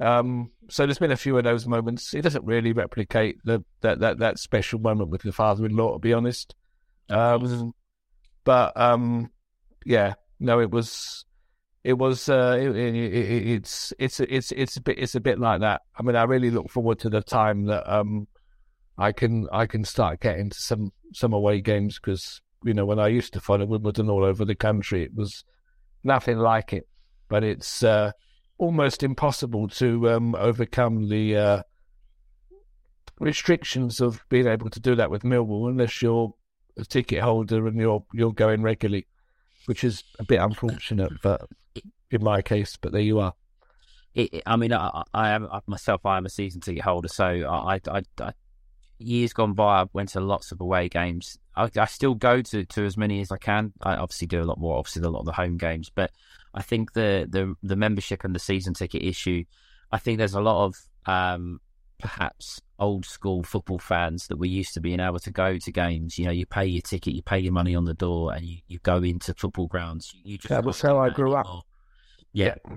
Um, 0.00 0.50
so 0.68 0.86
there's 0.86 0.98
been 0.98 1.12
a 1.12 1.16
few 1.16 1.38
of 1.38 1.44
those 1.44 1.66
moments. 1.66 2.14
It 2.14 2.22
doesn't 2.22 2.44
really 2.44 2.72
replicate 2.72 3.38
the, 3.44 3.64
that 3.82 4.00
that 4.00 4.18
that 4.18 4.38
special 4.38 4.80
moment 4.80 5.10
with 5.10 5.22
the 5.22 5.32
father-in-law, 5.32 5.94
to 5.94 5.98
be 5.98 6.12
honest. 6.12 6.54
Um, 7.08 7.72
but 8.44 8.76
um, 8.76 9.30
yeah, 9.84 10.14
no, 10.40 10.60
it 10.60 10.70
was 10.70 11.24
it 11.84 11.94
was 11.94 12.28
uh, 12.28 12.56
it, 12.58 12.74
it, 12.74 13.48
it's 13.48 13.92
it's 13.98 14.20
it's 14.20 14.52
it's 14.52 14.76
a 14.76 14.80
bit 14.80 14.98
it's 14.98 15.14
a 15.14 15.20
bit 15.20 15.38
like 15.38 15.60
that. 15.60 15.82
I 15.96 16.02
mean, 16.02 16.16
I 16.16 16.24
really 16.24 16.50
look 16.50 16.70
forward 16.70 16.98
to 17.00 17.10
the 17.10 17.22
time 17.22 17.66
that 17.66 17.90
um, 17.90 18.26
I 18.98 19.12
can 19.12 19.46
I 19.52 19.66
can 19.66 19.84
start 19.84 20.20
getting 20.20 20.50
to 20.50 20.58
some 20.58 20.92
some 21.12 21.32
away 21.32 21.60
games 21.60 21.98
because 21.98 22.40
you 22.64 22.74
know 22.74 22.86
when 22.86 22.98
I 22.98 23.08
used 23.08 23.34
to 23.34 23.40
follow 23.40 23.66
Wimbledon 23.66 24.10
all 24.10 24.24
over 24.24 24.44
the 24.44 24.54
country, 24.54 25.02
it 25.02 25.14
was 25.14 25.44
nothing 26.02 26.38
like 26.38 26.72
it. 26.72 26.88
But 27.28 27.44
it's 27.44 27.82
uh, 27.82 28.12
almost 28.58 29.02
impossible 29.02 29.68
to 29.68 30.10
um, 30.10 30.34
overcome 30.34 31.08
the 31.08 31.36
uh, 31.36 31.62
restrictions 33.18 34.00
of 34.00 34.24
being 34.28 34.46
able 34.46 34.70
to 34.70 34.80
do 34.80 34.94
that 34.94 35.10
with 35.10 35.22
Millwall 35.22 35.68
unless 35.68 36.02
you're 36.02 36.34
a 36.76 36.84
ticket 36.84 37.20
holder 37.20 37.66
and 37.66 37.78
you're 37.78 38.04
you're 38.12 38.32
going 38.32 38.62
regularly. 38.62 39.06
which 39.66 39.84
is 39.84 40.02
a 40.18 40.24
bit 40.24 40.40
unfortunate, 40.40 41.12
but 41.22 41.48
in 42.10 42.22
my 42.22 42.42
case. 42.42 42.76
But 42.80 42.92
there 42.92 43.00
you 43.00 43.20
are. 43.20 43.34
It, 44.14 44.42
I 44.46 44.56
mean, 44.56 44.72
I, 44.72 45.02
I 45.12 45.30
am 45.30 45.48
myself. 45.66 46.04
I 46.06 46.18
am 46.18 46.26
a 46.26 46.30
season 46.30 46.60
ticket 46.60 46.84
holder, 46.84 47.08
so 47.08 47.24
I, 47.24 47.80
I, 47.88 48.02
I 48.20 48.32
years 48.98 49.32
gone 49.32 49.54
by, 49.54 49.82
I 49.82 49.86
went 49.92 50.10
to 50.10 50.20
lots 50.20 50.52
of 50.52 50.60
away 50.60 50.88
games. 50.88 51.38
I, 51.56 51.70
I, 51.76 51.84
still 51.86 52.14
go 52.14 52.42
to, 52.42 52.64
to 52.64 52.84
as 52.84 52.96
many 52.96 53.20
as 53.20 53.30
I 53.30 53.36
can. 53.36 53.72
I 53.82 53.96
obviously 53.96 54.26
do 54.26 54.42
a 54.42 54.44
lot 54.44 54.58
more, 54.58 54.78
obviously 54.78 55.02
a 55.02 55.10
lot 55.10 55.20
of 55.20 55.26
the 55.26 55.32
home 55.32 55.56
games, 55.56 55.90
but 55.94 56.10
I 56.54 56.62
think 56.62 56.92
the 56.92 57.26
the, 57.28 57.54
the 57.62 57.76
membership 57.76 58.24
and 58.24 58.34
the 58.34 58.38
season 58.38 58.74
ticket 58.74 59.02
issue. 59.02 59.44
I 59.92 59.98
think 59.98 60.18
there's 60.18 60.34
a 60.34 60.40
lot 60.40 60.64
of 60.64 60.76
um, 61.06 61.60
perhaps 61.98 62.60
old 62.78 63.06
school 63.06 63.42
football 63.42 63.78
fans 63.78 64.26
that 64.28 64.38
were 64.38 64.46
used 64.46 64.74
to 64.74 64.80
being 64.80 65.00
able 65.00 65.18
to 65.20 65.30
go 65.30 65.58
to 65.58 65.72
games. 65.72 66.18
You 66.18 66.26
know, 66.26 66.30
you 66.32 66.46
pay 66.46 66.66
your 66.66 66.82
ticket, 66.82 67.14
you 67.14 67.22
pay 67.22 67.38
your 67.38 67.52
money 67.52 67.74
on 67.74 67.84
the 67.84 67.94
door, 67.94 68.32
and 68.32 68.44
you, 68.44 68.58
you 68.66 68.78
go 68.82 68.98
into 68.98 69.34
football 69.34 69.66
grounds. 69.66 70.14
You 70.24 70.38
just 70.38 70.48
that 70.48 70.64
was 70.64 70.80
how 70.80 70.98
I 70.98 71.10
grew 71.10 71.34
anymore. 71.34 71.58
up. 71.58 71.66
Yeah. 72.32 72.54
yeah, 72.66 72.76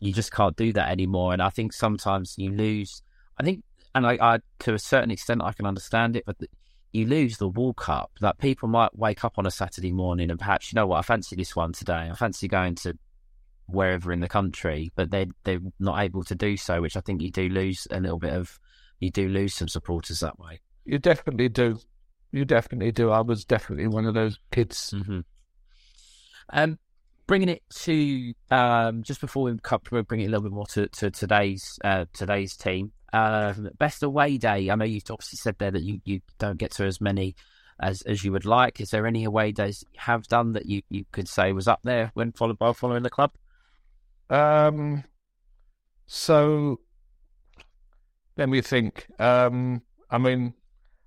you 0.00 0.12
just 0.12 0.32
can't 0.32 0.56
do 0.56 0.72
that 0.74 0.90
anymore. 0.90 1.32
And 1.32 1.42
I 1.42 1.50
think 1.50 1.72
sometimes 1.72 2.34
you 2.36 2.50
lose. 2.50 3.02
I 3.38 3.42
think, 3.42 3.64
and 3.94 4.06
I, 4.06 4.18
I 4.20 4.38
to 4.60 4.74
a 4.74 4.78
certain 4.78 5.10
extent, 5.10 5.42
I 5.42 5.52
can 5.52 5.66
understand 5.66 6.16
it, 6.16 6.24
but. 6.26 6.38
The, 6.38 6.48
you 6.96 7.06
lose 7.06 7.36
the 7.36 7.48
walk 7.48 7.88
up. 7.88 8.12
That 8.20 8.38
people 8.38 8.68
might 8.68 8.96
wake 8.96 9.24
up 9.24 9.34
on 9.38 9.46
a 9.46 9.50
Saturday 9.50 9.92
morning 9.92 10.30
and 10.30 10.38
perhaps, 10.38 10.72
you 10.72 10.76
know 10.76 10.86
what, 10.86 10.98
I 10.98 11.02
fancy 11.02 11.36
this 11.36 11.54
one 11.54 11.72
today. 11.72 12.08
I 12.10 12.14
fancy 12.14 12.48
going 12.48 12.74
to 12.76 12.98
wherever 13.66 14.12
in 14.12 14.20
the 14.20 14.28
country, 14.28 14.92
but 14.96 15.10
they 15.10 15.26
they're 15.44 15.60
not 15.78 16.00
able 16.00 16.24
to 16.24 16.34
do 16.34 16.56
so, 16.56 16.80
which 16.80 16.96
I 16.96 17.00
think 17.00 17.20
you 17.20 17.30
do 17.30 17.48
lose 17.48 17.86
a 17.90 18.00
little 18.00 18.18
bit 18.18 18.32
of 18.32 18.58
you 18.98 19.10
do 19.10 19.28
lose 19.28 19.54
some 19.54 19.68
supporters 19.68 20.20
that 20.20 20.38
way. 20.38 20.60
You 20.84 20.98
definitely 20.98 21.50
do. 21.50 21.78
You 22.32 22.44
definitely 22.44 22.92
do. 22.92 23.10
I 23.10 23.20
was 23.20 23.44
definitely 23.44 23.88
one 23.88 24.06
of 24.06 24.14
those 24.14 24.38
kids. 24.50 24.94
Mm-hmm. 24.96 25.20
Um, 26.50 26.78
bringing 27.26 27.48
it 27.48 27.62
to 27.70 28.34
um, 28.50 29.02
just 29.02 29.20
before 29.20 29.44
we 29.44 30.02
bring 30.02 30.20
it 30.20 30.26
a 30.26 30.28
little 30.28 30.42
bit 30.42 30.52
more 30.52 30.66
to, 30.66 30.88
to 30.88 31.10
today's 31.10 31.78
uh, 31.84 32.06
today's 32.12 32.56
team. 32.56 32.92
Uh, 33.12 33.54
best 33.78 34.02
away 34.02 34.36
day. 34.36 34.70
I 34.70 34.74
know 34.74 34.84
you've 34.84 35.04
obviously 35.10 35.36
said 35.36 35.56
there 35.58 35.70
that 35.70 35.82
you, 35.82 36.00
you 36.04 36.20
don't 36.38 36.58
get 36.58 36.72
to 36.72 36.84
as 36.84 37.00
many 37.00 37.34
as 37.80 38.02
as 38.02 38.24
you 38.24 38.32
would 38.32 38.44
like. 38.44 38.80
Is 38.80 38.90
there 38.90 39.06
any 39.06 39.24
away 39.24 39.52
days 39.52 39.84
you 39.92 40.00
have 40.00 40.26
done 40.26 40.52
that 40.52 40.66
you, 40.66 40.82
you 40.90 41.04
could 41.12 41.28
say 41.28 41.52
was 41.52 41.68
up 41.68 41.80
there 41.84 42.10
when 42.14 42.32
followed 42.32 42.58
by 42.58 42.72
following 42.72 43.02
the 43.02 43.10
club? 43.10 43.32
Um, 44.28 45.04
so 46.06 46.80
let 48.36 48.48
me 48.48 48.60
think. 48.60 49.06
Um, 49.18 49.82
I 50.10 50.18
mean, 50.18 50.54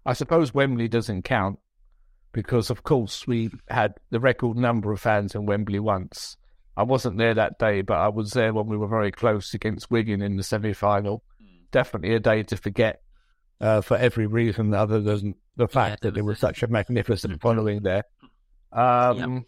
I 0.05 0.13
suppose 0.13 0.53
Wembley 0.53 0.87
doesn't 0.87 1.23
count 1.23 1.59
because, 2.31 2.69
of 2.69 2.83
course, 2.83 3.25
we 3.25 3.49
had 3.69 3.95
the 4.09 4.19
record 4.19 4.57
number 4.57 4.91
of 4.91 5.01
fans 5.01 5.35
in 5.35 5.45
Wembley 5.45 5.79
once. 5.79 6.37
I 6.77 6.83
wasn't 6.83 7.17
there 7.17 7.33
that 7.33 7.59
day, 7.59 7.81
but 7.81 7.97
I 7.97 8.07
was 8.07 8.31
there 8.31 8.53
when 8.53 8.67
we 8.67 8.77
were 8.77 8.87
very 8.87 9.11
close 9.11 9.53
against 9.53 9.91
Wigan 9.91 10.21
in 10.21 10.37
the 10.37 10.43
semi 10.43 10.73
final. 10.73 11.23
Mm. 11.41 11.71
Definitely 11.71 12.15
a 12.15 12.19
day 12.19 12.43
to 12.43 12.57
forget 12.57 13.01
uh, 13.59 13.81
for 13.81 13.97
every 13.97 14.27
reason 14.27 14.73
other 14.73 15.01
than 15.01 15.35
the 15.57 15.67
fact 15.67 16.03
that 16.03 16.13
there 16.13 16.23
was 16.23 16.39
such 16.39 16.63
a 16.63 16.67
magnificent 16.67 17.33
mm. 17.33 17.41
following 17.41 17.83
there. 17.83 18.03
Um, 18.71 19.33
yep. 19.33 19.43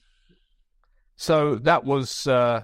So 1.15 1.55
that 1.55 1.85
was 1.85 2.27
uh, 2.27 2.63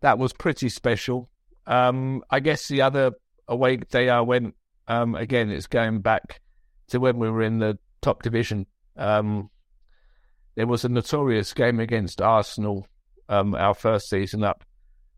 that 0.00 0.18
was 0.18 0.32
pretty 0.32 0.68
special. 0.68 1.30
Um, 1.66 2.22
I 2.30 2.40
guess 2.40 2.68
the 2.68 2.82
other 2.82 3.12
away 3.48 3.76
day 3.78 4.08
I 4.10 4.20
went, 4.20 4.54
um, 4.86 5.14
again, 5.14 5.50
it's 5.50 5.66
going 5.66 6.00
back 6.00 6.40
to 6.88 7.00
when 7.00 7.18
we 7.18 7.30
were 7.30 7.42
in 7.42 7.58
the 7.58 7.78
top 8.00 8.22
division. 8.22 8.66
Um, 8.96 9.50
there 10.56 10.66
was 10.66 10.84
a 10.84 10.88
notorious 10.88 11.52
game 11.54 11.80
against 11.80 12.20
Arsenal, 12.20 12.86
um, 13.28 13.54
our 13.54 13.74
first 13.74 14.08
season 14.08 14.42
up. 14.42 14.64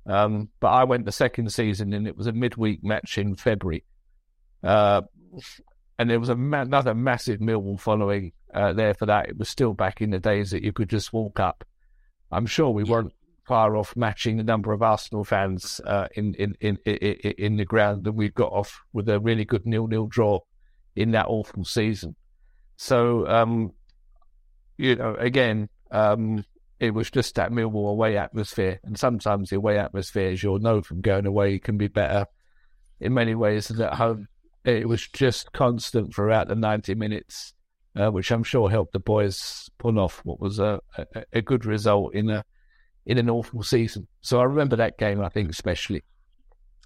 Um, 0.07 0.49
but 0.61 0.69
I 0.69 0.85
went 0.85 1.05
the 1.05 1.13
second 1.13 1.53
season 1.53 1.93
and 1.93 2.07
it 2.07 2.17
was 2.17 2.27
a 2.27 2.33
midweek 2.33 2.83
match 2.83 3.19
in 3.19 3.37
February. 3.37 3.85
Uh, 4.63 5.03
and 5.99 6.11
there 6.11 6.21
was 6.21 6.31
ma- 6.31 6.63
another 6.63 6.95
massive 6.95 7.41
Millwall 7.41 7.79
following 7.79 8.33
uh, 8.55 8.73
there 8.73 8.95
for 8.95 9.07
that. 9.07 9.29
It 9.29 9.39
was 9.39 9.49
still 9.49 9.75
back 9.75 10.01
in 10.01 10.11
the 10.11 10.19
days 10.19 10.51
that 10.51 10.63
you 10.63 10.73
could 10.73 10.91
just 10.91 11.13
walk 11.13 11.39
up. 11.41 11.65
I'm 12.33 12.47
sure 12.47 12.71
we 12.71 12.85
weren't 12.85 13.13
far 13.47 13.77
off 13.77 13.97
matching 13.97 14.37
the 14.37 14.45
number 14.45 14.73
of 14.73 14.83
Arsenal 14.83 15.25
fans 15.25 15.81
uh, 15.85 16.07
in, 16.15 16.35
in, 16.35 16.57
in 16.61 16.77
in 16.87 17.33
in 17.33 17.57
the 17.57 17.65
ground 17.65 18.05
that 18.05 18.13
we 18.13 18.29
got 18.29 18.53
off 18.53 18.81
with 18.93 19.09
a 19.09 19.19
really 19.19 19.45
good 19.45 19.67
nil-nil 19.67 20.07
draw 20.07 20.39
in 20.95 21.11
that 21.11 21.27
awful 21.27 21.65
season. 21.65 22.15
So, 22.83 23.27
um, 23.27 23.73
you 24.79 24.97
know, 24.97 25.15
again, 25.19 25.69
um, 25.91 26.47
it 26.79 26.95
was 26.95 27.11
just 27.11 27.35
that 27.35 27.53
Millwall 27.53 27.91
away 27.91 28.17
atmosphere, 28.17 28.81
and 28.85 28.99
sometimes 28.99 29.51
the 29.51 29.57
away 29.57 29.79
atmosphere, 29.79 30.31
as 30.31 30.43
you'll 30.43 30.61
know 30.61 30.81
from 30.81 31.03
going 31.03 31.27
away, 31.27 31.59
can 31.59 31.77
be 31.77 31.89
better 31.89 32.25
in 32.99 33.13
many 33.13 33.35
ways 33.35 33.69
than 33.69 33.83
at 33.83 33.93
home. 33.93 34.29
It 34.65 34.89
was 34.89 35.07
just 35.09 35.53
constant 35.53 36.15
throughout 36.15 36.49
the 36.49 36.55
ninety 36.55 36.95
minutes. 36.95 37.53
Uh, 37.95 38.09
which 38.09 38.31
I'm 38.31 38.45
sure 38.45 38.71
helped 38.71 38.93
the 38.93 39.01
boys 39.01 39.69
pull 39.77 39.99
off 39.99 40.21
what 40.25 40.41
was 40.41 40.59
a, 40.61 40.81
a, 40.97 41.25
a 41.35 41.43
good 41.43 41.67
result 41.67 42.15
in 42.15 42.31
a 42.31 42.45
in 43.05 43.19
an 43.19 43.29
awful 43.29 43.63
season. 43.63 44.07
So 44.23 44.41
I 44.41 44.45
remember 44.45 44.77
that 44.77 44.97
game, 44.97 45.21
I 45.21 45.29
think, 45.29 45.51
especially. 45.51 46.03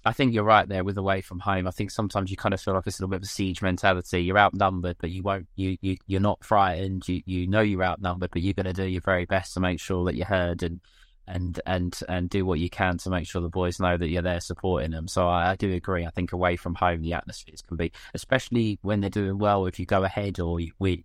I 0.05 0.13
think 0.13 0.33
you're 0.33 0.43
right 0.43 0.67
there 0.67 0.83
with 0.83 0.97
away 0.97 1.21
from 1.21 1.39
home. 1.39 1.67
I 1.67 1.71
think 1.71 1.89
sometimes 1.89 2.29
you 2.29 2.37
kind 2.37 2.53
of 2.53 2.61
feel 2.61 2.75
like 2.75 2.85
it's 2.85 2.99
a 2.99 3.01
little 3.01 3.09
bit 3.09 3.17
of 3.17 3.23
a 3.23 3.27
siege 3.27 3.63
mentality. 3.63 4.23
You're 4.23 4.37
outnumbered, 4.37 4.97
but 4.99 5.09
you 5.09 5.23
won't. 5.23 5.47
You 5.55 5.77
you 5.81 5.97
you're 6.05 6.21
not 6.21 6.45
frightened. 6.45 7.07
You 7.07 7.23
you 7.25 7.47
know 7.47 7.61
you're 7.61 7.83
outnumbered, 7.83 8.29
but 8.31 8.43
you're 8.43 8.53
going 8.53 8.67
to 8.67 8.73
do 8.73 8.85
your 8.85 9.01
very 9.01 9.25
best 9.25 9.55
to 9.55 9.59
make 9.59 9.79
sure 9.79 10.05
that 10.05 10.15
you're 10.15 10.27
heard 10.27 10.61
and 10.61 10.79
and 11.27 11.59
and 11.65 11.99
and 12.07 12.29
do 12.29 12.45
what 12.45 12.59
you 12.59 12.69
can 12.69 12.99
to 12.99 13.09
make 13.09 13.27
sure 13.27 13.41
the 13.41 13.49
boys 13.49 13.79
know 13.79 13.97
that 13.97 14.09
you're 14.09 14.21
there 14.21 14.39
supporting 14.39 14.91
them. 14.91 15.07
So 15.07 15.27
I, 15.27 15.51
I 15.51 15.55
do 15.55 15.73
agree. 15.73 16.05
I 16.05 16.11
think 16.11 16.33
away 16.33 16.55
from 16.55 16.75
home, 16.75 17.01
the 17.01 17.13
atmospheres 17.13 17.63
can 17.63 17.75
be, 17.75 17.91
especially 18.13 18.77
when 18.83 19.01
they're 19.01 19.09
doing 19.09 19.39
well. 19.39 19.65
If 19.65 19.79
you 19.79 19.87
go 19.87 20.03
ahead 20.03 20.39
or 20.39 20.59
you 20.59 20.73
win, 20.77 21.03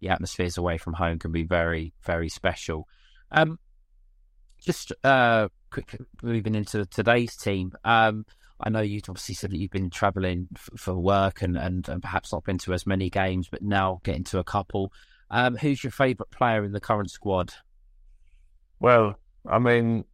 the 0.00 0.08
atmospheres 0.08 0.58
away 0.58 0.76
from 0.76 0.94
home 0.94 1.20
can 1.20 1.30
be 1.30 1.44
very 1.44 1.92
very 2.02 2.28
special. 2.28 2.88
Um, 3.30 3.60
just 4.60 4.92
uh, 5.04 5.48
quick 5.70 5.96
moving 6.20 6.56
into 6.56 6.84
today's 6.86 7.36
team. 7.36 7.72
Um, 7.84 8.26
I 8.62 8.68
know 8.70 8.80
you've 8.80 9.08
obviously 9.08 9.34
said 9.34 9.50
that 9.50 9.58
you've 9.58 9.70
been 9.70 9.90
travelling 9.90 10.48
f- 10.54 10.70
for 10.76 10.94
work 10.94 11.42
and, 11.42 11.56
and, 11.56 11.88
and 11.88 12.02
perhaps 12.02 12.32
not 12.32 12.44
been 12.44 12.58
to 12.58 12.72
as 12.72 12.86
many 12.86 13.10
games, 13.10 13.48
but 13.48 13.62
now 13.62 14.00
getting 14.04 14.24
to 14.24 14.38
a 14.38 14.44
couple. 14.44 14.92
Um, 15.30 15.56
who's 15.56 15.82
your 15.82 15.90
favourite 15.90 16.30
player 16.30 16.64
in 16.64 16.72
the 16.72 16.80
current 16.80 17.10
squad? 17.10 17.54
Well, 18.80 19.16
I 19.46 19.58
mean, 19.58 20.04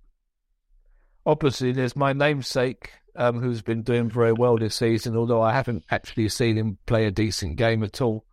obviously 1.24 1.72
there's 1.72 1.96
my 1.96 2.12
namesake, 2.12 2.92
um, 3.16 3.40
who's 3.40 3.62
been 3.62 3.82
doing 3.82 4.10
very 4.10 4.32
well 4.32 4.58
this 4.58 4.76
season, 4.76 5.16
although 5.16 5.42
I 5.42 5.52
haven't 5.52 5.84
actually 5.90 6.28
seen 6.28 6.56
him 6.56 6.78
play 6.86 7.06
a 7.06 7.10
decent 7.10 7.56
game 7.56 7.82
at 7.82 8.00
all. 8.00 8.24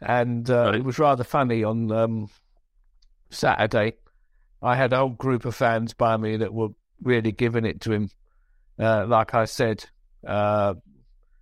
And 0.00 0.48
uh, 0.48 0.66
right. 0.66 0.74
it 0.76 0.84
was 0.84 0.98
rather 0.98 1.24
funny 1.24 1.64
on 1.64 1.90
um, 1.92 2.30
Saturday. 3.30 3.94
I 4.62 4.76
had 4.76 4.92
a 4.92 4.98
whole 4.98 5.10
group 5.10 5.44
of 5.44 5.54
fans 5.54 5.94
by 5.94 6.16
me 6.16 6.36
that 6.36 6.52
were 6.52 6.68
really 7.02 7.32
giving 7.32 7.64
it 7.64 7.80
to 7.82 7.92
him. 7.92 8.10
Uh, 8.80 9.06
like 9.06 9.34
I 9.34 9.44
said, 9.44 9.84
uh, 10.26 10.74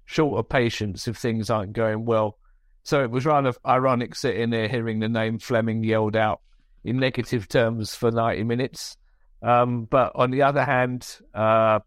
short 0.05 0.39
of 0.39 0.49
patience 0.49 1.07
if 1.07 1.17
things 1.17 1.51
aren't 1.51 1.73
going 1.73 2.05
well. 2.05 2.39
So 2.83 3.03
it 3.03 3.11
was 3.11 3.27
rather 3.27 3.53
ironic 3.67 4.15
sitting 4.15 4.51
there 4.51 4.69
hearing 4.69 4.99
the 4.99 5.09
name 5.09 5.39
Flemming 5.39 5.85
yelled 5.85 6.17
out 6.17 6.41
in 6.85 6.99
negative 6.99 7.47
terms 7.47 7.95
for 7.95 8.11
90 8.11 8.45
minutes. 8.45 8.97
Um, 9.43 9.85
but 9.85 10.13
on 10.15 10.31
the 10.31 10.43
other 10.43 10.65
hand, 10.65 11.07
uh, 11.35 11.81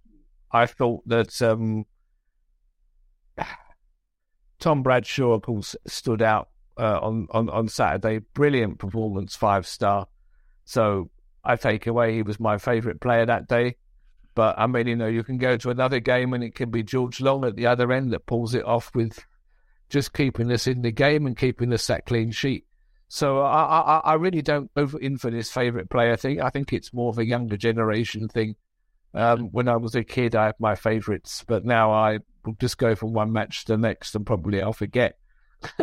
I 0.51 0.65
thought 0.67 1.07
that 1.07 1.41
um, 1.41 1.85
Tom 4.59 4.83
Bradshaw, 4.83 5.31
of 5.31 5.41
course, 5.41 5.75
stood 5.87 6.21
out 6.21 6.49
uh, 6.77 6.99
on, 7.01 7.27
on, 7.31 7.49
on 7.49 7.67
Saturday. 7.67 8.19
Brilliant 8.33 8.79
performance, 8.79 9.35
five 9.35 9.65
star. 9.65 10.07
So 10.65 11.09
I 11.43 11.55
take 11.55 11.87
away 11.87 12.13
he 12.13 12.21
was 12.21 12.39
my 12.39 12.57
favourite 12.57 13.01
player 13.01 13.25
that 13.25 13.47
day. 13.47 13.77
But 14.33 14.57
I 14.57 14.67
mean, 14.67 14.87
you 14.87 14.95
know, 14.95 15.07
you 15.07 15.23
can 15.23 15.37
go 15.37 15.57
to 15.57 15.69
another 15.69 15.99
game 15.99 16.33
and 16.33 16.43
it 16.43 16.55
can 16.55 16.71
be 16.71 16.83
George 16.83 17.19
Long 17.19 17.43
at 17.45 17.55
the 17.55 17.67
other 17.67 17.91
end 17.91 18.13
that 18.13 18.25
pulls 18.25 18.53
it 18.53 18.65
off 18.65 18.91
with 18.95 19.25
just 19.89 20.13
keeping 20.13 20.51
us 20.51 20.67
in 20.67 20.81
the 20.81 20.91
game 20.91 21.25
and 21.25 21.37
keeping 21.37 21.73
us 21.73 21.87
that 21.87 22.05
clean 22.05 22.31
sheet. 22.31 22.65
So 23.09 23.41
I, 23.41 23.63
I, 23.63 24.01
I 24.05 24.13
really 24.13 24.41
don't 24.41 24.73
go 24.73 24.89
in 25.01 25.17
for 25.17 25.29
this 25.29 25.51
favourite 25.51 25.89
player 25.89 26.15
thing. 26.15 26.41
I 26.41 26.49
think 26.49 26.71
it's 26.71 26.93
more 26.93 27.09
of 27.09 27.17
a 27.17 27.25
younger 27.25 27.57
generation 27.57 28.29
thing. 28.29 28.55
Um, 29.13 29.49
when 29.51 29.67
I 29.67 29.75
was 29.75 29.95
a 29.95 30.03
kid, 30.05 30.33
I 30.33 30.45
had 30.45 30.55
my 30.59 30.75
favourites, 30.75 31.43
but 31.45 31.65
now 31.65 31.91
I 31.91 32.19
will 32.45 32.55
just 32.61 32.77
go 32.77 32.95
from 32.95 33.11
one 33.11 33.33
match 33.33 33.65
to 33.65 33.73
the 33.73 33.77
next 33.77 34.15
and 34.15 34.25
probably 34.25 34.61
I'll 34.61 34.71
forget 34.71 35.17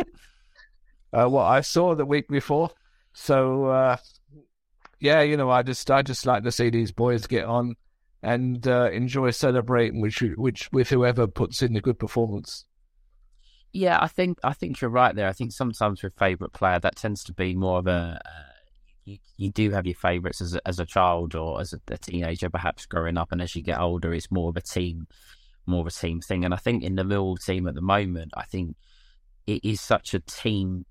uh, 1.13 1.27
what 1.27 1.43
I 1.43 1.61
saw 1.61 1.93
the 1.93 2.05
week 2.05 2.27
before. 2.27 2.71
So 3.13 3.65
uh, 3.65 3.97
yeah, 4.99 5.21
you 5.21 5.37
know, 5.37 5.51
I 5.51 5.61
just 5.61 5.91
I 5.91 6.01
just 6.01 6.25
like 6.25 6.43
to 6.43 6.51
see 6.51 6.71
these 6.71 6.91
boys 6.91 7.27
get 7.27 7.45
on 7.45 7.75
and 8.21 8.67
uh, 8.67 8.89
enjoy 8.91 9.31
celebrating 9.31 10.01
which 10.01 10.21
which 10.35 10.71
with 10.71 10.89
whoever 10.89 11.27
puts 11.27 11.61
in 11.61 11.75
a 11.75 11.81
good 11.81 11.99
performance. 11.99 12.65
Yeah, 13.71 13.99
I 14.01 14.07
think 14.07 14.39
I 14.43 14.53
think 14.53 14.81
you're 14.81 14.89
right 14.89 15.15
there. 15.15 15.27
I 15.27 15.33
think 15.33 15.51
sometimes 15.51 16.03
with 16.03 16.17
favourite 16.17 16.53
player 16.53 16.79
that 16.79 16.95
tends 16.95 17.23
to 17.25 17.33
be 17.33 17.55
more 17.55 17.79
of 17.79 17.87
a 17.87 18.19
uh, 18.25 18.49
you, 19.05 19.17
you 19.37 19.51
do 19.51 19.71
have 19.71 19.85
your 19.85 19.95
favourites 19.95 20.41
as 20.41 20.55
a, 20.55 20.67
as 20.67 20.79
a 20.79 20.85
child 20.85 21.35
or 21.35 21.59
as 21.59 21.73
a, 21.73 21.79
a, 21.91 21.97
teenager, 21.97 22.49
perhaps 22.49 22.85
growing 22.85 23.17
up, 23.17 23.31
and 23.31 23.41
as 23.41 23.55
you 23.55 23.61
get 23.61 23.79
older, 23.79 24.13
it's 24.13 24.31
more 24.31 24.49
of 24.49 24.57
a 24.57 24.61
team, 24.61 25.07
more 25.65 25.81
of 25.81 25.87
a 25.87 25.91
team 25.91 26.21
thing. 26.21 26.45
And 26.45 26.53
I 26.53 26.57
think 26.57 26.83
in 26.83 26.95
the 26.95 27.03
Millwall 27.03 27.43
team 27.43 27.67
at 27.67 27.75
the 27.75 27.81
moment, 27.81 28.31
I 28.35 28.43
think 28.43 28.75
it 29.47 29.63
is 29.63 29.81
such 29.81 30.13
a 30.13 30.19
team 30.19 30.85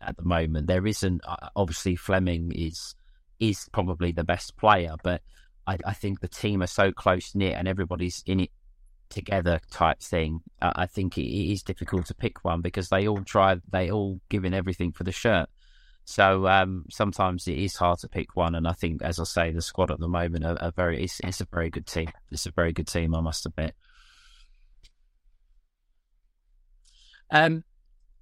at 0.00 0.16
the 0.16 0.24
moment. 0.24 0.66
There 0.66 0.86
isn't 0.86 1.20
uh, 1.26 1.48
obviously 1.54 1.96
Flemming 1.96 2.52
is 2.54 2.94
is 3.38 3.68
probably 3.72 4.12
the 4.12 4.24
best 4.24 4.56
player, 4.56 4.94
but 5.02 5.20
I, 5.66 5.78
I 5.84 5.92
think 5.92 6.20
the 6.20 6.28
team 6.28 6.62
are 6.62 6.68
so 6.68 6.92
close 6.92 7.34
knit 7.34 7.54
and 7.54 7.66
everybody's 7.66 8.22
in 8.26 8.40
it 8.40 8.50
together 9.08 9.60
type 9.70 10.00
thing. 10.00 10.40
I 10.60 10.86
think 10.86 11.18
it, 11.18 11.26
it 11.26 11.52
is 11.52 11.62
difficult 11.62 12.06
to 12.06 12.14
pick 12.14 12.44
one 12.44 12.60
because 12.60 12.88
they 12.88 13.06
all 13.06 13.22
try, 13.22 13.56
they 13.70 13.90
all 13.90 14.20
giving 14.28 14.54
everything 14.54 14.92
for 14.92 15.04
the 15.04 15.12
shirt. 15.12 15.48
So 16.04 16.46
um, 16.46 16.84
sometimes 16.88 17.48
it 17.48 17.58
is 17.58 17.76
hard 17.76 17.98
to 17.98 18.08
pick 18.08 18.36
one, 18.36 18.54
and 18.54 18.68
I 18.68 18.72
think, 18.72 19.02
as 19.02 19.18
I 19.18 19.24
say, 19.24 19.50
the 19.50 19.60
squad 19.60 19.90
at 19.90 19.98
the 19.98 20.06
moment 20.06 20.44
are, 20.44 20.56
are 20.62 20.70
very. 20.70 21.02
It's, 21.02 21.20
it's, 21.24 21.40
a 21.40 21.46
very 21.46 21.68
good 21.68 21.84
team. 21.84 22.08
It's 22.30 22.46
a 22.46 22.52
very 22.52 22.72
good 22.72 22.86
team, 22.86 23.12
I 23.12 23.20
must 23.20 23.44
admit. 23.44 23.74
Um, 27.28 27.64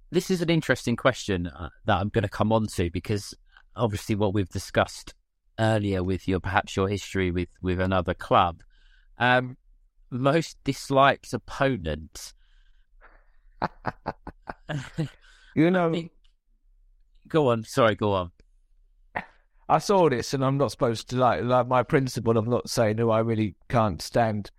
this 0.09 0.31
is 0.31 0.41
an 0.41 0.49
interesting 0.49 0.95
question 0.95 1.45
uh, 1.45 1.69
that 1.85 1.97
I'm 1.97 2.09
going 2.09 2.23
to 2.23 2.29
come 2.29 2.51
on 2.51 2.65
to 2.73 2.89
because 2.89 3.35
obviously 3.75 4.15
what 4.15 4.33
we've 4.33 4.49
discussed 4.49 5.13
earlier 5.59 6.03
with 6.03 6.27
your 6.27 6.39
perhaps 6.39 6.75
your 6.75 6.87
history 6.87 7.31
with 7.31 7.49
with 7.61 7.79
another 7.79 8.13
club. 8.13 8.61
Um, 9.17 9.57
most 10.09 10.57
disliked 10.63 11.33
opponent. 11.33 12.33
you 15.55 15.71
know, 15.71 16.09
go 17.27 17.49
on. 17.49 17.63
Sorry, 17.63 17.95
go 17.95 18.13
on. 18.13 18.31
I 19.67 19.79
saw 19.79 20.09
this, 20.09 20.33
and 20.33 20.45
I'm 20.45 20.57
not 20.57 20.71
supposed 20.71 21.09
to 21.09 21.15
like, 21.15 21.43
like 21.43 21.67
my 21.67 21.81
principle 21.81 22.37
of 22.37 22.47
not 22.47 22.69
saying 22.69 22.99
who 22.99 23.09
I 23.09 23.19
really 23.19 23.55
can't 23.67 24.01
stand. 24.01 24.51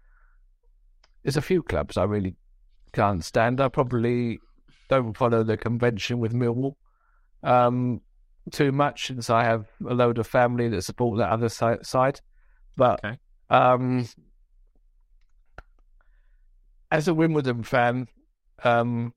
There's 1.22 1.36
a 1.36 1.42
few 1.42 1.62
clubs 1.62 1.96
I 1.96 2.04
really 2.04 2.34
can't 2.92 3.24
stand. 3.24 3.60
I 3.60 3.68
probably 3.68 4.40
don't 4.88 5.16
follow 5.16 5.44
the 5.44 5.56
convention 5.56 6.18
with 6.18 6.32
Millwall 6.32 6.74
um, 7.42 8.00
too 8.52 8.72
much, 8.72 9.06
since 9.08 9.30
I 9.30 9.44
have 9.44 9.66
a 9.88 9.94
load 9.94 10.18
of 10.18 10.26
family 10.26 10.68
that 10.68 10.82
support 10.82 11.18
that 11.18 11.30
other 11.30 11.48
si- 11.48 11.82
side. 11.82 12.20
But 12.76 13.04
okay. 13.04 13.18
um, 13.50 14.06
as 16.90 17.08
a 17.08 17.14
Wimbledon 17.14 17.62
fan, 17.62 18.08
um, 18.64 19.12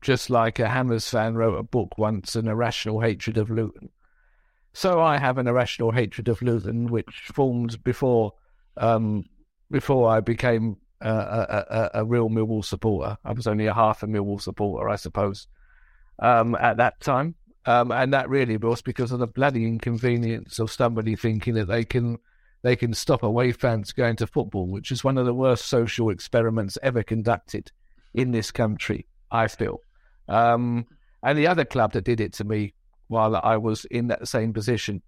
just 0.00 0.30
like 0.30 0.58
a 0.58 0.68
Hammers 0.68 1.08
fan 1.08 1.34
wrote 1.34 1.58
a 1.58 1.62
book 1.62 1.96
once, 1.96 2.34
An 2.34 2.48
Irrational 2.48 3.00
Hatred 3.00 3.38
of 3.38 3.50
Luton. 3.50 3.90
So 4.74 5.00
I 5.00 5.18
have 5.18 5.38
an 5.38 5.46
irrational 5.46 5.92
hatred 5.92 6.28
of 6.28 6.40
Luton, 6.40 6.86
which 6.86 7.30
formed 7.34 7.82
before 7.84 8.32
um, 8.78 9.24
before 9.70 10.10
I 10.10 10.20
became 10.20 10.78
a, 11.00 11.10
a, 11.10 11.90
a, 11.94 12.04
real 12.04 12.30
Millwall 12.30 12.64
supporter. 12.64 13.18
I 13.24 13.32
was 13.32 13.46
only 13.46 13.66
a 13.66 13.74
half 13.74 14.02
a 14.02 14.06
Millwall 14.06 14.40
supporter, 14.40 14.88
I 14.88 14.96
suppose, 14.96 15.46
um, 16.18 16.54
at 16.54 16.78
that 16.78 17.00
time. 17.00 17.34
Um, 17.64 17.92
and 17.92 18.12
that 18.12 18.28
really 18.28 18.56
was 18.56 18.82
because 18.82 19.12
of 19.12 19.20
the 19.20 19.26
bloody 19.26 19.64
inconvenience 19.66 20.58
of 20.58 20.72
somebody 20.72 21.14
thinking 21.14 21.54
that 21.54 21.68
they 21.68 21.84
can 21.84 22.18
they 22.62 22.76
can 22.76 22.94
stop 22.94 23.22
away 23.22 23.52
fans 23.52 23.92
going 23.92 24.16
to 24.16 24.26
football, 24.26 24.68
which 24.68 24.92
is 24.92 25.02
one 25.02 25.18
of 25.18 25.26
the 25.26 25.34
worst 25.34 25.66
social 25.66 26.10
experiments 26.10 26.78
ever 26.82 27.02
conducted 27.02 27.72
in 28.14 28.30
this 28.30 28.52
country, 28.52 29.06
I 29.32 29.48
feel. 29.48 29.80
Um, 30.28 30.86
and 31.24 31.36
the 31.36 31.48
other 31.48 31.64
club 31.64 31.92
that 31.92 32.04
did 32.04 32.20
it 32.20 32.32
to 32.34 32.44
me 32.44 32.74
while 33.08 33.34
I 33.36 33.56
was 33.56 33.84
in 33.86 34.08
that 34.08 34.28
same 34.28 34.52
position 34.52 35.02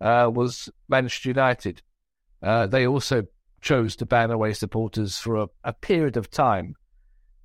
uh, 0.00 0.30
was 0.32 0.68
Manchester 0.88 1.30
United. 1.30 1.82
Uh, 2.42 2.66
they 2.66 2.86
also 2.86 3.24
chose 3.60 3.96
to 3.96 4.06
ban 4.06 4.30
away 4.30 4.52
supporters 4.52 5.18
for 5.18 5.36
a, 5.36 5.48
a 5.64 5.72
period 5.72 6.16
of 6.16 6.30
time 6.30 6.74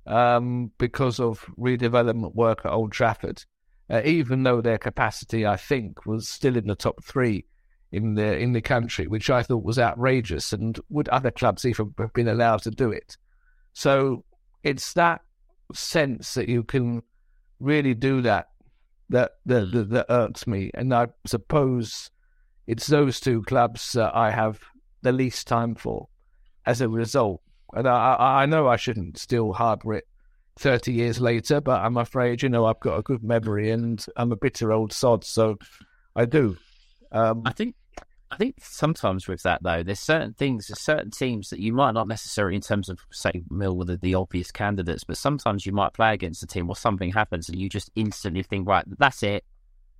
um, 0.06 0.70
because 0.78 1.20
of 1.20 1.44
redevelopment 1.58 2.34
work 2.34 2.60
at 2.64 2.72
Old 2.72 2.92
Trafford, 2.92 3.44
uh, 3.90 4.02
even 4.04 4.42
though 4.42 4.60
their 4.60 4.78
capacity, 4.78 5.46
I 5.46 5.56
think, 5.56 6.06
was 6.06 6.28
still 6.28 6.56
in 6.56 6.66
the 6.66 6.74
top 6.74 7.04
three 7.04 7.44
in 7.92 8.14
the 8.14 8.36
in 8.36 8.52
the 8.52 8.60
country, 8.60 9.06
which 9.06 9.30
I 9.30 9.42
thought 9.42 9.64
was 9.64 9.78
outrageous. 9.78 10.52
And 10.52 10.78
would 10.88 11.08
other 11.08 11.30
clubs 11.30 11.64
even 11.64 11.94
have 11.98 12.12
been 12.12 12.28
allowed 12.28 12.62
to 12.62 12.70
do 12.70 12.90
it? 12.90 13.16
So 13.72 14.24
it's 14.62 14.92
that 14.94 15.20
sense 15.72 16.34
that 16.34 16.48
you 16.48 16.64
can 16.64 17.02
really 17.60 17.94
do 17.94 18.20
that 18.22 18.48
that 19.08 19.32
that, 19.46 19.70
that, 19.72 19.90
that 19.90 20.06
irks 20.08 20.46
me. 20.46 20.70
And 20.74 20.92
I 20.92 21.08
suppose 21.26 22.10
it's 22.66 22.88
those 22.88 23.20
two 23.20 23.42
clubs 23.42 23.92
that 23.92 24.14
I 24.16 24.30
have 24.30 24.60
the 25.02 25.12
least 25.12 25.46
time 25.46 25.74
for 25.76 26.08
as 26.64 26.80
a 26.80 26.88
result. 26.88 27.40
And 27.72 27.86
I, 27.86 28.16
I 28.42 28.46
know 28.46 28.66
I 28.66 28.76
shouldn't 28.76 29.18
still 29.18 29.52
harbour 29.52 29.94
it 29.94 30.08
30 30.58 30.92
years 30.92 31.20
later, 31.20 31.60
but 31.60 31.82
I'm 31.82 31.96
afraid, 31.96 32.42
you 32.42 32.48
know, 32.48 32.64
I've 32.64 32.80
got 32.80 32.98
a 32.98 33.02
good 33.02 33.22
memory 33.22 33.70
and 33.70 34.04
I'm 34.16 34.32
a 34.32 34.36
bitter 34.36 34.72
old 34.72 34.92
sod, 34.92 35.24
so 35.24 35.58
I 36.14 36.24
do. 36.24 36.56
Um, 37.12 37.42
I 37.44 37.52
think 37.52 37.74
I 38.30 38.36
think 38.36 38.56
sometimes 38.60 39.28
with 39.28 39.42
that 39.42 39.62
though, 39.62 39.82
there's 39.82 40.00
certain 40.00 40.32
things, 40.32 40.66
there's 40.66 40.80
certain 40.80 41.10
teams 41.10 41.50
that 41.50 41.60
you 41.60 41.72
might 41.72 41.92
not 41.92 42.08
necessarily 42.08 42.56
in 42.56 42.62
terms 42.62 42.88
of 42.88 42.98
say 43.12 43.42
Mill 43.50 43.76
with 43.76 44.00
the, 44.00 44.14
obvious 44.14 44.50
candidates, 44.50 45.04
but 45.04 45.16
sometimes 45.16 45.64
you 45.64 45.72
might 45.72 45.92
play 45.92 46.12
against 46.12 46.42
a 46.42 46.46
team 46.46 46.68
or 46.68 46.76
something 46.76 47.12
happens 47.12 47.48
and 47.48 47.58
you 47.58 47.68
just 47.68 47.90
instantly 47.94 48.42
think, 48.42 48.66
right, 48.66 48.84
that's 48.98 49.22
it, 49.22 49.44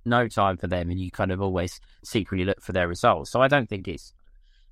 no 0.05 0.27
time 0.27 0.57
for 0.57 0.67
them, 0.67 0.89
and 0.89 0.99
you 0.99 1.09
kind 1.11 1.31
of 1.31 1.41
always 1.41 1.79
secretly 2.03 2.45
look 2.45 2.61
for 2.61 2.73
their 2.73 2.87
results. 2.87 3.31
So 3.31 3.41
I 3.41 3.47
don't 3.47 3.69
think 3.69 3.87
it's 3.87 4.11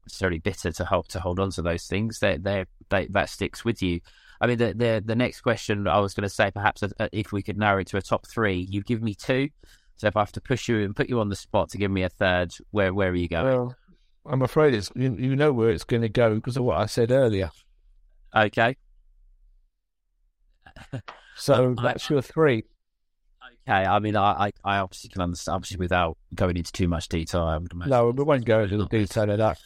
necessarily 0.05 0.39
bitter 0.39 0.71
to 0.71 0.85
help 0.85 1.07
to 1.09 1.19
hold 1.19 1.39
on 1.39 1.51
to 1.51 1.61
those 1.61 1.85
things. 1.85 2.19
They 2.19 2.37
they 2.37 2.65
that 2.89 3.29
sticks 3.29 3.63
with 3.63 3.81
you. 3.81 4.01
I 4.41 4.47
mean, 4.47 4.57
the 4.57 4.73
the 4.73 5.03
the 5.05 5.15
next 5.15 5.41
question 5.41 5.87
I 5.87 5.99
was 5.99 6.13
going 6.13 6.23
to 6.23 6.29
say, 6.29 6.51
perhaps 6.51 6.83
uh, 6.83 6.89
uh, 6.99 7.07
if 7.11 7.31
we 7.31 7.41
could 7.41 7.57
narrow 7.57 7.79
it 7.79 7.87
to 7.87 7.97
a 7.97 8.01
top 8.01 8.27
three, 8.27 8.67
you 8.69 8.81
give 8.81 9.01
me 9.01 9.15
two. 9.15 9.49
So 9.97 10.07
if 10.07 10.17
I 10.17 10.19
have 10.19 10.31
to 10.33 10.41
push 10.41 10.67
you 10.67 10.81
and 10.81 10.95
put 10.95 11.09
you 11.09 11.19
on 11.19 11.29
the 11.29 11.35
spot 11.35 11.69
to 11.69 11.77
give 11.77 11.91
me 11.91 12.03
a 12.03 12.09
third, 12.09 12.53
where 12.71 12.93
where 12.93 13.11
are 13.11 13.15
you 13.15 13.29
going? 13.29 13.45
Well, 13.45 13.75
I'm 14.25 14.41
afraid 14.41 14.73
it's 14.73 14.91
you, 14.95 15.15
you 15.15 15.35
know 15.35 15.53
where 15.53 15.69
it's 15.69 15.83
going 15.83 16.01
to 16.01 16.09
go 16.09 16.35
because 16.35 16.57
of 16.57 16.63
what 16.63 16.77
I 16.77 16.85
said 16.87 17.11
earlier. 17.11 17.51
Okay. 18.35 18.75
so 21.37 21.75
that's 21.81 22.09
your 22.09 22.21
three. 22.21 22.63
Okay, 23.67 23.85
I 23.85 23.99
mean, 23.99 24.15
I, 24.15 24.51
I, 24.63 24.77
obviously 24.77 25.09
can 25.09 25.21
understand. 25.21 25.55
Obviously, 25.55 25.77
without 25.77 26.17
going 26.35 26.55
into 26.55 26.71
too 26.71 26.87
much 26.87 27.09
detail, 27.09 27.43
I 27.43 27.57
would 27.57 27.71
imagine. 27.71 27.89
No, 27.89 28.09
we 28.11 28.23
won't 28.23 28.45
go 28.45 28.61
into 28.61 28.77
the 28.77 28.85
detail 28.85 29.29
of 29.29 29.39
that. 29.39 29.57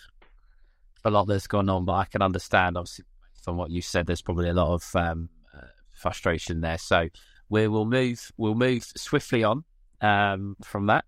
A 1.04 1.10
lot 1.10 1.28
that's 1.28 1.48
gone 1.48 1.70
on, 1.70 1.84
but 1.84 1.94
I 1.94 2.06
can 2.06 2.22
understand. 2.22 2.78
Obviously, 2.78 3.06
from 3.44 3.58
what 3.58 3.72
you 3.72 3.82
said, 3.82 4.08
there's 4.08 4.22
probably 4.22 4.50
a 4.50 4.54
lot 4.54 4.74
of 4.74 4.96
um, 4.96 5.30
uh, 5.56 5.68
frustration 5.94 6.62
there. 6.62 6.78
So 6.78 7.10
we 7.50 7.68
will 7.68 7.86
move. 7.86 8.32
We'll 8.38 8.56
move 8.56 8.84
swiftly 8.96 9.44
on 9.44 9.64
um, 10.02 10.56
from 10.64 10.88
that. 10.88 11.06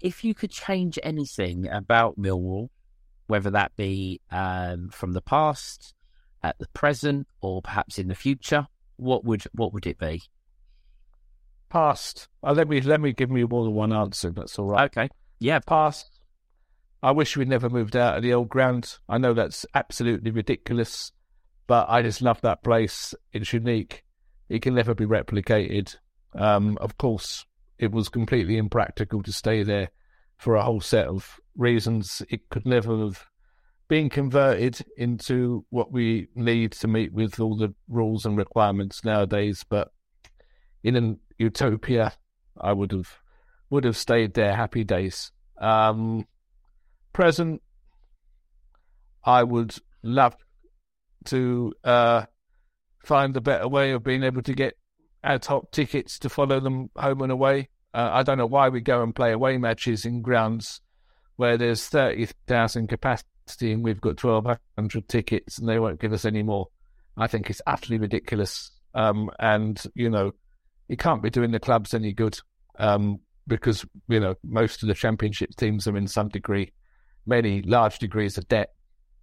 If 0.00 0.24
you 0.24 0.34
could 0.34 0.50
change 0.50 0.98
anything 1.02 1.68
about 1.68 2.18
Millwall, 2.18 2.68
whether 3.26 3.50
that 3.50 3.74
be 3.76 4.20
um, 4.30 4.90
from 4.90 5.12
the 5.12 5.22
past, 5.22 5.94
at 6.42 6.58
the 6.58 6.68
present, 6.74 7.26
or 7.40 7.62
perhaps 7.62 7.98
in 7.98 8.08
the 8.08 8.14
future, 8.14 8.66
what 8.96 9.24
would 9.24 9.44
what 9.52 9.72
would 9.72 9.86
it 9.86 9.98
be? 9.98 10.22
Past. 11.70 12.28
Uh, 12.42 12.52
let 12.52 12.68
me 12.68 12.80
let 12.82 13.00
me 13.00 13.12
give 13.12 13.30
you 13.30 13.48
more 13.48 13.64
than 13.64 13.74
one 13.74 13.92
answer. 13.92 14.30
That's 14.30 14.58
all 14.58 14.66
right. 14.66 14.84
Okay. 14.84 15.08
Yeah. 15.38 15.60
Past. 15.60 16.20
I 17.02 17.10
wish 17.10 17.36
we'd 17.36 17.48
never 17.48 17.68
moved 17.68 17.96
out 17.96 18.16
of 18.16 18.22
the 18.22 18.32
old 18.32 18.48
ground. 18.48 18.96
I 19.08 19.18
know 19.18 19.34
that's 19.34 19.66
absolutely 19.74 20.30
ridiculous, 20.30 21.12
but 21.66 21.86
I 21.88 22.02
just 22.02 22.22
love 22.22 22.40
that 22.42 22.62
place. 22.62 23.14
It's 23.32 23.52
unique. 23.52 24.04
It 24.48 24.62
can 24.62 24.74
never 24.74 24.94
be 24.94 25.06
replicated. 25.06 25.96
Um, 26.34 26.76
of 26.80 26.98
course, 26.98 27.46
it 27.78 27.92
was 27.92 28.08
completely 28.08 28.56
impractical 28.56 29.22
to 29.22 29.32
stay 29.32 29.62
there 29.62 29.90
for 30.36 30.56
a 30.56 30.62
whole 30.62 30.80
set 30.80 31.06
of 31.06 31.40
reasons. 31.56 32.22
It 32.28 32.48
could 32.50 32.66
never 32.66 32.98
have 32.98 33.26
been 33.88 34.08
converted 34.08 34.84
into 34.96 35.64
what 35.70 35.92
we 35.92 36.28
need 36.34 36.72
to 36.72 36.88
meet 36.88 37.12
with 37.12 37.38
all 37.40 37.56
the 37.56 37.74
rules 37.88 38.24
and 38.24 38.36
requirements 38.36 39.04
nowadays. 39.04 39.64
But 39.68 39.90
in 40.82 40.96
an 40.96 41.20
utopia, 41.38 42.12
I 42.60 42.72
would 42.72 42.92
have 42.92 43.18
would 43.70 43.84
have 43.84 43.96
stayed 43.96 44.34
there. 44.34 44.54
Happy 44.54 44.84
days. 44.84 45.32
Um, 45.58 46.26
present, 47.12 47.62
I 49.24 49.42
would 49.42 49.74
love 50.02 50.36
to 51.26 51.72
uh, 51.84 52.24
find 53.04 53.36
a 53.36 53.40
better 53.40 53.68
way 53.68 53.92
of 53.92 54.02
being 54.02 54.22
able 54.22 54.42
to 54.42 54.54
get 54.54 54.76
ad 55.22 55.44
hoc 55.44 55.70
tickets 55.70 56.18
to 56.20 56.28
follow 56.28 56.60
them 56.60 56.90
home 56.96 57.22
and 57.22 57.32
away. 57.32 57.68
Uh, 57.92 58.10
I 58.12 58.22
don't 58.22 58.38
know 58.38 58.46
why 58.46 58.68
we 58.68 58.80
go 58.80 59.02
and 59.02 59.14
play 59.14 59.32
away 59.32 59.58
matches 59.58 60.04
in 60.04 60.22
grounds 60.22 60.80
where 61.36 61.56
there's 61.56 61.86
30,000 61.86 62.88
capacity 62.88 63.72
and 63.72 63.82
we've 63.84 64.00
got 64.00 64.22
1,200 64.22 65.08
tickets 65.08 65.58
and 65.58 65.68
they 65.68 65.78
won't 65.78 66.00
give 66.00 66.12
us 66.12 66.24
any 66.24 66.42
more. 66.42 66.68
I 67.16 67.26
think 67.26 67.50
it's 67.50 67.62
utterly 67.66 67.98
ridiculous. 67.98 68.70
Um, 68.94 69.30
and, 69.38 69.80
you 69.94 70.10
know, 70.10 70.32
it 70.88 70.98
can't 70.98 71.22
be 71.22 71.30
doing 71.30 71.52
the 71.52 71.60
clubs 71.60 71.94
any 71.94 72.12
good. 72.12 72.38
Um, 72.78 73.20
because 73.46 73.84
you 74.08 74.20
know 74.20 74.34
most 74.42 74.82
of 74.82 74.88
the 74.88 74.94
championship 74.94 75.50
teams 75.56 75.86
are 75.86 75.96
in 75.96 76.06
some 76.06 76.28
degree, 76.28 76.72
many 77.26 77.62
large 77.62 77.98
degrees 77.98 78.38
of 78.38 78.48
debt. 78.48 78.70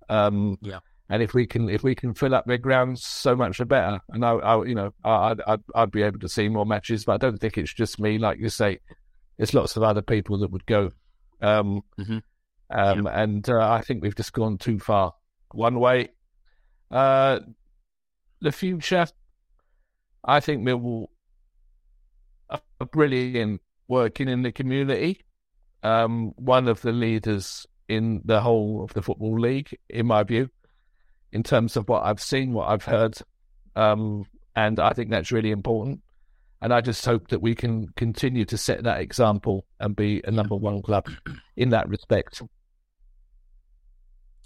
Um, 0.10 0.58
Yeah. 0.62 0.80
And 1.12 1.22
if 1.22 1.34
we 1.34 1.46
can 1.46 1.70
if 1.70 1.84
we 1.84 1.94
can 1.94 2.14
fill 2.14 2.34
up 2.34 2.46
their 2.46 2.58
grounds, 2.58 3.04
so 3.04 3.36
much 3.36 3.58
the 3.58 3.66
better. 3.66 4.00
And 4.10 4.24
I, 4.24 4.32
I 4.32 4.64
you 4.64 4.76
know, 4.76 4.94
I, 5.04 5.12
I'd, 5.32 5.42
I'd 5.46 5.60
I'd 5.76 5.92
be 5.92 6.04
able 6.04 6.20
to 6.20 6.30
see 6.30 6.48
more 6.48 6.66
matches, 6.66 7.04
but 7.04 7.14
I 7.14 7.18
don't 7.18 7.38
think 7.38 7.58
it's 7.58 7.74
just 7.74 8.00
me. 8.00 8.18
Like 8.18 8.40
you 8.40 8.48
say, 8.48 8.80
there's 9.38 9.54
lots 9.54 9.76
of 9.76 9.84
other 9.84 10.02
people 10.02 10.40
that 10.40 10.52
would 10.52 10.66
go. 10.66 10.92
Um, 11.42 11.82
Mhm. 12.00 12.22
um, 12.70 13.08
and 13.08 13.50
uh, 13.50 13.60
I 13.72 13.82
think 13.82 14.02
we've 14.02 14.16
just 14.16 14.32
gone 14.32 14.58
too 14.58 14.80
far 14.80 15.14
one 15.52 15.80
way. 15.80 16.12
Uh, 16.90 17.40
the 18.40 18.52
future, 18.54 19.06
I 20.24 20.40
think 20.40 20.64
Millwall 20.64 21.08
are 22.50 22.62
are 22.80 22.86
brilliant 22.88 23.60
working 23.90 24.30
in 24.30 24.44
the 24.44 24.52
community. 24.54 25.26
Um, 25.84 26.32
one 26.38 26.70
of 26.70 26.82
the 26.82 26.94
leaders 26.94 27.66
in 27.90 28.22
the 28.24 28.40
whole 28.40 28.84
of 28.84 28.94
the 28.94 29.02
football 29.02 29.38
league, 29.38 29.78
in 29.90 30.06
my 30.06 30.24
view, 30.24 30.50
in 31.32 31.44
terms 31.44 31.78
of 31.78 31.88
what 31.88 32.04
I've 32.04 32.22
seen, 32.22 32.54
what 32.54 32.68
I've 32.68 32.84
heard, 32.84 33.18
um, 33.76 34.26
and 34.56 34.80
I 34.80 34.94
think 34.94 35.10
that's 35.10 35.32
really 35.32 35.52
important. 35.52 36.02
And 36.62 36.74
I 36.74 36.82
just 36.82 37.04
hope 37.06 37.30
that 37.30 37.42
we 37.42 37.56
can 37.56 37.88
continue 37.96 38.46
to 38.46 38.58
set 38.58 38.84
that 38.84 39.02
example 39.02 39.66
and 39.80 39.96
be 39.96 40.22
a 40.24 40.32
number 40.32 40.56
one 40.56 40.82
club 40.84 41.10
in 41.58 41.70
that 41.70 41.90
respect. 41.90 42.42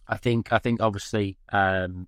I 0.08 0.18
think 0.18 0.54
I 0.54 0.60
think 0.60 0.82
obviously 0.82 1.38
um, 1.52 2.08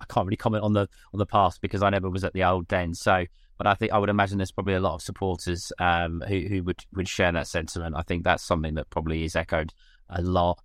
I 0.00 0.04
can't 0.08 0.26
really 0.26 0.36
comment 0.36 0.64
on 0.64 0.72
the 0.72 0.88
on 1.12 1.18
the 1.18 1.26
past 1.26 1.60
because 1.60 1.82
I 1.82 1.90
never 1.90 2.08
was 2.08 2.24
at 2.24 2.32
the 2.32 2.44
old 2.44 2.66
den. 2.68 2.94
So, 2.94 3.26
but 3.58 3.66
I 3.66 3.74
think 3.74 3.92
I 3.92 3.98
would 3.98 4.08
imagine 4.08 4.38
there's 4.38 4.52
probably 4.52 4.74
a 4.74 4.80
lot 4.80 4.94
of 4.94 5.02
supporters 5.02 5.72
um, 5.78 6.22
who 6.26 6.40
who 6.40 6.62
would 6.62 6.82
would 6.94 7.08
share 7.08 7.32
that 7.32 7.46
sentiment. 7.46 7.96
I 7.96 8.02
think 8.02 8.24
that's 8.24 8.44
something 8.44 8.74
that 8.74 8.88
probably 8.90 9.24
is 9.24 9.36
echoed 9.36 9.74
a 10.08 10.22
lot 10.22 10.60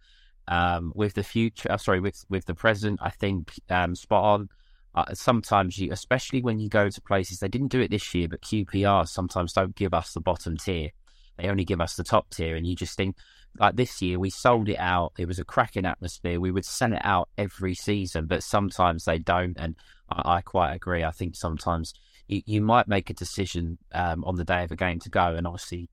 um, 0.47 0.91
with 0.95 1.13
the 1.13 1.23
future. 1.23 1.71
Uh, 1.71 1.77
sorry, 1.77 1.99
with 1.99 2.25
with 2.29 2.45
the 2.45 2.55
present. 2.55 2.99
I 3.01 3.09
think 3.09 3.53
um, 3.69 3.95
spot 3.95 4.23
on. 4.23 4.49
Uh, 4.93 5.13
sometimes 5.13 5.77
you, 5.77 5.91
especially 5.91 6.41
when 6.41 6.57
you 6.57 6.69
go 6.69 6.89
to 6.89 7.01
places, 7.01 7.39
they 7.39 7.49
didn't 7.49 7.67
do 7.67 7.81
it 7.81 7.91
this 7.91 8.13
year, 8.15 8.29
but 8.29 8.41
QPR 8.41 9.07
sometimes 9.07 9.51
don't 9.51 9.75
give 9.75 9.93
us 9.93 10.13
the 10.13 10.21
bottom 10.21 10.55
tier. 10.55 10.91
They 11.37 11.49
only 11.49 11.65
give 11.65 11.81
us 11.81 11.95
the 11.95 12.03
top 12.03 12.29
tier, 12.29 12.55
and 12.55 12.65
you 12.65 12.75
just 12.75 12.95
think 12.95 13.17
like 13.59 13.75
this 13.75 14.01
year 14.01 14.19
we 14.19 14.29
sold 14.29 14.69
it 14.69 14.79
out. 14.79 15.13
It 15.17 15.27
was 15.27 15.39
a 15.39 15.45
cracking 15.45 15.85
atmosphere. 15.85 16.39
We 16.39 16.51
would 16.51 16.65
send 16.65 16.93
it 16.93 17.01
out 17.03 17.29
every 17.37 17.75
season, 17.75 18.25
but 18.25 18.43
sometimes 18.43 19.05
they 19.05 19.19
don't, 19.19 19.57
and 19.57 19.75
I, 20.09 20.37
I 20.37 20.41
quite 20.41 20.73
agree. 20.73 21.03
I 21.03 21.11
think 21.11 21.35
sometimes 21.35 21.93
you, 22.27 22.41
you 22.45 22.61
might 22.61 22.87
make 22.87 23.09
a 23.09 23.13
decision 23.13 23.77
um, 23.93 24.23
on 24.23 24.35
the 24.35 24.45
day 24.45 24.63
of 24.63 24.71
a 24.71 24.75
game 24.75 24.99
to 24.99 25.09
go, 25.09 25.35
and 25.35 25.45
obviously 25.45 25.89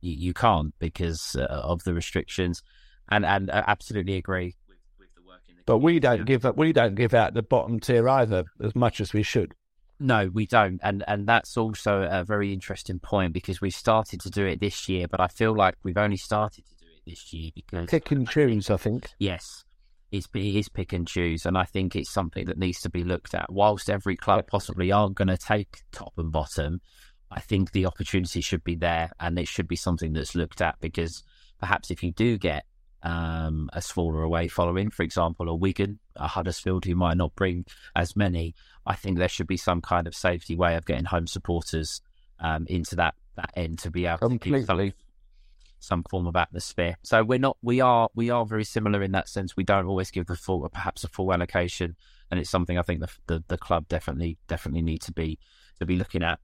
you, 0.00 0.14
you 0.14 0.34
can't 0.34 0.74
because 0.78 1.36
uh, 1.36 1.44
of 1.44 1.84
the 1.84 1.94
restrictions. 1.94 2.62
And 3.10 3.26
and 3.26 3.50
uh, 3.50 3.64
absolutely 3.66 4.16
agree 4.16 4.56
with, 4.68 4.78
with 4.98 5.08
the 5.14 5.22
work 5.22 5.40
in 5.48 5.56
the 5.56 5.62
But 5.66 5.78
we 5.78 6.00
don't 6.00 6.24
give 6.24 6.46
up. 6.46 6.56
We 6.56 6.72
don't 6.72 6.94
give 6.94 7.14
out 7.14 7.34
the 7.34 7.42
bottom 7.42 7.80
tier 7.80 8.08
either, 8.08 8.44
as 8.62 8.74
much 8.74 9.00
as 9.00 9.12
we 9.12 9.22
should. 9.22 9.54
No, 10.00 10.30
we 10.32 10.46
don't, 10.46 10.80
and 10.82 11.04
and 11.06 11.28
that's 11.28 11.56
also 11.56 12.02
a 12.10 12.24
very 12.24 12.52
interesting 12.52 12.98
point 12.98 13.32
because 13.32 13.60
we 13.60 13.70
started 13.70 14.20
to 14.22 14.30
do 14.30 14.44
it 14.46 14.60
this 14.60 14.88
year, 14.88 15.06
but 15.06 15.20
I 15.20 15.28
feel 15.28 15.54
like 15.54 15.76
we've 15.84 15.98
only 15.98 16.16
started 16.16 16.64
to 16.66 16.74
do 16.74 16.86
it 16.90 17.10
this 17.10 17.32
year 17.32 17.50
because 17.54 17.88
Pick 17.88 18.10
and 18.10 18.28
choose, 18.28 18.68
I 18.68 18.78
think. 18.78 19.10
yes, 19.18 19.64
it's 20.10 20.28
it 20.34 20.56
is 20.56 20.68
pick 20.68 20.92
and 20.92 21.06
choose, 21.06 21.46
and 21.46 21.56
I 21.56 21.64
think 21.64 21.94
it's 21.94 22.10
something 22.10 22.46
that 22.46 22.58
needs 22.58 22.80
to 22.80 22.90
be 22.90 23.04
looked 23.04 23.34
at. 23.34 23.52
Whilst 23.52 23.88
every 23.88 24.16
club 24.16 24.46
possibly 24.46 24.90
aren't 24.90 25.14
going 25.14 25.28
to 25.28 25.38
take 25.38 25.82
top 25.92 26.14
and 26.16 26.32
bottom, 26.32 26.80
I 27.30 27.40
think 27.40 27.72
the 27.72 27.86
opportunity 27.86 28.40
should 28.40 28.64
be 28.64 28.74
there, 28.74 29.10
and 29.20 29.38
it 29.38 29.48
should 29.48 29.68
be 29.68 29.76
something 29.76 30.12
that's 30.12 30.34
looked 30.34 30.60
at 30.60 30.80
because 30.80 31.22
perhaps 31.60 31.90
if 31.90 32.02
you 32.02 32.12
do 32.12 32.38
get 32.38 32.64
um, 33.02 33.68
a 33.72 33.82
smaller 33.82 34.22
away 34.22 34.48
following, 34.48 34.90
for 34.90 35.02
example, 35.02 35.48
a 35.48 35.54
Wigan, 35.54 35.98
a 36.16 36.28
Huddersfield, 36.28 36.84
who 36.84 36.94
might 36.94 37.16
not 37.16 37.34
bring 37.34 37.64
as 37.96 38.14
many, 38.16 38.54
I 38.86 38.94
think 38.94 39.18
there 39.18 39.28
should 39.28 39.46
be 39.46 39.56
some 39.56 39.80
kind 39.80 40.06
of 40.06 40.14
safety 40.14 40.54
way 40.54 40.76
of 40.76 40.86
getting 40.86 41.04
home 41.04 41.26
supporters 41.26 42.00
um, 42.40 42.66
into 42.68 42.96
that 42.96 43.14
that 43.36 43.50
end 43.56 43.78
to 43.78 43.90
be 43.90 44.04
able 44.04 44.28
to 44.28 44.38
keep 44.38 44.66
some, 44.66 44.92
some 45.78 46.04
form 46.10 46.26
of 46.26 46.36
atmosphere. 46.36 46.96
So 47.02 47.24
we're 47.24 47.38
not 47.38 47.56
we 47.62 47.80
are 47.80 48.08
we 48.14 48.30
are 48.30 48.44
very 48.44 48.64
similar 48.64 49.02
in 49.02 49.12
that 49.12 49.28
sense. 49.28 49.56
We 49.56 49.64
don't 49.64 49.86
always 49.86 50.10
give 50.10 50.26
the 50.26 50.36
full 50.36 50.68
perhaps 50.68 51.04
a 51.04 51.08
full 51.08 51.32
allocation, 51.32 51.96
and 52.30 52.38
it's 52.38 52.50
something 52.50 52.78
I 52.78 52.82
think 52.82 53.00
the 53.00 53.08
the, 53.26 53.44
the 53.48 53.58
club 53.58 53.88
definitely 53.88 54.38
definitely 54.48 54.82
need 54.82 55.02
to 55.02 55.12
be 55.12 55.38
to 55.78 55.86
be 55.86 55.96
looking 55.96 56.22
at. 56.22 56.38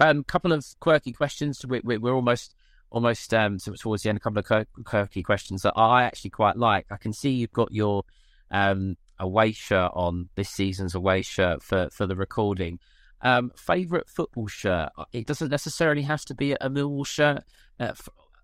A 0.00 0.08
um, 0.08 0.24
couple 0.24 0.52
of 0.52 0.64
quirky 0.80 1.12
questions. 1.12 1.64
We, 1.66 1.80
we, 1.84 1.98
we're 1.98 2.14
almost 2.14 2.54
almost 2.92 3.32
um, 3.34 3.58
towards 3.58 4.02
the 4.02 4.08
end. 4.10 4.18
A 4.18 4.20
couple 4.20 4.38
of 4.38 4.66
quirky 4.84 5.22
questions 5.22 5.62
that 5.62 5.72
I 5.76 6.04
actually 6.04 6.30
quite 6.30 6.56
like. 6.56 6.86
I 6.90 6.96
can 6.96 7.12
see 7.12 7.30
you've 7.30 7.52
got 7.52 7.72
your 7.72 8.04
um, 8.50 8.96
away 9.18 9.52
shirt 9.52 9.90
on 9.94 10.28
this 10.36 10.50
season's 10.50 10.94
away 10.94 11.22
shirt 11.22 11.62
for 11.62 11.88
for 11.90 12.06
the 12.06 12.14
recording. 12.16 12.78
Um, 13.22 13.52
favorite 13.56 14.08
football 14.08 14.46
shirt? 14.48 14.90
It 15.12 15.26
doesn't 15.26 15.50
necessarily 15.50 16.02
have 16.02 16.24
to 16.26 16.34
be 16.34 16.52
a 16.52 16.68
Millwall 16.68 17.06
shirt. 17.06 17.44
Uh, 17.78 17.92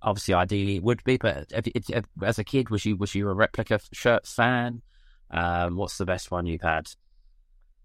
obviously, 0.02 0.34
ideally 0.34 0.76
it 0.76 0.82
would 0.82 1.02
be, 1.04 1.16
but 1.16 1.46
if, 1.50 1.66
if, 1.68 1.90
if- 1.90 2.04
as 2.22 2.38
a 2.38 2.44
kid, 2.44 2.70
was 2.70 2.84
you 2.84 2.96
was 2.96 3.14
you 3.14 3.28
a 3.28 3.34
replica 3.34 3.80
shirt 3.92 4.26
fan? 4.26 4.82
Um, 5.30 5.76
what's 5.76 5.98
the 5.98 6.06
best 6.06 6.30
one 6.30 6.46
you've 6.46 6.62
had? 6.62 6.88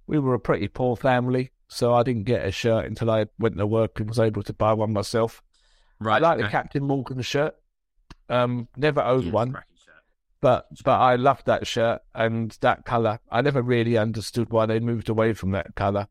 We 0.08 0.20
were 0.20 0.34
a 0.34 0.40
pretty 0.40 0.68
poor 0.68 0.96
family, 0.96 1.52
so 1.68 1.94
I 1.94 2.04
didn't 2.04 2.24
get 2.24 2.46
a 2.46 2.52
shirt 2.52 2.86
until 2.86 3.10
I 3.10 3.26
went 3.40 3.58
to 3.58 3.66
work 3.68 4.00
and 4.00 4.08
was 4.10 4.20
able 4.20 4.44
to 4.44 4.54
buy 4.54 4.74
one 4.74 4.94
myself. 4.94 5.42
I 6.02 6.20
like 6.20 6.38
the 6.40 6.48
Captain 6.50 6.84
Morgan 6.84 7.22
shirt. 7.22 7.56
Um, 8.30 8.68
never 8.78 9.02
owned 9.02 9.32
one, 9.32 9.56
but 10.42 10.68
but 10.84 11.00
I 11.00 11.16
loved 11.16 11.46
that 11.46 11.68
shirt 11.68 12.02
and 12.14 12.56
that 12.62 12.86
colour. 12.86 13.20
I 13.32 13.42
never 13.42 13.62
really 13.62 13.98
understood 13.98 14.50
why 14.50 14.66
they 14.66 14.80
moved 14.80 15.10
away 15.10 15.34
from 15.34 15.52
that 15.52 15.76
colour. 15.76 16.08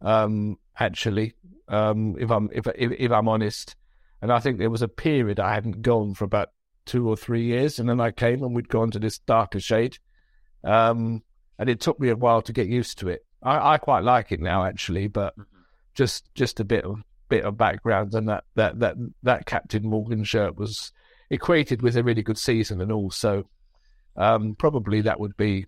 Um, 0.00 0.58
actually, 0.78 1.34
um, 1.68 2.16
if 2.18 2.30
I'm 2.30 2.48
if, 2.52 2.66
if 2.76 2.92
if 2.98 3.10
I'm 3.12 3.28
honest, 3.28 3.76
and 4.22 4.32
I 4.32 4.40
think 4.40 4.58
there 4.58 4.70
was 4.70 4.82
a 4.82 4.88
period 4.88 5.40
I 5.40 5.54
hadn't 5.54 5.82
gone 5.82 6.14
for 6.14 6.24
about 6.24 6.50
two 6.86 7.08
or 7.08 7.16
three 7.16 7.44
years, 7.44 7.78
and 7.78 7.88
then 7.88 8.00
I 8.00 8.10
came 8.10 8.42
and 8.42 8.54
we'd 8.54 8.68
gone 8.68 8.90
to 8.92 8.98
this 8.98 9.18
darker 9.18 9.60
shade. 9.60 9.98
Um, 10.64 11.22
and 11.58 11.68
it 11.68 11.80
took 11.80 12.00
me 12.00 12.08
a 12.08 12.16
while 12.16 12.42
to 12.42 12.52
get 12.52 12.68
used 12.68 12.98
to 12.98 13.08
it. 13.08 13.24
I, 13.42 13.74
I 13.74 13.78
quite 13.78 14.04
like 14.04 14.32
it 14.32 14.40
now, 14.40 14.64
actually, 14.64 15.08
but 15.08 15.34
just 15.94 16.32
just 16.34 16.60
a 16.60 16.64
bit 16.64 16.84
bit 17.28 17.44
of 17.44 17.56
background 17.56 18.14
and 18.14 18.28
that 18.28 18.44
that 18.54 18.78
that 18.80 18.96
that 19.22 19.46
Captain 19.46 19.82
Morgan 19.88 20.24
shirt 20.24 20.56
was 20.56 20.92
equated 21.30 21.82
with 21.82 21.96
a 21.96 22.02
really 22.02 22.22
good 22.22 22.38
season, 22.38 22.80
and 22.80 22.90
also 22.92 23.48
um, 24.16 24.54
probably 24.58 25.00
that 25.02 25.20
would 25.20 25.36
be 25.36 25.66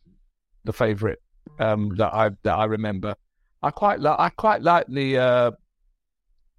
the 0.65 0.73
favourite 0.73 1.19
um, 1.59 1.95
that 1.97 2.13
I 2.15 2.31
that 2.43 2.55
I 2.55 2.65
remember. 2.65 3.15
I 3.63 3.71
quite 3.71 4.01
like 4.01 4.19
I 4.19 4.31
quite 4.31 4.63
like 4.63 4.87
the. 4.89 5.19
Uh, 5.19 5.51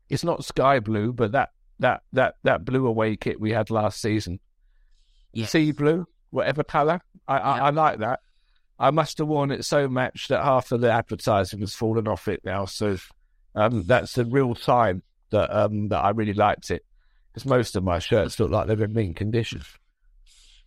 it's 0.09 0.23
not 0.23 0.43
sky 0.43 0.79
blue, 0.79 1.13
but 1.13 1.31
that 1.31 1.49
that 1.79 2.01
that 2.13 2.35
that 2.43 2.65
blue 2.65 2.85
away 2.85 3.15
kit 3.15 3.39
we 3.39 3.51
had 3.51 3.69
last 3.69 4.01
season, 4.01 4.39
Yes. 5.33 5.51
sea 5.51 5.71
blue, 5.71 6.05
whatever 6.29 6.63
colour. 6.63 7.01
I 7.27 7.37
I, 7.37 7.57
I 7.59 7.69
like 7.69 7.99
that. 7.99 8.19
I 8.77 8.91
must 8.91 9.19
have 9.19 9.27
worn 9.27 9.51
it 9.51 9.63
so 9.63 9.87
much 9.87 10.27
that 10.27 10.43
half 10.43 10.71
of 10.71 10.81
the 10.81 10.91
advertising 10.91 11.59
has 11.59 11.75
fallen 11.75 12.07
off 12.07 12.27
it 12.27 12.41
now. 12.43 12.65
So 12.65 12.97
um, 13.55 13.83
that's 13.85 14.17
a 14.17 14.25
real 14.25 14.55
sign 14.55 15.01
that 15.31 15.49
um, 15.55 15.89
that 15.89 15.99
I 15.99 16.09
really 16.09 16.33
liked 16.33 16.71
it 16.71 16.85
because 17.33 17.45
most 17.45 17.75
of 17.75 17.83
my 17.83 17.99
shirts 17.99 18.39
look 18.39 18.51
like 18.51 18.67
they're 18.67 18.83
in 18.83 18.93
mint 18.93 19.15
condition. 19.15 19.61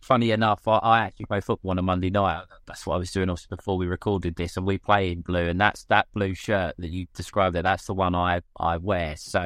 funny 0.01 0.31
enough, 0.31 0.67
I, 0.67 0.77
I 0.77 0.99
actually 1.01 1.25
play 1.25 1.41
football 1.41 1.71
on 1.71 1.79
a 1.79 1.81
Monday 1.83 2.09
night. 2.09 2.43
That's 2.65 2.85
what 2.85 2.95
I 2.95 2.97
was 2.97 3.11
doing 3.11 3.29
also 3.29 3.47
before 3.49 3.77
we 3.77 3.87
recorded 3.87 4.35
this, 4.35 4.57
and 4.57 4.65
we 4.65 4.77
play 4.77 5.11
in 5.11 5.21
blue, 5.21 5.47
and 5.47 5.59
that's 5.59 5.85
that 5.85 6.07
blue 6.13 6.33
shirt 6.33 6.75
that 6.77 6.89
you 6.91 7.07
described 7.15 7.55
there. 7.55 7.63
That's 7.63 7.85
the 7.85 7.93
one 7.93 8.15
I 8.15 8.41
I 8.59 8.77
wear. 8.77 9.15
So 9.17 9.45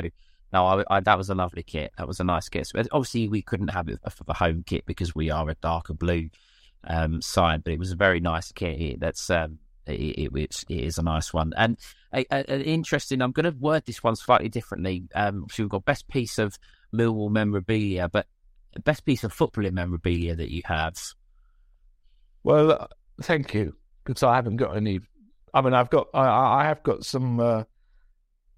no, 0.52 0.66
I, 0.66 0.84
I, 0.90 1.00
that 1.02 1.18
was 1.18 1.30
a 1.30 1.36
lovely 1.36 1.64
kit. 1.64 1.92
That 1.98 2.08
was 2.08 2.20
a 2.20 2.24
nice 2.24 2.50
kit. 2.50 2.68
So, 2.68 2.82
obviously, 2.92 3.28
we 3.28 3.42
couldn't 3.44 3.68
have 3.70 3.88
it 3.88 4.00
for 4.12 4.24
the 4.24 4.34
home 4.34 4.64
kit 4.66 4.86
because 4.88 5.14
we 5.14 5.30
are 5.30 5.48
a 5.50 5.56
darker 5.56 5.94
blue 5.94 6.30
um, 6.86 7.22
side, 7.22 7.64
but 7.64 7.74
it 7.74 7.80
was 7.80 7.92
a 7.92 7.96
very 7.96 8.20
nice 8.20 8.52
kit. 8.52 9.00
That's 9.00 9.30
um, 9.30 9.60
it, 9.86 9.92
it, 10.00 10.32
it's- 10.36 10.66
it 10.70 10.80
is 10.84 10.98
a 10.98 11.04
nice 11.04 11.34
one 11.34 11.54
and 11.56 11.78
a, 12.14 12.26
a, 12.32 12.54
an 12.54 12.62
interesting. 12.62 13.22
I'm 13.22 13.32
going 13.32 13.52
to 13.52 13.58
word 13.60 13.86
this 13.86 14.04
one 14.04 14.16
slightly 14.16 14.50
differently. 14.50 15.04
Um, 15.16 15.48
so 15.52 15.64
we've 15.64 15.70
got 15.70 15.86
best 15.86 16.08
piece 16.08 16.38
of 16.38 16.58
Millwall 16.94 17.30
memorabilia, 17.30 18.10
but 18.10 18.28
best 18.84 19.06
piece 19.06 19.24
of 19.24 19.36
footballing 19.36 19.74
memorabilia 19.74 20.36
that 20.36 20.52
you 20.52 20.62
have. 20.66 20.96
Well, 22.44 22.72
uh, 22.72 22.88
thank 23.22 23.54
you 23.54 23.76
because 24.04 24.24
I 24.24 24.36
haven't 24.36 24.58
got 24.58 24.76
any. 24.76 25.02
I 25.54 25.62
mean, 25.62 25.74
I've 25.74 25.90
got 25.90 26.08
I- 26.14 26.62
I, 26.62 26.66
have 26.66 26.84
got 26.84 27.06
some 27.06 27.40
uh, 27.40 27.64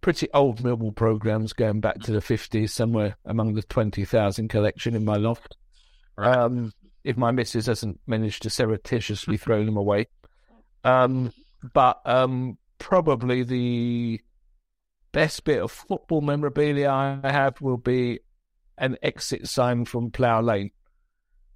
pretty 0.02 0.30
old 0.34 0.60
Millwall 0.60 0.96
programs 0.96 1.54
going 1.54 1.80
back 1.82 2.00
to 2.02 2.12
the 2.12 2.22
fifties, 2.22 2.74
somewhere 2.74 3.18
among 3.26 3.56
the 3.56 3.64
twenty 3.64 4.06
thousand 4.06 4.50
collection 4.50 4.96
in 4.96 5.06
my 5.06 5.16
loft. 5.16 5.58
Um, 6.18 6.74
if 7.04 7.18
my 7.18 7.32
missus 7.32 7.66
hasn't 7.66 8.00
managed 8.06 8.44
to 8.44 8.50
surreptitiously 8.50 9.38
throw 9.38 9.66
them 9.66 9.78
away, 9.78 10.08
um, 10.84 11.34
but 11.74 12.02
um, 12.06 12.58
probably 12.82 13.44
the 13.44 14.20
best 15.12 15.44
bit 15.44 15.62
of 15.62 15.72
football 15.72 16.22
memorabilia 16.22 16.90
I 16.90 17.20
have 17.24 17.62
will 17.62 17.78
be 17.78 18.20
an 18.78 18.98
exit 19.02 19.48
sign 19.48 19.86
from 19.86 20.12
Plough 20.12 20.42
Lane. 20.42 20.72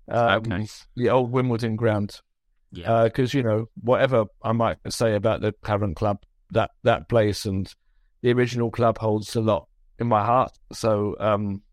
Um, 0.07 0.43
Okay. 0.45 0.67
The 0.95 1.09
old 1.09 1.31
Wimbledon 1.31 1.75
ground. 1.75 2.21
Yeah. 2.71 3.05
Because, 3.05 3.33
you 3.33 3.41
know, 3.43 3.69
whatever 3.81 4.25
I 4.43 4.51
might 4.51 4.77
say 4.89 5.15
about 5.15 5.41
the 5.41 5.53
current 5.63 5.95
club, 5.95 6.23
that, 6.51 6.71
that 6.83 7.09
place 7.09 7.45
and 7.45 7.73
the 8.21 8.31
original 8.31 8.69
club 8.69 8.97
holds 8.97 9.35
a 9.35 9.41
lot 9.41 9.67
in 9.97 10.07
my 10.07 10.23
heart. 10.23 10.51
So 10.73 11.15
um, 11.19 11.63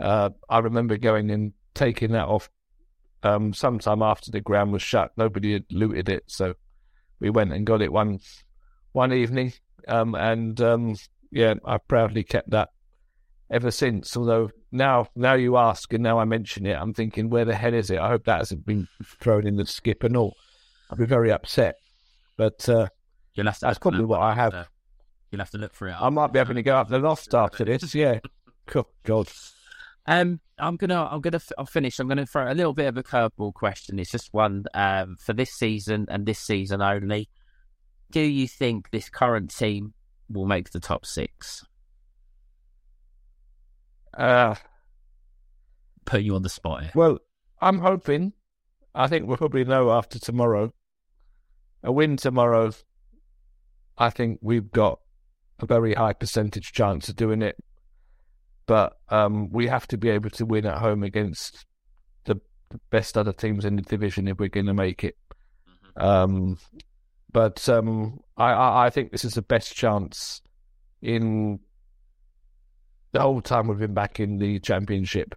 uh, 0.00 0.30
I 0.48 0.58
remember 0.60 0.96
going 0.96 1.30
and 1.30 1.52
taking 1.74 2.12
that 2.12 2.26
off 2.26 2.48
um, 3.22 3.52
sometime 3.52 4.02
after 4.02 4.30
the 4.30 4.40
ground 4.40 4.72
was 4.72 4.82
shut. 4.82 5.12
Nobody 5.16 5.52
had 5.52 5.64
looted 5.70 6.08
it. 6.08 6.24
So 6.28 6.54
we 7.20 7.30
went 7.30 7.52
and 7.52 7.66
got 7.66 7.82
it 7.82 7.92
one 7.92 8.20
one 8.94 9.12
evening. 9.12 9.52
Um, 9.86 10.14
and 10.14 10.58
um, 10.62 10.96
yeah, 11.30 11.54
I 11.66 11.76
proudly 11.76 12.24
kept 12.24 12.50
that 12.50 12.70
ever 13.50 13.70
since. 13.70 14.16
Although 14.16 14.50
now, 14.72 15.08
now 15.14 15.34
you 15.34 15.56
ask, 15.58 15.92
and 15.92 16.02
now 16.02 16.18
I 16.18 16.24
mention 16.24 16.64
it, 16.64 16.74
I'm 16.74 16.94
thinking, 16.94 17.28
where 17.28 17.44
the 17.44 17.54
hell 17.54 17.74
is 17.74 17.90
it? 17.90 17.98
I 17.98 18.08
hope 18.08 18.24
that 18.24 18.38
hasn't 18.38 18.64
been 18.64 18.88
thrown 19.20 19.46
in 19.46 19.56
the 19.56 19.66
skip 19.66 20.02
and 20.02 20.16
all. 20.16 20.34
I'd 20.90 20.98
be 20.98 21.04
very 21.06 21.30
upset. 21.30 21.76
But 22.36 22.66
uh, 22.68 22.88
You'll 23.34 23.46
have 23.46 23.58
to 23.58 23.66
that's 23.66 23.78
probably 23.78 24.04
what 24.04 24.20
I 24.20 24.34
have. 24.34 24.54
uh, 24.54 24.64
You'll 25.30 25.40
have 25.40 25.50
to 25.50 25.58
look 25.58 25.74
for 25.74 25.88
it. 25.88 25.96
I 26.00 26.08
might 26.08 26.32
be 26.32 26.38
having 26.38 26.56
to 26.56 26.62
go 26.62 26.76
up 26.76 26.88
the 26.88 26.98
loft 26.98 27.34
after 27.34 27.64
this. 27.64 27.94
Yeah. 27.94 28.20
Cool. 28.66 28.88
God. 29.02 29.28
Um, 30.06 30.40
I'm 30.58 30.76
gonna, 30.76 31.04
I'm 31.10 31.20
gonna, 31.20 31.40
I'll 31.58 31.66
finish. 31.66 31.98
I'm 31.98 32.08
gonna 32.08 32.26
throw 32.26 32.50
a 32.50 32.54
little 32.54 32.72
bit 32.74 32.86
of 32.86 32.96
a 32.96 33.02
curveball 33.02 33.54
question. 33.54 33.98
It's 33.98 34.10
just 34.10 34.32
one 34.32 34.64
um, 34.74 35.16
for 35.18 35.32
this 35.32 35.50
season 35.52 36.06
and 36.08 36.24
this 36.26 36.38
season 36.38 36.80
only. 36.80 37.28
Do 38.14 38.20
you 38.20 38.46
think 38.46 38.92
this 38.92 39.08
current 39.08 39.52
team 39.52 39.92
will 40.30 40.46
make 40.46 40.70
the 40.70 40.78
top 40.78 41.04
six? 41.04 41.64
Uh, 44.16 44.54
Put 46.04 46.22
you 46.22 46.36
on 46.36 46.42
the 46.42 46.48
spot 46.48 46.82
here. 46.82 46.92
well, 46.94 47.18
I'm 47.60 47.80
hoping. 47.80 48.32
I 48.94 49.08
think 49.08 49.26
we'll 49.26 49.36
probably 49.36 49.64
know 49.64 49.90
after 49.90 50.20
tomorrow. 50.20 50.72
A 51.82 51.90
win 51.90 52.16
tomorrow. 52.16 52.70
I 53.98 54.10
think 54.10 54.38
we've 54.40 54.70
got 54.70 55.00
a 55.58 55.66
very 55.66 55.94
high 55.94 56.12
percentage 56.12 56.70
chance 56.70 57.08
of 57.08 57.16
doing 57.16 57.42
it. 57.42 57.56
But 58.66 58.92
um, 59.08 59.50
we 59.50 59.66
have 59.66 59.88
to 59.88 59.98
be 59.98 60.10
able 60.10 60.30
to 60.30 60.46
win 60.46 60.66
at 60.66 60.78
home 60.78 61.02
against 61.02 61.66
the, 62.26 62.36
the 62.70 62.78
best 62.90 63.18
other 63.18 63.32
teams 63.32 63.64
in 63.64 63.74
the 63.74 63.82
division 63.82 64.28
if 64.28 64.38
we're 64.38 64.48
going 64.48 64.66
to 64.66 64.72
make 64.72 65.02
it. 65.02 65.16
Um, 65.96 66.58
but 67.34 67.68
um, 67.68 68.20
I, 68.36 68.86
I, 68.86 68.90
think 68.90 69.10
this 69.10 69.24
is 69.24 69.34
the 69.34 69.42
best 69.42 69.74
chance 69.74 70.40
in 71.02 71.58
the 73.10 73.20
whole 73.20 73.42
time 73.42 73.66
we've 73.66 73.76
been 73.76 73.92
back 73.92 74.20
in 74.20 74.38
the 74.38 74.60
championship 74.60 75.34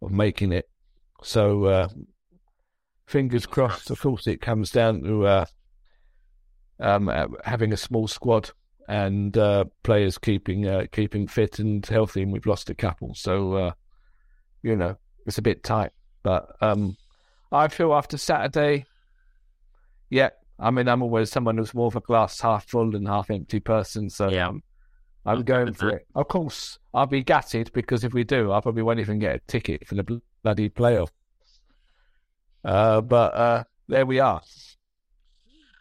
of 0.00 0.10
making 0.10 0.52
it. 0.52 0.70
So 1.22 1.66
uh, 1.66 1.88
fingers 3.06 3.44
crossed. 3.44 3.90
Of 3.90 4.00
course, 4.00 4.26
it 4.26 4.40
comes 4.40 4.70
down 4.70 5.02
to 5.02 5.26
uh, 5.26 5.44
um, 6.80 7.10
uh, 7.10 7.26
having 7.44 7.74
a 7.74 7.76
small 7.76 8.08
squad 8.08 8.50
and 8.88 9.36
uh, 9.36 9.64
players 9.82 10.16
keeping 10.16 10.66
uh, 10.66 10.86
keeping 10.92 11.28
fit 11.28 11.58
and 11.58 11.84
healthy. 11.84 12.22
And 12.22 12.32
we've 12.32 12.46
lost 12.46 12.70
a 12.70 12.74
couple, 12.74 13.14
so 13.14 13.52
uh, 13.52 13.72
you 14.62 14.76
know 14.76 14.96
it's 15.26 15.36
a 15.36 15.42
bit 15.42 15.62
tight. 15.62 15.92
But 16.22 16.56
um, 16.62 16.96
I 17.52 17.68
feel 17.68 17.92
after 17.92 18.16
Saturday, 18.16 18.86
yeah. 20.08 20.30
I 20.58 20.70
mean, 20.70 20.88
I'm 20.88 21.02
always 21.02 21.30
someone 21.30 21.58
who's 21.58 21.74
more 21.74 21.88
of 21.88 21.96
a 21.96 22.00
glass 22.00 22.40
half 22.40 22.68
full 22.68 22.90
than 22.90 23.06
half 23.06 23.30
empty 23.30 23.60
person. 23.60 24.08
So 24.08 24.30
Yeah. 24.30 24.52
I'm 25.26 25.42
going 25.42 25.72
for 25.72 25.88
it. 25.90 26.06
Of 26.14 26.28
course, 26.28 26.78
I'll 26.92 27.06
be 27.06 27.22
gutted 27.22 27.72
because 27.72 28.04
if 28.04 28.12
we 28.12 28.24
do, 28.24 28.52
I 28.52 28.60
probably 28.60 28.82
won't 28.82 29.00
even 29.00 29.18
get 29.18 29.36
a 29.36 29.38
ticket 29.46 29.86
for 29.86 29.94
the 29.94 30.20
bloody 30.42 30.68
playoff. 30.68 31.08
Uh, 32.62 33.00
but 33.00 33.34
uh, 33.34 33.64
there 33.88 34.06
we 34.06 34.20
are. 34.20 34.42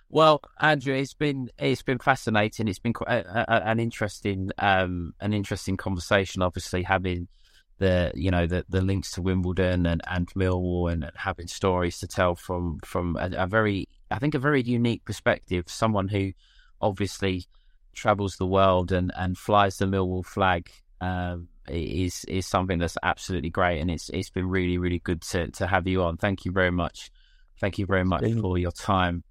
Well, 0.09 0.41
Andrew, 0.59 0.93
it's 0.93 1.13
been 1.13 1.49
it's 1.57 1.81
been 1.81 1.97
fascinating. 1.97 2.67
It's 2.67 2.79
been 2.79 2.93
quite 2.93 3.25
a, 3.25 3.51
a, 3.51 3.69
an 3.69 3.79
interesting 3.79 4.51
um, 4.59 5.13
an 5.19 5.33
interesting 5.33 5.75
conversation. 5.75 6.41
Obviously, 6.41 6.83
having 6.83 7.27
the 7.79 8.11
you 8.13 8.29
know 8.29 8.45
the, 8.45 8.63
the 8.69 8.81
links 8.81 9.11
to 9.11 9.21
Wimbledon 9.21 9.85
and, 9.87 10.01
and 10.07 10.27
Millwall 10.35 10.91
and, 10.91 11.09
having 11.15 11.47
stories 11.47 11.97
to 11.99 12.07
tell 12.07 12.35
from 12.35 12.79
from 12.85 13.17
a, 13.17 13.29
a 13.35 13.47
very 13.47 13.87
I 14.13 14.19
think 14.19 14.35
a 14.35 14.39
very 14.39 14.61
unique 14.61 15.05
perspective. 15.05 15.65
Someone 15.67 16.07
who 16.07 16.33
obviously 16.79 17.45
travels 17.93 18.37
the 18.37 18.45
world 18.45 18.91
and, 18.91 19.11
and 19.17 19.35
flies 19.35 19.77
the 19.77 19.85
Millwall 19.85 20.23
flag 20.23 20.69
um, 21.01 21.47
is 21.67 22.23
is 22.25 22.45
something 22.45 22.77
that's 22.77 22.97
absolutely 23.01 23.49
great. 23.49 23.79
And 23.79 23.89
it's 23.89 24.09
it's 24.09 24.29
been 24.29 24.47
really 24.47 24.77
really 24.77 24.99
good 24.99 25.21
to 25.23 25.49
to 25.51 25.65
have 25.65 25.87
you 25.87 26.03
on. 26.03 26.17
Thank 26.17 26.45
you 26.45 26.51
very 26.51 26.71
much. 26.71 27.09
Thank 27.59 27.79
you 27.79 27.87
very 27.87 28.03
much 28.05 28.23
for 28.39 28.57
your 28.57 28.71
time. 28.71 29.23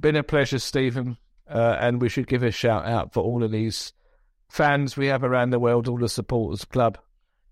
Been 0.00 0.16
a 0.16 0.22
pleasure, 0.22 0.58
Stephen. 0.58 1.18
Uh, 1.46 1.76
and 1.80 2.00
we 2.00 2.08
should 2.08 2.26
give 2.26 2.42
a 2.42 2.50
shout 2.50 2.86
out 2.86 3.12
for 3.12 3.22
all 3.22 3.42
of 3.42 3.50
these 3.50 3.92
fans 4.48 4.96
we 4.96 5.06
have 5.06 5.24
around 5.24 5.50
the 5.50 5.58
world, 5.58 5.88
all 5.88 5.98
the 5.98 6.08
supporters 6.08 6.64
club. 6.64 6.98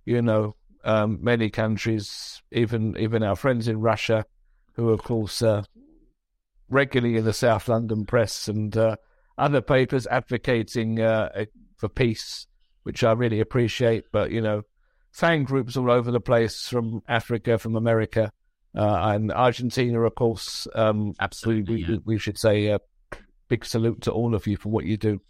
You 0.04 0.22
know, 0.22 0.54
um, 0.84 1.18
many 1.22 1.50
countries, 1.50 2.40
even 2.50 2.96
even 2.98 3.22
our 3.22 3.36
friends 3.36 3.68
in 3.68 3.80
Russia, 3.80 4.24
who 4.72 4.90
of 4.90 5.02
course 5.02 5.42
uh, 5.42 5.64
regularly 6.68 7.16
in 7.16 7.24
the 7.24 7.32
South 7.32 7.68
London 7.68 8.04
press 8.04 8.48
and 8.48 8.76
uh, 8.76 8.96
other 9.38 9.60
papers 9.60 10.06
advocating 10.06 11.00
uh, 11.00 11.44
for 11.76 11.88
peace, 11.88 12.46
which 12.82 13.04
I 13.04 13.12
really 13.12 13.40
appreciate. 13.40 14.04
But 14.12 14.30
you 14.30 14.40
know, 14.40 14.62
fan 15.12 15.44
groups 15.44 15.76
all 15.76 15.90
over 15.90 16.10
the 16.10 16.20
place 16.20 16.68
from 16.68 17.02
Africa, 17.08 17.58
from 17.58 17.76
America, 17.76 18.32
uh, 18.76 19.12
and 19.14 19.32
Argentina, 19.32 20.00
of 20.00 20.14
course. 20.14 20.66
Um, 20.74 21.14
Absolutely, 21.20 21.76
we, 21.76 21.84
we, 21.84 21.92
yeah. 21.94 21.98
we 22.04 22.18
should 22.18 22.38
say 22.38 22.66
a 22.66 22.80
big 23.48 23.64
salute 23.64 24.02
to 24.02 24.12
all 24.12 24.34
of 24.34 24.46
you 24.46 24.56
for 24.56 24.68
what 24.68 24.84
you 24.84 24.96
do. 24.96 25.20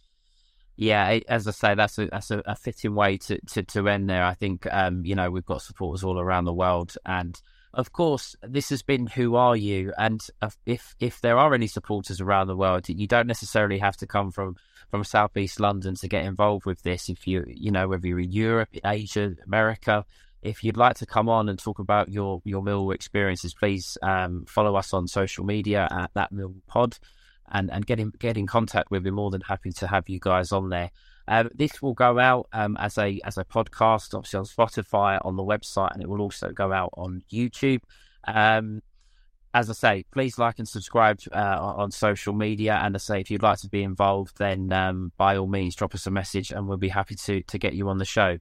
Yeah, 0.76 1.20
as 1.28 1.48
I 1.48 1.52
say, 1.52 1.74
that's 1.74 1.98
a 1.98 2.06
that's 2.06 2.30
a, 2.30 2.42
a 2.44 2.54
fitting 2.54 2.94
way 2.94 3.16
to, 3.18 3.40
to, 3.52 3.62
to 3.62 3.88
end 3.88 4.10
there. 4.10 4.24
I 4.24 4.34
think 4.34 4.66
um, 4.70 5.04
you 5.06 5.14
know 5.14 5.30
we've 5.30 5.46
got 5.46 5.62
supporters 5.62 6.04
all 6.04 6.20
around 6.20 6.44
the 6.44 6.52
world, 6.52 6.94
and 7.06 7.40
of 7.76 7.92
course, 7.92 8.34
this 8.42 8.70
has 8.70 8.82
been 8.82 9.06
"Who 9.06 9.36
Are 9.36 9.54
You?" 9.54 9.92
And 9.98 10.26
if 10.64 10.96
if 10.98 11.20
there 11.20 11.36
are 11.36 11.52
any 11.54 11.66
supporters 11.66 12.20
around 12.22 12.46
the 12.46 12.56
world, 12.56 12.88
you 12.88 13.06
don't 13.06 13.26
necessarily 13.26 13.78
have 13.78 13.98
to 13.98 14.06
come 14.06 14.30
from 14.30 14.56
from 14.90 15.04
Southeast 15.04 15.60
London 15.60 15.94
to 15.96 16.08
get 16.08 16.24
involved 16.24 16.64
with 16.64 16.82
this. 16.82 17.10
If 17.10 17.26
you 17.26 17.44
you 17.46 17.70
know 17.70 17.86
whether 17.86 18.06
you're 18.06 18.20
in 18.20 18.32
Europe, 18.32 18.70
Asia, 18.82 19.36
America, 19.44 20.06
if 20.40 20.64
you'd 20.64 20.78
like 20.78 20.96
to 20.96 21.06
come 21.06 21.28
on 21.28 21.50
and 21.50 21.58
talk 21.58 21.78
about 21.78 22.08
your 22.08 22.40
your 22.44 22.62
Millwall 22.62 22.94
experiences, 22.94 23.52
please 23.52 23.98
um, 24.02 24.46
follow 24.46 24.74
us 24.74 24.94
on 24.94 25.06
social 25.06 25.44
media 25.44 25.86
at 25.90 26.10
that 26.14 26.32
Millwall 26.32 26.66
Pod 26.66 26.98
and 27.52 27.70
and 27.70 27.84
get 27.84 28.00
in 28.00 28.10
get 28.18 28.38
in 28.38 28.46
contact 28.46 28.90
with. 28.90 29.04
We're 29.04 29.12
more 29.12 29.30
than 29.30 29.42
happy 29.42 29.72
to 29.72 29.86
have 29.86 30.08
you 30.08 30.18
guys 30.18 30.50
on 30.50 30.70
there. 30.70 30.90
Um, 31.28 31.50
this 31.54 31.82
will 31.82 31.94
go 31.94 32.18
out 32.18 32.48
um, 32.52 32.76
as 32.78 32.98
a 32.98 33.20
as 33.24 33.38
a 33.38 33.44
podcast, 33.44 34.14
obviously 34.14 34.38
on 34.38 34.44
Spotify, 34.44 35.18
on 35.24 35.36
the 35.36 35.42
website, 35.42 35.92
and 35.92 36.02
it 36.02 36.08
will 36.08 36.20
also 36.20 36.50
go 36.50 36.72
out 36.72 36.90
on 36.96 37.22
YouTube. 37.32 37.80
Um, 38.26 38.82
as 39.54 39.70
I 39.70 39.72
say, 39.72 40.04
please 40.12 40.38
like 40.38 40.58
and 40.58 40.68
subscribe 40.68 41.18
uh, 41.32 41.58
on 41.60 41.90
social 41.90 42.34
media. 42.34 42.78
And 42.82 42.94
I 42.94 42.98
say, 42.98 43.20
if 43.20 43.30
you'd 43.30 43.42
like 43.42 43.58
to 43.60 43.68
be 43.68 43.82
involved, 43.82 44.36
then 44.36 44.70
um, 44.72 45.12
by 45.16 45.36
all 45.36 45.46
means, 45.46 45.74
drop 45.74 45.94
us 45.94 46.06
a 46.06 46.10
message, 46.10 46.50
and 46.50 46.68
we'll 46.68 46.76
be 46.76 46.88
happy 46.90 47.14
to 47.14 47.42
to 47.42 47.58
get 47.58 47.74
you 47.74 47.88
on 47.88 47.98
the 47.98 48.04
show. 48.04 48.38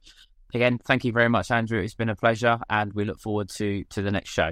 Again, 0.53 0.77
thank 0.77 1.03
you 1.05 1.11
very 1.11 1.29
much, 1.29 1.51
Andrew. 1.51 1.81
It's 1.81 1.95
been 1.95 2.09
a 2.09 2.15
pleasure, 2.15 2.59
and 2.69 2.93
we 2.93 3.05
look 3.05 3.19
forward 3.19 3.49
to 3.51 3.83
to 3.85 4.01
the 4.01 4.11
next 4.11 4.29
show. 4.29 4.51